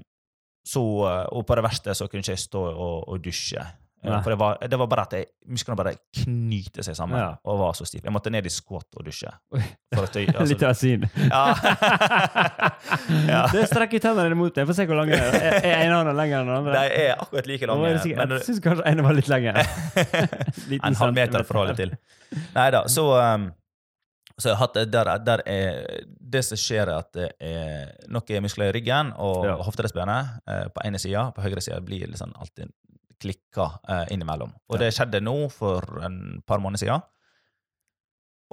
så, 0.68 0.82
eh, 1.08 1.28
og 1.32 1.46
på 1.48 1.56
det 1.56 1.64
verste 1.64 1.94
så 1.96 2.10
kunne 2.10 2.22
ikke 2.26 2.34
jeg 2.36 2.44
stå 2.50 2.60
og, 2.76 3.08
og 3.08 3.22
dusje. 3.24 3.62
Eh, 4.04 4.12
Nei. 4.12 4.20
For 4.22 4.30
det 4.30 4.38
var, 4.38 4.58
det 4.70 4.78
var 4.78 4.88
bare 4.92 5.04
at 5.08 5.14
jeg, 5.18 5.26
musklene 5.50 5.78
bare 5.80 5.94
knyter 6.20 6.86
seg 6.86 6.96
sammen 7.00 7.18
Ja. 7.18 7.32
og 7.50 7.58
var 7.60 7.74
så 7.74 7.86
stiv. 7.90 8.04
Jeg 8.06 8.14
måtte 8.14 8.30
ned 8.30 8.46
i 8.46 8.52
squat 8.54 8.86
og 9.00 9.06
dusje. 9.08 9.32
Altså, 9.98 10.20
Litt 10.46 10.62
av 10.68 10.74
syn. 10.78 11.06
ja. 11.18 11.44
ja. 13.32 13.42
Det 13.52 13.64
strekker 13.72 14.02
tennene 14.04 14.36
mot 14.38 14.54
deg. 14.54 14.68
Få 14.70 14.76
se 14.78 14.86
hvor 14.90 15.00
lange 15.00 15.16
er. 15.18 15.38
Er 15.64 15.86
en 15.88 15.94
hånd 15.96 16.12
lenger 16.18 16.42
enn 16.44 16.50
den 16.52 16.58
andre? 16.60 16.74
De 16.76 17.00
er 17.08 17.14
akkurat 17.24 17.48
like 17.50 17.70
lange. 17.70 17.94
Jeg, 17.96 18.18
men- 18.20 18.36
jeg 18.38 18.46
syns 18.50 18.60
kanskje 18.66 18.86
ene 18.92 19.06
var 19.08 19.18
litt 19.18 19.32
lenger. 19.32 19.62
En 20.88 20.98
halv 21.00 21.16
meter 21.16 21.42
å 21.48 21.58
holde 21.62 21.78
til. 21.80 21.96
Nei 22.54 22.68
da, 22.76 22.84
så 22.92 23.08
um, 23.16 23.48
så 24.38 24.54
der, 24.76 25.10
der 25.26 25.42
er, 25.50 25.78
Det 26.06 26.44
som 26.46 26.60
skjer, 26.60 26.92
er 26.92 27.00
at 27.00 27.08
det 27.16 27.30
er 27.42 27.96
noen 28.14 28.44
muskler 28.46 28.70
i 28.70 28.76
ryggen 28.76 29.14
og 29.18 29.46
Ja. 29.48 29.56
hofteleddsbenet 29.66 30.36
eh, 30.46 30.68
på 30.76 30.84
ene 30.86 31.00
sida. 31.02 31.32
På 31.34 31.42
høyre 31.42 31.64
side 31.64 31.80
blir 31.88 32.06
liksom 32.12 32.36
alltid 32.38 32.70
klikka 33.22 33.68
eh, 33.90 34.06
innimellom. 34.16 34.52
Og 34.70 34.80
det 34.82 34.92
skjedde 34.96 35.22
nå 35.26 35.36
for 35.54 35.84
en 36.06 36.42
par 36.48 36.60
måneder 36.64 36.86
siden. 36.86 37.06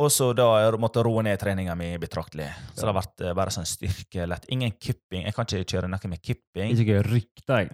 Og 0.03 0.09
så 0.11 0.33
da 0.35 0.47
jeg 0.65 0.79
måtte 0.83 1.05
roe 1.07 1.23
ned 1.23 1.39
treninga 1.39 1.77
mi 1.79 1.93
betraktelig. 2.03 2.49
Så 2.75 2.83
det 2.83 2.89
har 2.91 2.97
vært 2.97 3.23
eh, 3.23 3.35
bare 3.39 3.53
sånn 3.55 3.69
styrke, 3.69 4.25
lett. 4.27 4.49
Ingen 4.51 4.73
kipping. 4.83 5.23
Jeg 5.29 5.35
kan 5.37 5.47
ikke 5.47 5.69
kjøre 5.77 5.91
noe 5.93 6.11
med 6.11 6.23
kipping. 6.25 6.73
Ikke 6.83 6.97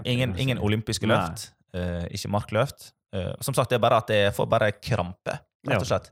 da. 0.04 0.10
Ingen, 0.12 0.34
ingen 0.44 0.58
olympiske 0.60 1.08
løft. 1.08 1.46
eh, 1.72 2.04
ikke 2.12 2.28
markløft. 2.34 2.90
Eh, 3.16 3.32
som 3.40 3.54
sagt, 3.56 3.70
det 3.72 3.78
er 3.78 3.84
bare 3.86 4.02
at 4.04 4.10
jeg 4.12 4.34
får 4.36 4.46
bare 4.52 4.68
krampe, 4.76 5.38
rett 5.66 5.80
og 5.80 5.86
slett. 5.88 6.10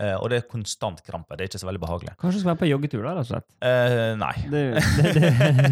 Eh, 0.00 0.14
og 0.16 0.30
det 0.32 0.38
er 0.40 0.46
konstant 0.48 1.00
krampe. 1.04 1.36
Det 1.36 1.44
er 1.44 1.50
ikke 1.50 1.60
så 1.60 1.68
veldig 1.68 1.82
behagelig. 1.82 2.14
Kanskje 2.20 2.38
du 2.38 2.42
skal 2.42 2.50
være 2.54 2.60
på 2.62 2.68
joggetur, 2.70 3.02
da, 3.04 3.12
rett 3.18 3.26
og 3.26 3.28
slett. 3.28 3.46
Eh, 3.68 4.12
nei. 4.20 4.32
Det, 4.52 4.62
det, 4.96 5.12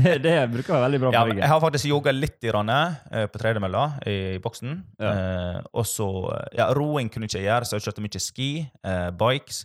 det, 0.04 0.12
det, 0.26 0.34
bruker 0.52 0.74
å 0.74 0.76
være 0.76 0.84
veldig 0.84 1.00
bra 1.04 1.12
Ja, 1.14 1.22
for 1.22 1.32
men 1.32 1.40
jeg 1.40 1.52
har 1.52 1.62
faktisk 1.62 1.88
jogga 1.88 2.12
litt 2.12 2.44
i 2.44 2.52
rande, 2.52 2.76
eh, 3.08 3.24
på 3.32 3.40
tredemølla 3.40 3.86
i 4.10 4.18
boksen. 4.44 4.76
Ja. 5.00 5.14
Eh, 5.14 5.58
og 5.72 5.88
så 5.88 6.10
ja, 6.58 6.68
Roing 6.76 7.08
kunne 7.12 7.30
ikke 7.30 7.40
jeg 7.40 7.48
gjøre, 7.48 7.70
så 7.70 7.78
jeg 7.78 7.88
kjørte 7.88 8.04
mye 8.04 8.22
ski, 8.22 8.52
eh, 8.84 9.08
bikes. 9.16 9.64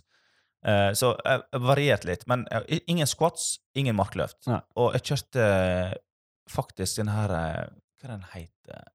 Så 0.96 1.10
jeg 1.12 1.60
varierte 1.60 2.08
litt. 2.08 2.22
Men 2.24 2.46
ingen 2.88 3.04
squats, 3.04 3.58
ingen 3.76 3.92
markløft. 3.98 4.46
Og 4.80 4.94
jeg 4.96 5.04
kjørte 5.10 5.48
faktisk 6.48 7.02
den 7.02 7.10
her 7.12 7.34
Hva 7.34 8.06
er 8.08 8.14
den 8.14 8.24
heter 8.30 8.86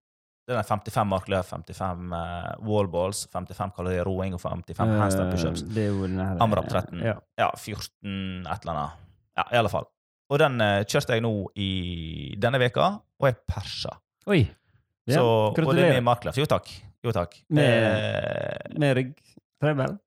Den 0.50 0.58
er 0.58 0.66
55 0.66 1.06
markløft, 1.06 1.52
55 1.54 2.10
uh, 2.10 2.56
wallballs, 2.66 3.28
55 3.30 3.76
kalorier 3.78 4.08
roing 4.08 4.34
og 4.34 4.42
55 4.42 4.96
handstand 4.98 5.30
pushups. 5.36 5.62
Eh, 5.62 5.74
Det 5.76 5.86
den 6.02 6.18
her 6.24 6.42
Amrap 6.42 6.68
13. 6.72 7.04
Ja. 7.06 7.16
Ja, 7.38 7.52
14 7.54 8.48
et 8.50 8.66
eller 8.66 8.74
annet. 8.74 9.04
Ja, 9.38 9.46
i 9.54 9.60
alle 9.62 9.70
fall. 9.70 9.86
Og 10.34 10.42
den 10.42 10.58
uh, 10.62 10.82
kjørte 10.90 11.14
jeg 11.16 11.22
nå 11.26 11.32
i 11.62 11.70
denne 12.42 12.60
veka, 12.62 12.90
og 13.22 13.30
jeg 13.30 13.38
persa. 13.50 13.94
Oi! 14.30 14.42
Ja, 15.10 15.20
Så, 15.20 15.24
og 15.26 15.56
det 15.56 15.62
er 15.62 15.66
gratulerer. 15.66 15.94
med 16.00 16.04
markløft. 16.10 16.38
Jo 16.42 16.46
takk. 16.50 16.68
Jo 17.06 17.14
takk. 17.16 17.38
Med- 17.50 17.66
Eh, 17.70 18.78
Med 18.80 18.96
ryggtrøbbel? 18.98 19.98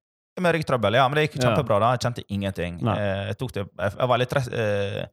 med 0.42 0.54
ryggtrøbbel, 0.56 0.94
ja, 0.96 1.06
men 1.08 1.16
det 1.18 1.24
gikk 1.28 1.40
kjempebra. 1.42 1.78
da. 1.82 1.88
Jeg 1.94 2.00
kjente 2.06 2.22
ingenting. 2.32 2.78
Eh, 2.88 3.32
jeg, 3.32 3.36
det, 3.52 3.64
jeg, 3.78 4.08
var 4.08 4.18
litt 4.18 4.32
eh, 4.38 5.06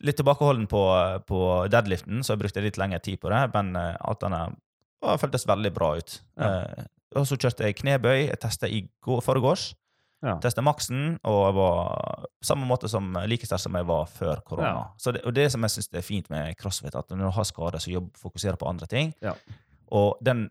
litt 0.00 0.16
tilbakeholden 0.16 0.66
på, 0.70 0.82
på 1.26 1.40
deadliften, 1.68 2.22
så 2.24 2.32
jeg 2.34 2.40
brukte 2.44 2.62
litt 2.64 2.78
lengre 2.80 3.00
tid 3.04 3.18
på 3.20 3.28
det, 3.32 3.40
men 3.54 3.74
alt 3.76 4.22
alt 4.24 4.56
annet 5.02 5.20
det 5.20 5.24
føltes 5.26 5.46
veldig 5.48 5.72
bra 5.74 5.90
ut. 5.96 6.20
Ja. 6.36 6.48
Eh, 6.62 6.84
og 7.16 7.26
så 7.26 7.36
kjørte 7.36 7.64
jeg 7.66 7.74
knebøy. 7.80 8.28
Jeg 8.28 8.38
testa 8.40 8.68
i 8.68 8.82
går- 9.02 9.22
forgårs. 9.24 9.74
Ja. 10.22 10.34
Testa 10.38 10.60
maksen, 10.60 11.18
og 11.24 11.38
jeg 11.46 11.54
var 11.56 12.24
samme 12.44 12.66
måte 12.68 12.88
som 12.92 13.06
like 13.26 13.46
sterk 13.48 13.62
som 13.62 13.74
jeg 13.74 13.86
var 13.88 14.04
før 14.06 14.42
korona. 14.44 14.68
Ja. 14.68 14.86
Så 15.00 15.12
det, 15.16 15.22
og 15.24 15.32
det 15.34 15.46
som 15.50 15.62
jeg 15.64 15.70
syns 15.70 15.88
er 15.96 16.02
fint 16.04 16.28
med 16.30 16.54
crossfit, 16.60 16.94
at 16.94 17.08
når 17.08 17.30
du 17.30 17.30
har 17.38 17.44
skader, 17.48 17.78
så 17.80 17.90
jobb, 17.94 18.10
fokuserer 18.20 18.56
på 18.60 18.68
andre 18.68 18.86
ting. 18.86 19.14
Ja. 19.24 19.32
Og 19.90 20.18
den, 20.22 20.50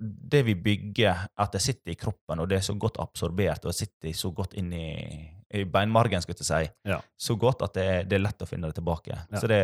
det 0.00 0.42
vi 0.46 0.54
bygger, 0.58 1.26
at 1.38 1.52
det 1.52 1.62
sitter 1.62 1.92
i 1.92 1.94
kroppen, 2.00 2.40
og 2.40 2.48
det 2.50 2.58
er 2.58 2.66
så 2.66 2.74
godt 2.74 2.98
absorbert, 2.98 3.64
og 3.64 3.74
sitter 3.74 4.12
så 4.12 4.32
godt 4.34 4.54
inn 4.58 4.72
i, 4.72 5.30
i 5.54 5.64
beinmargen, 5.64 6.20
skulle 6.24 6.42
jeg 6.42 6.50
si, 6.50 6.72
Ja. 6.90 6.98
så 7.16 7.36
godt 7.38 7.62
at 7.62 7.74
det, 7.74 7.84
er- 7.84 8.04
det 8.10 8.18
er 8.18 8.24
lett 8.26 8.42
å 8.42 8.46
finne 8.48 8.66
det 8.66 8.74
tilbake. 8.74 9.16
Så, 9.38 9.46
det, 9.46 9.62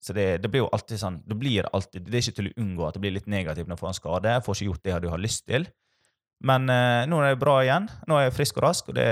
så 0.00 0.14
det, 0.16 0.26
det 0.40 0.48
blir 0.48 0.62
jo 0.64 0.68
alltid 0.72 0.96
sånn 0.96 1.18
Det 1.28 1.36
blir 1.36 1.66
alltid, 1.76 2.06
det 2.08 2.14
er 2.16 2.22
ikke 2.24 2.36
til 2.38 2.46
å 2.48 2.54
unngå 2.62 2.86
at 2.88 2.94
det 2.96 3.02
blir 3.02 3.12
litt 3.12 3.26
negativt 3.28 3.68
når 3.68 3.76
du 3.76 3.80
får 3.82 3.90
en 3.92 3.98
skade. 3.98 4.36
Får 4.46 4.56
ikke 4.56 4.68
gjort 4.70 4.82
det 4.88 5.00
du 5.04 5.08
har 5.12 5.20
lyst 5.20 5.44
til. 5.46 5.66
Men 6.40 6.70
eh, 6.72 7.02
nå 7.10 7.18
er 7.20 7.34
det 7.34 7.40
bra 7.42 7.58
igjen. 7.66 7.88
Nå 8.08 8.16
er 8.16 8.30
jeg 8.30 8.36
frisk 8.38 8.56
og 8.56 8.64
rask, 8.64 8.88
og 8.88 8.96
det 8.96 9.06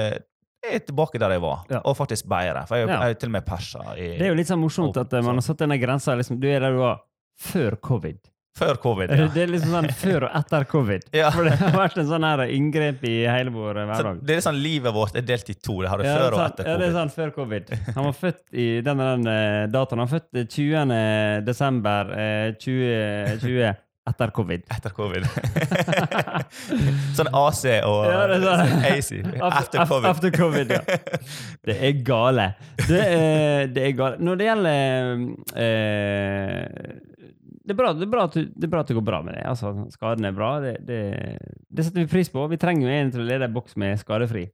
jeg 0.65 0.75
er 0.75 0.81
tilbake 0.89 1.21
der 1.23 1.31
jeg 1.37 1.43
var. 1.45 1.61
Ja. 1.71 1.79
Og 1.87 1.95
faktisk 1.97 2.27
bedre. 2.29 2.65
For 2.67 2.81
jeg, 2.81 2.89
Ja. 2.89 3.03
jeg 3.05 3.15
er 3.15 3.21
til 3.21 3.29
og 3.31 3.35
med 3.37 3.45
persa. 3.47 3.85
I, 3.95 4.09
Det 4.19 4.27
er 4.27 4.33
jo 4.33 4.39
litt 4.41 4.49
sånn 4.49 4.59
morsomt 4.61 4.97
at 4.99 5.13
eh, 5.13 5.23
man 5.23 5.39
har 5.39 5.45
satt 5.47 5.61
denne 5.63 5.77
grensa 5.79 6.17
liksom, 6.19 6.41
Du 6.41 6.49
er 6.51 6.61
der 6.65 6.73
du 6.75 6.81
var 6.81 7.05
før 7.39 7.77
covid. 7.81 8.19
Før 8.59 8.79
covid, 8.83 9.13
Det 9.35 9.43
er 9.45 9.53
liksom 9.53 9.75
sånn 9.77 9.89
før 10.01 10.27
og 10.29 10.37
etter 10.41 10.67
covid. 10.71 11.09
Ja. 11.17 11.31
For 11.35 11.47
det 11.49 11.55
har 11.61 11.75
vært 11.77 11.99
en 12.03 12.09
sånn 12.11 12.27
her 12.27 12.43
inngrep 12.51 13.05
i 13.09 13.17
hele 13.29 13.53
vår 13.55 13.83
eh, 13.85 13.89
hverdag. 13.93 14.23
det 14.27 14.39
er 14.39 14.45
sånn 14.49 14.59
Livet 14.63 14.95
vårt 14.97 15.19
er 15.21 15.27
delt 15.29 15.49
i 15.53 15.57
to. 15.57 15.81
Det 15.85 15.93
har 15.93 16.03
det 16.03 16.09
Ja, 16.11 16.17
før 16.19 16.39
og 16.39 16.45
etter 16.47 16.65
covid. 16.65 16.73
Ja, 16.73 16.79
det 16.83 16.89
er 16.91 16.97
sånn 16.99 17.13
før 17.15 17.35
covid. 17.39 17.75
Han 17.95 18.09
var 18.11 18.17
født 18.23 18.43
i 18.53 18.69
den, 18.87 19.03
og 19.05 19.13
den 19.19 19.33
eh, 19.35 19.67
datoen. 19.73 20.03
Han 20.03 20.09
var 20.11 20.19
født 20.19 20.41
eh, 20.43 20.49
20. 20.49 21.45
desember 21.47 22.15
eh, 22.19 22.49
2020 22.61 23.77
etter 24.09 24.31
covid. 24.33 24.63
Etter 24.73 24.95
covid. 24.97 25.27
sånn 27.19 27.29
AC 27.37 27.63
og 27.85 27.99
Ja, 28.09 28.23
er 28.25 28.41
sånn. 28.41 28.71
AC. 28.89 29.11
After 29.45 29.85
covid. 29.85 30.09
After 30.09 30.33
covid, 30.33 30.73
ja. 30.73 30.81
Det 31.69 31.77
er 31.77 31.99
gale. 32.07 32.47
Det 32.89 33.03
er, 33.05 33.69
det 33.75 33.85
er 33.91 33.93
gale. 33.99 34.17
Når 34.25 34.41
det 34.41 34.49
gjelder 34.49 35.13
eh, 35.61 36.65
det, 37.69 37.75
er 37.75 37.79
bra, 37.79 37.91
det, 37.95 38.07
er 38.07 38.13
bra 38.15 38.23
at, 38.29 38.35
du- 38.39 38.49
det 38.49 38.65
er 38.67 38.71
bra 38.73 38.81
at 38.83 38.89
det 38.91 38.97
går 38.97 39.05
bra 39.07 39.19
med 39.27 39.37
det. 39.37 39.43
Altså, 39.51 39.75
skaden 39.93 40.25
er 40.25 40.33
bra. 40.37 40.49
Det, 40.65 40.73
det, 40.89 41.01
det 41.69 41.85
setter 41.85 42.01
vi 42.07 42.09
pris 42.11 42.31
på. 42.33 42.47
Vi 42.51 42.59
trenger 42.61 42.89
jo 42.89 42.95
en 42.97 43.13
til 43.13 43.23
å 43.23 43.29
lede 43.29 43.47
en 43.49 43.55
boks 43.55 43.77
med 43.81 44.01
skadefri. 44.01 44.47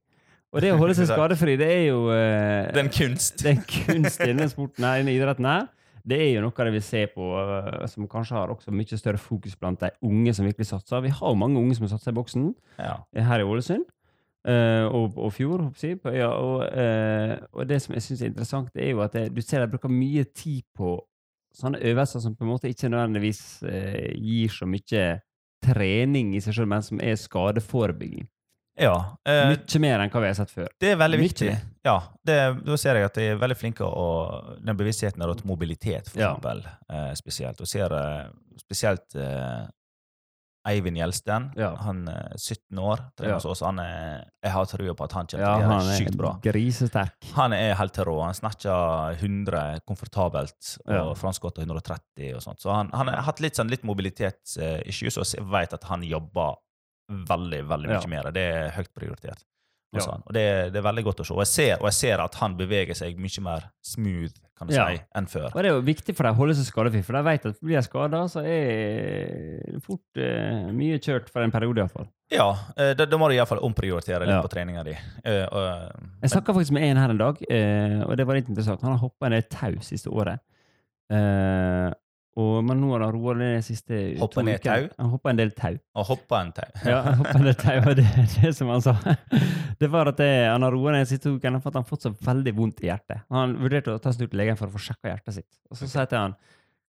Og 0.55 0.61
det 0.63 0.73
å 0.75 0.77
holde 0.79 0.93
seg 0.99 1.07
skadefri, 1.13 1.55
det 1.59 1.69
er 1.71 1.81
jo 1.89 2.03
uh, 2.11 2.67
Det 2.71 2.77
er 2.79 2.83
en 2.85 2.91
kunst. 2.99 3.39
det 3.41 3.49
er 3.49 3.55
en 3.57 3.65
kunst 3.71 4.21
i 4.27 4.29
den 4.35 4.51
sporten 4.51 4.85
her, 4.87 5.01
innen 5.01 5.15
idretten 5.15 5.47
her. 5.49 5.65
Det 6.05 6.19
er 6.21 6.35
jo 6.35 6.43
noe 6.45 6.53
av 6.61 6.67
det 6.69 6.75
vi 6.75 6.83
ser 6.85 7.07
på, 7.15 7.31
uh, 7.33 7.81
som 7.89 8.05
kanskje 8.11 8.37
har 8.37 8.51
også 8.53 8.69
mye 8.75 8.99
større 9.01 9.17
fokus 9.17 9.55
blant 9.57 9.81
de 9.81 9.89
unge 10.05 10.35
som 10.37 10.45
virkelig 10.45 10.67
satser. 10.69 11.01
Vi 11.07 11.15
har 11.17 11.33
jo 11.33 11.39
mange 11.41 11.57
unge 11.63 11.79
som 11.79 11.89
satser 11.89 12.13
i 12.13 12.17
boksen 12.19 12.51
Ja. 12.77 12.99
her 13.25 13.41
i 13.41 13.47
Ålesund. 13.47 13.87
Uh, 14.45 14.85
og, 14.93 15.15
og 15.17 15.31
fjor, 15.33 15.63
håper 15.65 15.87
jeg, 15.89 15.97
øya. 16.05 16.27
Og, 16.37 16.59
eh, 16.77 17.31
og 17.57 17.65
det 17.65 17.79
som 17.81 17.95
jeg 17.97 18.03
syns 18.05 18.21
er 18.21 18.29
interessant, 18.29 18.67
det 18.77 18.83
er 18.85 18.91
jo 18.93 18.99
at 19.01 19.15
det, 19.17 19.23
du 19.33 19.41
ser 19.41 19.63
de 19.65 19.71
bruker 19.73 19.89
mye 19.89 20.21
tid 20.37 20.61
på 20.77 20.99
sånne 21.55 21.79
øvelser 21.81 22.21
som 22.23 22.35
på 22.35 22.43
en 22.45 22.51
måte 22.51 22.69
ikke 22.71 22.89
nødvendigvis 22.91 23.41
eh, 23.63 24.11
gir 24.19 24.49
så 24.53 24.67
mye 24.69 25.05
trening 25.65 26.33
i 26.35 26.41
seg 26.43 26.53
selv, 26.59 26.67
men 26.69 26.83
som 26.85 26.99
er 27.01 27.15
skadeforebygging. 27.17 28.27
ja. 28.77 28.95
Eh, 29.25 29.53
Mye 29.55 29.79
mer 29.81 30.03
enn 30.03 30.11
hva 30.11 30.21
vi 30.21 30.27
har 30.29 30.35
sett 30.37 30.51
før. 30.51 30.67
det 30.79 30.91
er 30.91 30.97
veldig 30.99 31.19
mye 31.21 31.27
viktig. 31.29 31.47
mer. 31.53 31.61
Ja, 31.85 31.95
det, 32.27 32.65
Da 32.65 32.77
ser 32.77 32.95
jeg 32.99 33.05
at 33.05 33.13
de 33.15 33.21
er 33.31 33.37
veldig 33.39 33.57
flinke 33.57 33.85
og 33.87 34.59
den 34.65 34.77
bevisstheten 34.77 35.23
rundt 35.23 35.45
mobilitet, 35.45 36.09
for 36.09 36.19
Ja. 36.19 36.33
eksempel, 36.35 36.65
eh, 36.89 37.13
spesielt. 37.15 37.61
Og 37.61 37.67
ser 37.67 37.91
eh, 37.93 38.27
spesielt 38.59 39.15
eh, 39.15 39.65
Eivind 40.65 40.97
Gjelsten. 40.97 41.51
Ja. 41.55 41.75
Han 41.85 42.07
er 42.09 42.33
17 42.37 42.79
år, 42.81 43.03
trener 43.17 43.35
hos 43.37 43.45
oss. 43.45 43.61
Han 43.61 43.79
er, 43.79 44.25
jeg 44.43 44.51
har 44.51 44.65
trua 44.65 44.95
på 44.97 45.03
at 45.05 45.11
han 45.13 45.27
kommer 45.27 45.29
til 45.29 45.39
å 45.45 45.61
gjøre 45.61 45.97
sykt 45.99 46.17
bra. 46.17 46.31
er 46.39 46.51
grisesterk. 46.51 47.29
Han 47.35 47.53
er 47.53 47.75
helt 47.75 47.99
rå. 48.07 48.15
Han 48.25 48.33
snatcher 48.33 49.19
100 49.21 49.79
komfortabelt, 49.87 50.77
og 50.87 50.93
Ja. 50.95 51.13
franskgodt 51.13 51.59
130 51.61 52.33
og 52.35 52.41
sånt. 52.41 52.59
Så 52.61 52.73
han, 52.73 52.89
han 52.93 53.07
har 53.07 53.21
hatt 53.23 53.39
litt, 53.39 53.55
sånn, 53.55 53.69
litt 53.69 53.83
mobilitetsissues, 53.83 55.17
og 55.17 55.25
jeg 55.37 55.45
vet 55.51 55.73
at 55.73 55.83
han 55.89 56.01
jobber 56.03 56.55
veldig 57.09 57.63
veldig 57.69 57.89
mye 58.09 58.17
Ja. 58.17 58.23
det. 58.23 58.33
Det 58.33 58.45
er 58.55 58.71
høyt 58.71 58.93
prioritert. 58.97 59.43
Hos 59.95 60.05
Ja. 60.07 60.11
han. 60.15 60.23
Og 60.27 60.33
det, 60.37 60.45
det 60.73 60.79
er 60.81 60.85
veldig 60.89 61.03
godt 61.07 61.19
å 61.23 61.25
se. 61.25 61.33
Og 61.33 61.41
jeg, 61.43 61.51
ser, 61.51 61.75
og 61.81 61.87
jeg 61.89 61.93
ser 61.99 62.19
at 62.23 62.35
han 62.41 62.55
beveger 62.59 62.95
seg 62.97 63.17
mye 63.21 63.41
mer 63.45 63.69
smooth 63.83 64.33
kan 64.55 64.69
du 64.69 64.73
Ja. 64.73 64.85
si, 64.87 65.01
enn 65.19 65.25
før. 65.27 65.49
Og 65.51 65.57
det 65.59 65.65
er 65.67 65.73
jo 65.75 65.81
viktig 65.83 66.13
for 66.15 66.23
dem 66.23 66.35
å 66.35 66.37
holde 66.39 66.53
seg 66.55 66.63
skadefri, 66.69 67.01
for 67.03 67.17
de 67.17 67.23
vet 67.27 67.45
at 67.49 67.57
blir 67.59 67.75
de 67.75 67.81
skada, 67.83 68.21
så 68.31 68.39
er 68.39 69.73
det 69.73 69.81
fort 69.83 70.15
eh, 70.15 70.69
mye 70.71 70.99
kjørt 71.03 71.27
for 71.29 71.43
en 71.43 71.51
periode, 71.51 71.81
iallfall. 71.83 72.07
Ja, 72.31 72.47
eh, 72.77 72.93
da, 72.95 73.03
da 73.05 73.17
må 73.19 73.27
du 73.27 73.35
iallfall 73.35 73.59
omprioritere 73.67 74.21
litt 74.23 74.29
Ja. 74.31 74.41
på 74.41 74.47
treninga 74.53 74.83
di. 74.87 74.95
Eh, 75.25 75.43
Jeg 76.23 76.31
snakka 76.31 76.55
faktisk 76.55 76.71
med 76.71 76.83
en 76.87 76.97
her 77.03 77.09
en 77.09 77.17
dag, 77.19 77.35
eh, 77.49 77.99
og 78.07 78.15
det 78.15 78.25
var 78.25 78.35
litt 78.39 78.47
interessant. 78.47 78.81
Han 78.81 78.91
har 78.95 79.03
hoppa 79.03 79.27
ned 79.29 79.43
del 79.43 79.59
tau 79.59 79.75
siste 79.83 80.07
året. 80.09 80.39
Eh, 82.35 82.41
og, 82.43 82.57
men 82.67 82.81
nå 82.81 82.89
har 82.91 83.05
han 83.05 83.13
roa 83.15 83.33
ned 83.39 83.53
de 83.57 83.61
siste 83.63 83.99
Hoppet 84.19 84.43
to 84.43 84.55
ukene. 84.59 84.89
Han 84.99 85.11
hoppa 85.13 85.31
en 85.31 85.39
del 85.39 85.51
tau. 85.55 85.77
og 85.95 86.05
hoppa 86.09 86.41
en 86.43 86.51
tau. 86.57 86.67
Ja, 86.83 87.01
han 87.05 87.15
hoppet 87.21 87.39
en 87.39 87.47
del 87.47 87.55
tau, 87.61 87.77
og 87.79 87.95
det, 87.95 88.05
det 88.41 88.51
som 88.57 88.71
han 88.73 88.83
sa 88.83 88.95
Det 89.81 89.89
var 89.91 90.11
at 90.11 90.19
det, 90.19 90.29
han 90.51 90.63
har 90.67 90.71
roa 90.75 90.91
ned 90.95 91.05
de 91.05 91.09
siste 91.13 91.29
to 91.29 91.35
ukene 91.39 91.61
for 91.63 91.71
at 91.71 91.79
han 91.79 91.85
har 91.87 91.89
fått 91.89 92.07
så 92.09 92.13
veldig 92.27 92.53
vondt 92.57 92.83
i 92.83 92.89
hjertet. 92.91 93.23
Han 93.31 93.57
vurderte 93.61 93.95
å 93.95 93.99
ta 94.03 94.11
seg 94.15 94.27
ut 94.27 94.33
til 94.35 94.41
legen 94.43 94.59
for 94.59 94.67
å 94.67 94.75
få 94.75 94.83
sjekka 94.89 95.13
hjertet 95.13 95.39
sitt. 95.41 95.51
Og 95.71 95.79
så 95.79 95.87
sa 95.87 96.03
jeg 96.03 96.11
til 96.13 96.21
han 96.25 96.35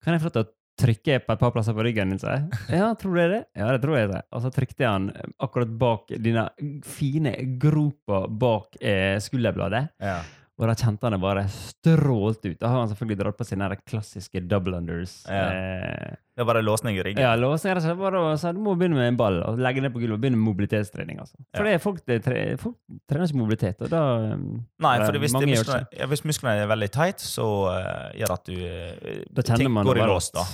Kan 0.04 0.16
jeg 0.18 0.24
få 0.24 0.30
lov 0.32 0.36
til 0.38 0.46
å 0.46 0.52
trykke 0.84 1.20
på 1.22 1.36
et 1.36 1.42
par 1.44 1.52
plasser 1.54 1.76
på 1.78 1.84
ryggen 1.86 2.10
din? 2.16 2.20
sa 2.24 2.38
jeg. 2.38 2.62
Ja, 2.80 2.88
tror 3.00 3.14
du 3.14 3.20
det 3.20 3.26
er 3.28 3.34
det? 3.36 3.42
Ja, 3.60 3.68
det 3.76 3.82
tror 3.84 3.98
jeg. 4.00 4.08
sa 4.10 4.22
jeg. 4.22 4.28
Og 4.34 4.42
så 4.46 4.52
trykte 4.56 4.88
han 4.90 5.10
akkurat 5.44 5.76
bak 5.84 6.16
denne 6.16 6.48
fine 6.88 7.36
gropa 7.62 8.24
bak 8.28 8.80
eh, 8.82 9.20
skulderbladet. 9.24 9.84
Ja. 10.02 10.22
Og 10.62 10.68
da 10.70 10.76
kjente 10.78 11.08
han 11.08 11.16
det 11.16 11.22
bare 11.24 11.44
strålte 11.50 12.52
ut. 12.52 12.60
Da 12.62 12.70
har 12.70 12.84
han 12.84 12.90
selvfølgelig 12.92 13.18
dratt 13.24 13.38
på 13.40 13.46
sine 13.48 13.70
klassiske 13.90 14.44
double 14.46 14.78
unders. 14.78 15.24
Ja. 15.26 15.48
Eh, 15.50 16.20
Det 16.34 16.42
er 16.42 16.46
bare 16.50 16.62
låsning 16.66 16.98
i 16.98 17.02
ryggen. 17.06 17.22
ja, 17.22 17.36
låsning 17.36 17.74
rett 17.74 17.86
og 17.90 18.40
slett 18.42 18.56
du 18.56 18.62
må 18.62 18.76
begynne 18.78 18.98
med 18.98 19.08
en 19.08 19.18
ball 19.18 19.40
og 19.44 19.58
legge 19.58 19.82
ned 19.82 19.94
på 19.94 20.02
gulvet 20.02 20.18
og 20.18 20.22
begynne 20.22 20.38
med 20.38 20.46
mobilitetstrening. 20.50 21.20
Altså. 21.20 21.38
For 21.56 21.66
Ja. 21.66 21.72
det 21.72 21.82
folk, 21.82 22.06
det 22.06 22.24
tre, 22.24 22.58
folk 22.58 22.76
trener 23.10 23.26
ikke 23.28 23.38
mobilitet, 23.38 23.82
og 23.82 23.90
da 23.90 24.36
Nei, 24.36 25.06
for 25.06 25.18
hvis, 25.18 25.34
musklene, 25.34 25.88
ja, 25.98 26.06
hvis 26.06 26.24
musklene 26.26 26.64
er 26.64 26.68
veldig 26.68 26.92
tight, 26.92 27.18
så 27.20 27.48
uh, 27.70 28.12
gjør 28.18 28.34
at 28.34 28.46
du 28.46 28.54
uh, 28.54 29.56
ting 29.56 29.72
man 29.72 29.86
går 29.86 29.98
i 29.98 30.08
lås. 30.08 30.32
da. 30.32 30.46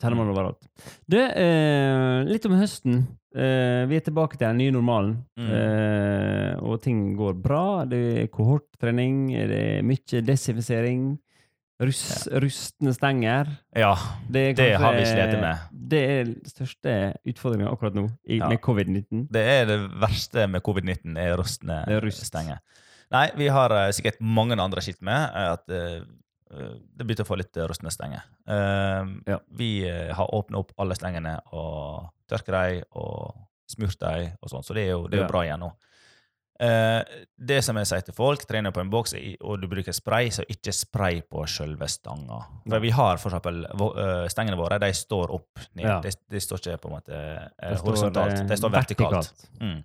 Kjenner 0.00 0.16
man 0.16 0.30
overalt. 0.32 0.62
Du, 1.10 1.18
eh, 1.20 2.22
litt 2.24 2.46
om 2.48 2.54
høsten. 2.56 3.02
Eh, 3.36 3.84
vi 3.86 3.98
er 3.98 4.00
tilbake 4.06 4.38
til 4.38 4.46
den 4.48 4.56
nye 4.58 4.72
normalen, 4.74 5.18
Mm. 5.38 5.50
eh, 5.54 6.54
og 6.64 6.80
ting 6.82 7.14
går 7.16 7.34
bra. 7.42 7.84
Det 7.84 8.00
er 8.24 8.26
kohorttrening, 8.32 9.28
det 9.30 9.58
er 9.78 9.82
mye 9.86 10.22
desinfisering, 10.26 11.18
rus, 11.80 12.26
rustne 12.32 12.92
stenger. 12.96 13.46
Ja, 13.76 13.94
Det, 14.30 14.56
kanskje, 14.56 14.70
Det 14.72 14.80
har 14.80 14.92
vi 14.94 15.04
slitt 15.04 15.40
med. 15.40 15.58
Det 15.72 16.02
er 16.08 16.24
den 16.24 16.44
største 16.44 16.96
utfordringa 17.26 17.70
akkurat 17.70 17.94
nå, 17.94 18.08
i, 18.28 18.38
Ja. 18.38 18.48
med 18.48 18.60
covid-19. 18.60 19.28
det 19.30 19.46
er 19.46 19.64
det 19.66 19.90
verste 20.00 20.48
med 20.48 20.62
covid-19, 20.62 21.16
er 21.16 21.36
rustne 21.36 21.84
rust. 22.02 22.24
stenger. 22.26 22.58
Nei, 23.12 23.28
vi 23.36 23.48
har 23.48 23.70
uh, 23.70 23.90
sikkert 23.90 24.20
mange 24.20 24.52
andre 24.58 24.80
skitt 24.80 25.02
med 25.02 25.30
at 25.34 25.68
eh, 25.68 26.02
det 26.50 27.04
begynte 27.06 27.22
å 27.22 27.28
få 27.30 27.36
litt 27.38 27.56
eh, 27.56 27.66
rustne 27.70 27.90
stenger. 27.94 28.22
Eh, 28.48 29.04
Ja. 29.26 29.38
Vi 29.54 29.70
eh, 29.88 30.10
har 30.14 30.34
åpna 30.34 30.58
opp 30.58 30.72
alle 30.78 30.94
stengene 30.98 31.36
og 31.52 32.08
tørket 32.30 32.52
dem 32.56 32.82
og 32.98 33.36
smurt 33.70 33.98
dem 34.02 34.32
og 34.42 34.50
sånn, 34.50 34.64
så 34.66 34.74
det 34.74 34.88
er 34.88 34.92
jo, 34.96 35.06
det 35.06 35.18
er 35.18 35.22
jo 35.22 35.28
Ja. 35.28 35.30
bra 35.30 35.44
igjen 35.46 35.60
nå. 35.62 35.70
Eh, 36.60 37.02
det 37.40 37.62
som 37.64 37.76
jeg 37.80 37.86
sier 37.88 38.02
til 38.04 38.12
folk, 38.12 38.42
trener 38.44 38.70
på 38.70 38.82
en 38.82 38.90
boks 38.92 39.14
og 39.40 39.60
du 39.62 39.66
bruker 39.70 39.94
spray, 39.96 40.28
så 40.28 40.42
ikke 40.44 40.74
spray 40.76 41.22
på 41.24 41.46
selve 41.48 41.86
stanga. 41.88 42.42
For 42.68 42.82
vi 42.84 42.90
har 42.92 43.16
for 43.16 43.30
eksempel 43.32 43.62
eh, 43.64 44.26
stengene 44.28 44.58
våre, 44.60 44.76
de 44.82 44.90
står 44.92 45.32
opp 45.38 45.62
ned. 45.78 45.86
Ja. 45.86 46.00
De, 46.04 46.10
de 46.28 46.40
står 46.44 46.60
ikke 46.60 46.82
på 46.82 46.90
en 46.90 46.96
måte 46.98 47.14
eh, 47.16 47.70
Det 47.70 47.80
horisontalt, 47.80 48.40
eh, 48.42 48.44
de 48.50 48.58
står 48.60 48.74
vertikalt. 48.74 49.16
vertikalt. 49.16 49.48
Mm. 49.62 49.78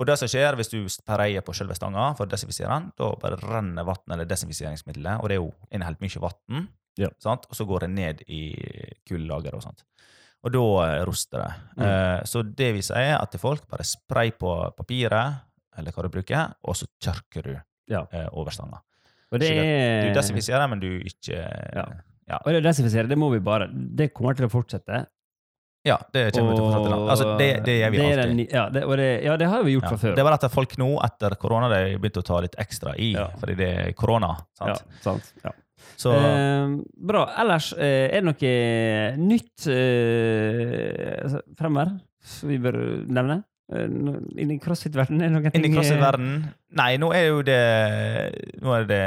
Og 0.00 0.06
det 0.08 0.16
som 0.18 0.28
skjer 0.30 0.56
hvis 0.56 0.70
du 0.72 0.78
pareier 1.06 1.44
på 1.44 1.52
selve 1.54 1.74
stanga 1.76 2.14
for 2.16 2.24
å 2.24 2.30
desinfisere 2.32 2.68
den, 2.72 2.92
da 2.96 3.10
bare 3.20 3.36
renner 3.42 3.84
vann 3.84 4.14
eller 4.14 4.24
desinfiseringsmiddelet, 4.30 5.20
og 5.20 5.28
det 5.28 5.36
er 5.36 5.42
jo 5.42 5.50
inneholdt 5.70 6.00
mye 6.00 6.22
vann, 6.22 6.68
Ja. 6.98 7.08
sant? 7.18 7.46
og 7.48 7.56
så 7.56 7.64
går 7.68 7.80
det 7.86 7.90
ned 7.90 8.22
i 8.28 8.40
kullageret 9.08 9.54
og 9.54 9.62
sånt. 9.62 9.84
Og 10.44 10.50
da 10.52 10.58
roster 10.58 11.06
ruster 11.06 11.38
det. 11.38 11.52
Mm. 11.76 11.82
Eh, 11.86 12.22
så 12.24 12.42
det 12.42 12.72
vi 12.74 12.80
sier, 12.82 12.96
er 13.14 13.20
at 13.22 13.30
til 13.30 13.40
folk 13.40 13.68
bare 13.70 13.84
spray 13.86 14.32
på 14.32 14.74
papiret, 14.76 15.42
eller 15.78 15.92
hva 15.92 16.02
du 16.02 16.08
bruker, 16.08 16.54
og 16.64 16.74
så 16.76 16.86
tørker 17.00 17.42
du 17.42 17.52
Ja. 17.88 18.06
eh, 18.12 18.28
over 18.32 18.50
stanga. 18.50 18.80
Det 19.30 19.48
er 19.50 20.08
Du 20.12 20.14
desinfiserer, 20.20 20.68
men 20.68 20.80
du 20.80 20.98
ikke 21.00 21.36
Ja. 22.28 22.38
Og 22.44 22.52
det 22.52 22.62
desinfisere, 22.64 23.08
det 23.08 23.18
må 23.18 23.30
vi 23.32 23.40
bare 23.40 23.68
Det 23.72 24.12
kommer 24.14 24.34
til 24.36 24.46
å 24.46 24.50
fortsette. 24.50 25.06
Ja, 25.84 25.96
det 26.14 26.28
kommer 26.36 26.52
vi 26.52 26.56
til 26.56 26.62
å 26.64 26.72
fortsette 26.72 26.90
med. 26.94 27.08
Altså, 27.10 27.24
det, 27.38 27.48
det 27.66 27.72
gjør 27.80 27.90
vi 27.90 27.98
det 27.98 28.04
alltid. 28.06 28.36
den- 28.36 28.46
ja, 28.54 28.68
det, 28.70 28.84
og 28.86 28.96
det, 28.96 29.08
ja, 29.24 29.36
det 29.36 29.46
har 29.50 29.62
vi 29.66 29.72
gjort 29.74 29.82
Ja. 29.82 29.88
fra 29.88 29.96
før. 29.98 30.14
Det 30.14 30.24
bare 30.24 30.34
at 30.38 30.52
folk 30.52 30.76
nå, 30.78 30.90
etter 31.04 31.34
korona, 31.42 31.68
de 31.68 31.80
har 31.92 31.98
begynt 31.98 32.20
å 32.20 32.24
ta 32.24 32.38
litt 32.40 32.54
ekstra 32.56 32.94
i, 32.98 33.12
Ja. 33.16 33.26
fordi 33.40 33.56
det 33.56 33.70
er 33.88 33.92
korona. 33.92 34.36
ja, 34.60 34.74
sant? 34.74 34.84
sant. 35.02 35.32
Ja. 35.44 35.50
Så 35.98 36.12
Eh, 36.14 36.76
bra. 36.96 37.24
Ellers, 37.38 37.72
eh, 37.74 38.08
er 38.14 38.20
det 38.20 38.24
noe 38.24 39.16
nytt 39.18 39.66
eh, 39.66 41.38
fremover 41.58 41.98
som 42.22 42.48
vi 42.48 42.58
bør 42.58 43.06
nevne? 43.08 43.42
Eh, 43.72 44.42
Inni 44.42 44.58
crossfit-verdenen? 44.60 45.22
Er 45.26 45.30
noen 45.32 45.50
ting, 45.50 45.64
Inni 45.64 45.70
crossfit-verdenen? 45.74 46.44
Nei, 46.78 46.90
nå 47.00 47.08
er 47.16 47.26
jo 47.30 47.42
det 47.46 47.58
Nå 48.62 48.74
er 48.76 48.86
det 48.88 49.00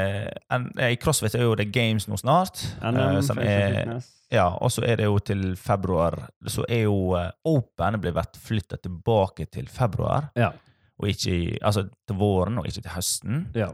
en, 0.52 0.68
eh, 0.78 0.92
I 0.94 0.98
crossfit 1.00 1.34
er 1.38 1.42
jo 1.46 1.54
det 1.58 1.70
games 1.74 2.06
nå 2.10 2.18
snart. 2.20 2.62
NM, 2.82 3.00
eh, 3.16 3.20
som 3.26 3.38
er? 3.38 3.96
Ja, 4.32 4.48
og 4.60 4.70
så 4.74 4.82
er 4.84 4.96
det 4.98 5.06
jo 5.06 5.18
til 5.22 5.54
februar. 5.56 6.16
Så 6.50 6.64
er 6.68 6.84
jo 6.88 7.14
eh, 7.18 7.30
Open 7.46 8.00
blir 8.02 8.12
vært 8.16 8.36
flytta 8.42 8.76
tilbake 8.82 9.46
til 9.50 9.66
februar, 9.70 10.30
Ja. 10.36 10.52
og 10.98 11.08
ikke 11.08 11.30
i, 11.32 11.58
altså 11.62 11.86
til 12.06 12.16
våren 12.16 12.58
og 12.58 12.66
ikke 12.66 12.82
til 12.82 12.90
høsten. 12.96 13.46
ja. 13.54 13.72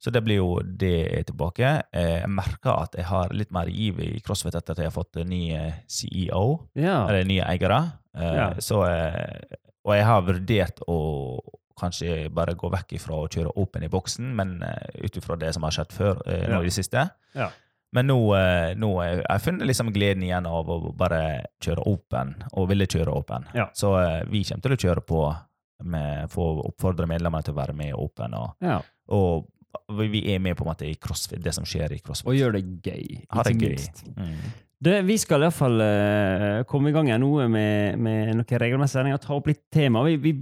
Så 0.00 0.12
det 0.14 0.20
blir 0.22 0.36
jo 0.38 0.60
det 0.62 1.08
er 1.18 1.24
tilbake. 1.26 1.82
Eh, 1.92 2.20
Jeg 2.20 2.28
merker 2.30 2.70
at 2.84 2.92
jeg 2.94 3.04
har 3.04 3.32
litt 3.34 3.50
mer 3.50 3.66
giv 3.66 3.98
i 3.98 4.20
crossfit 4.22 4.54
etter 4.54 4.70
at 4.70 4.78
jeg 4.78 4.86
har 4.86 4.94
fått 4.94 5.16
nye 5.26 5.56
eh, 5.58 5.72
CEO, 5.90 6.68
ja. 6.78 7.00
eller 7.08 7.24
nye 7.26 7.42
eiere. 7.42 7.80
Eh, 8.14 8.34
Ja. 8.36 8.52
Så, 8.62 8.84
eh, 8.86 9.56
og 9.88 9.94
jeg 9.96 10.04
har 10.04 10.26
vurdert 10.26 10.82
å 10.86 10.98
kanskje 11.78 12.26
bare 12.34 12.56
gå 12.58 12.68
vekk 12.74 12.96
ifra 12.98 13.20
å 13.22 13.28
kjøre 13.30 13.54
open 13.62 13.84
i 13.86 13.90
boksen, 13.92 14.28
men 14.36 14.58
uh, 14.66 14.88
ut 14.98 15.16
ifra 15.20 15.36
det 15.38 15.52
som 15.54 15.64
har 15.66 15.74
skjedd 15.76 15.94
før 15.94 16.20
uh, 16.26 16.44
nå 16.50 16.58
Ja. 16.58 16.62
i 16.62 16.68
det 16.68 16.74
siste. 16.74 17.04
Ja. 17.38 17.50
Men 17.94 18.08
nå, 18.10 18.16
uh, 18.34 18.72
nå 18.76 18.88
har 18.98 19.22
jeg 19.22 19.44
funnet 19.44 19.68
liksom 19.70 19.92
gleden 19.94 20.24
igjen 20.26 20.48
av 20.50 20.68
å 20.68 20.80
bare 20.98 21.20
kjøre 21.64 21.86
open, 21.88 22.34
og 22.52 22.66
ville 22.72 22.88
kjøre 22.90 23.14
open. 23.14 23.46
Ja. 23.54 23.68
Så 23.78 23.94
uh, 23.94 24.24
vi 24.28 24.42
kommer 24.48 24.66
til 24.66 24.74
å 24.74 24.82
kjøre 24.84 25.06
på 25.06 25.22
med 25.86 26.34
å 26.34 26.48
oppfordre 26.66 27.06
medlemmene 27.06 27.46
til 27.46 27.54
å 27.54 27.60
være 27.60 27.76
med 27.78 27.92
i 27.92 27.96
open, 27.96 28.34
og, 28.34 28.66
og 29.14 29.46
vi 29.94 30.24
er 30.34 30.40
med 30.42 30.56
på 30.58 30.64
en 30.66 30.72
måte 30.72 30.88
i 30.88 30.96
crossfit, 30.98 31.38
det 31.44 31.54
som 31.54 31.66
skjer 31.68 31.94
i 31.94 32.00
crossfit. 32.02 32.26
Og 32.26 32.34
gjør 32.34 32.56
det 32.58 32.64
gøy. 32.82 33.20
Ha 33.30 33.44
det 33.46 33.54
gøy. 33.62 33.76
Mm. 34.16 34.40
Det, 34.78 35.00
vi 35.02 35.16
skal 35.18 35.42
iallfall 35.42 35.80
uh, 35.82 36.60
komme 36.70 36.92
i 36.92 36.94
gang 36.94 37.08
igjen 37.08 37.24
nå 37.24 37.48
med, 37.50 37.96
med 37.98 38.28
noen 38.38 38.60
regelmessige 38.62 39.00
sendinger. 39.00 39.18
Ta 39.22 39.32
opp 39.34 39.48
litt 39.50 39.64
tema. 39.74 40.04
Vi, 40.06 40.12
vi, 40.22 40.32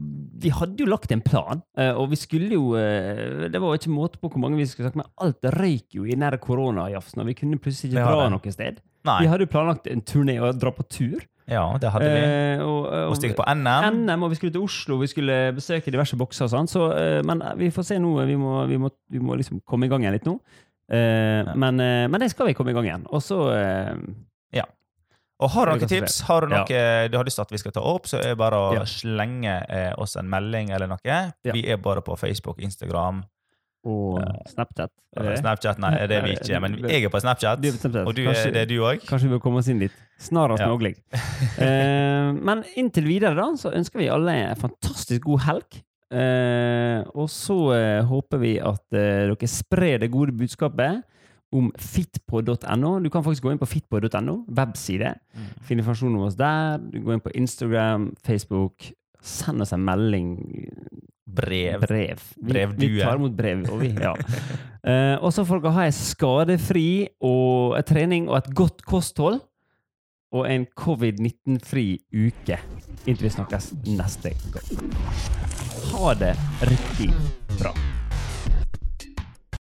vi 0.43 0.53
hadde 0.53 0.85
jo 0.85 0.89
lagt 0.91 1.15
en 1.15 1.23
plan, 1.25 1.63
uh, 1.81 1.95
og 1.97 2.11
vi 2.13 2.19
skulle 2.21 2.51
jo 2.53 2.75
uh, 2.77 3.47
Det 3.49 3.57
var 3.63 3.73
jo 3.73 3.81
ikke 3.81 3.95
måte 3.95 4.21
på 4.21 4.29
hvor 4.29 4.43
mange 4.45 4.61
vi 4.61 4.67
skulle 4.69 4.91
snakke 4.91 5.01
med. 5.01 5.09
Alt 5.25 5.49
røyk 5.57 5.97
jo 5.97 6.05
i 6.05 6.19
nær 6.21 6.37
koronajafsen, 6.43 7.25
og 7.25 7.31
vi 7.31 7.37
kunne 7.39 7.57
plutselig 7.63 7.95
ikke 7.95 8.05
dra 8.05 8.29
noe 8.35 8.53
sted. 8.53 8.83
Nei, 9.07 9.23
Vi 9.23 9.31
hadde 9.31 9.47
jo 9.47 9.53
planlagt 9.55 9.89
en 9.89 10.05
turné 10.05 10.37
og 10.43 10.61
dra 10.61 10.73
på 10.75 10.85
tur. 10.91 11.25
ja, 11.47 11.65
det 11.81 11.93
hadde 11.95 12.11
vi. 12.11 12.23
Eh, 12.27 12.61
og, 12.65 12.89
og, 12.91 13.13
Og 13.13 13.17
stikke 13.17 13.39
på 13.39 13.47
NM. 13.55 14.03
NM, 14.03 14.25
og 14.27 14.33
vi 14.33 14.39
skulle 14.41 14.53
til 14.53 14.65
Oslo, 14.67 14.99
vi 14.99 15.07
skulle 15.07 15.37
besøke 15.55 15.95
diverse 15.95 16.19
bokser 16.19 16.49
og 16.49 16.53
sånn. 16.53 16.69
Så, 16.69 16.89
eh, 16.93 17.21
men 17.25 17.41
vi 17.57 17.71
får 17.71 17.87
se 17.93 18.01
nå. 18.03 18.17
Vi 18.27 18.37
må, 18.37 18.65
vi 18.67 18.81
må, 18.83 18.91
vi 19.15 19.23
må 19.23 19.39
liksom 19.39 19.63
komme 19.65 19.87
i 19.87 19.93
gang 19.93 20.03
igjen 20.05 20.19
litt 20.19 20.27
nå. 20.27 20.35
Eh, 20.91 21.55
men, 21.55 21.81
eh, 21.81 22.07
men 22.11 22.23
det 22.23 22.33
skal 22.35 22.51
vi 22.51 22.55
komme 22.59 22.75
i 22.75 22.77
gang 22.77 22.91
igjen. 22.91 23.07
Og 23.15 23.23
så 23.23 23.39
eh, 24.53 24.63
Og 25.39 25.51
har 25.53 25.67
du 25.67 25.73
noen 25.77 25.89
tips, 25.89 26.21
har 26.25 26.41
du 26.41 26.47
noe 26.49 26.65
du 27.11 27.17
har 27.19 27.25
lyst 27.25 27.37
til 27.37 27.43
at 27.45 27.51
vi 27.53 27.59
skal 27.61 27.73
ta 27.77 27.81
opp, 27.85 28.07
så 28.09 28.17
er 28.23 28.31
det 28.33 28.39
bare 28.41 28.57
å 28.57 28.73
Ja. 28.75 28.85
slenge 28.89 29.67
eh, 29.69 29.93
oss 29.99 30.17
en 30.17 30.29
melding 30.33 30.71
eller 30.73 30.87
noe. 30.89 30.99
Ja. 31.05 31.31
Vi 31.45 31.61
er 31.69 31.77
bare 31.77 32.01
på 32.01 32.17
Facebook, 32.17 32.59
Instagram, 32.59 33.25
Og 33.85 34.17
Snapchat. 34.49 34.91
er 35.17 35.23
det 35.23 35.31
det? 35.35 35.39
Snapchat. 35.43 35.79
Nei, 35.79 35.91
det 36.09 36.17
er 36.17 36.23
vi 36.25 36.33
ikke, 36.35 36.61
men 36.61 36.79
jeg 36.89 37.05
er 37.05 37.09
på 37.13 37.21
Snapchat. 37.21 37.61
Du 37.61 37.69
er 37.69 37.73
på 37.73 37.79
Snapchat. 37.85 38.07
Og 38.09 38.15
du 38.17 38.23
Kanskje- 38.25 38.47
er, 38.47 38.51
det 38.53 38.63
er 38.63 38.67
du 38.67 38.81
òg? 38.81 39.05
Kanskje 39.07 39.29
vi 39.29 39.35
bør 39.37 39.43
komme 39.45 39.59
oss 39.59 39.69
inn 39.69 39.79
dit. 39.79 39.93
Snarest 40.19 40.61
Ja. 40.65 40.67
mulig. 40.73 40.95
Eh, 41.61 42.33
men 42.33 42.65
inntil 42.77 43.05
videre 43.07 43.35
da, 43.37 43.45
så 43.57 43.71
ønsker 43.77 43.99
vi 44.01 44.09
alle 44.09 44.33
en 44.33 44.57
fantastisk 44.57 45.21
god 45.29 45.41
helg. 45.41 45.83
Eh, 46.11 47.03
og 47.15 47.29
så 47.29 47.59
eh, 47.77 48.03
håper 48.09 48.39
vi 48.41 48.59
at 48.59 48.83
eh, 48.95 49.27
dere 49.29 49.49
sprer 49.51 49.99
det 50.01 50.11
gode 50.11 50.33
budskapet 50.33 51.03
om 51.55 51.71
fitpod.no. 51.79 52.99
Du 53.01 53.11
kan 53.11 53.25
faktisk 53.25 53.47
gå 53.47 53.55
inn 53.55 53.61
på 53.61 53.69
fitpod.no, 53.71 54.39
webside. 54.59 55.15
Finn 55.67 55.81
informasjon 55.81 56.17
om 56.17 56.27
oss 56.27 56.39
der. 56.39 56.79
Du 56.83 57.01
går 57.01 57.17
inn 57.17 57.25
på 57.25 57.35
Instagram, 57.39 58.09
Facebook. 58.27 58.91
Send 59.23 59.63
oss 59.63 59.75
en 59.75 59.85
melding. 59.87 60.37
Brev. 61.27 61.81
Brev. 61.87 62.23
Vi, 62.37 62.65
vi 62.77 63.01
tar 63.01 63.19
imot 63.19 63.35
brev. 63.37 63.67
Og, 63.71 63.83
vi, 63.83 63.93
ja. 63.95 64.15
uh, 64.15 65.17
og 65.25 65.33
så 65.35 65.45
får 65.47 65.67
ha 65.75 65.89
ei 65.89 65.95
skadefri 65.95 66.89
og 67.25 67.77
en 67.79 67.87
trening 67.87 68.31
og 68.31 68.41
et 68.41 68.51
godt 68.57 68.87
kosthold. 68.87 69.41
Og 70.37 70.49
en 70.51 70.67
covid-19-fri 70.77 71.87
uke 72.13 72.59
inntil 73.07 73.29
vi 73.29 73.31
snakkes 73.31 73.71
neste 73.95 74.35
gang. 74.55 74.91
Ha 75.93 76.17
det 76.19 76.35
riktig 76.67 77.13
bra. 77.61 77.73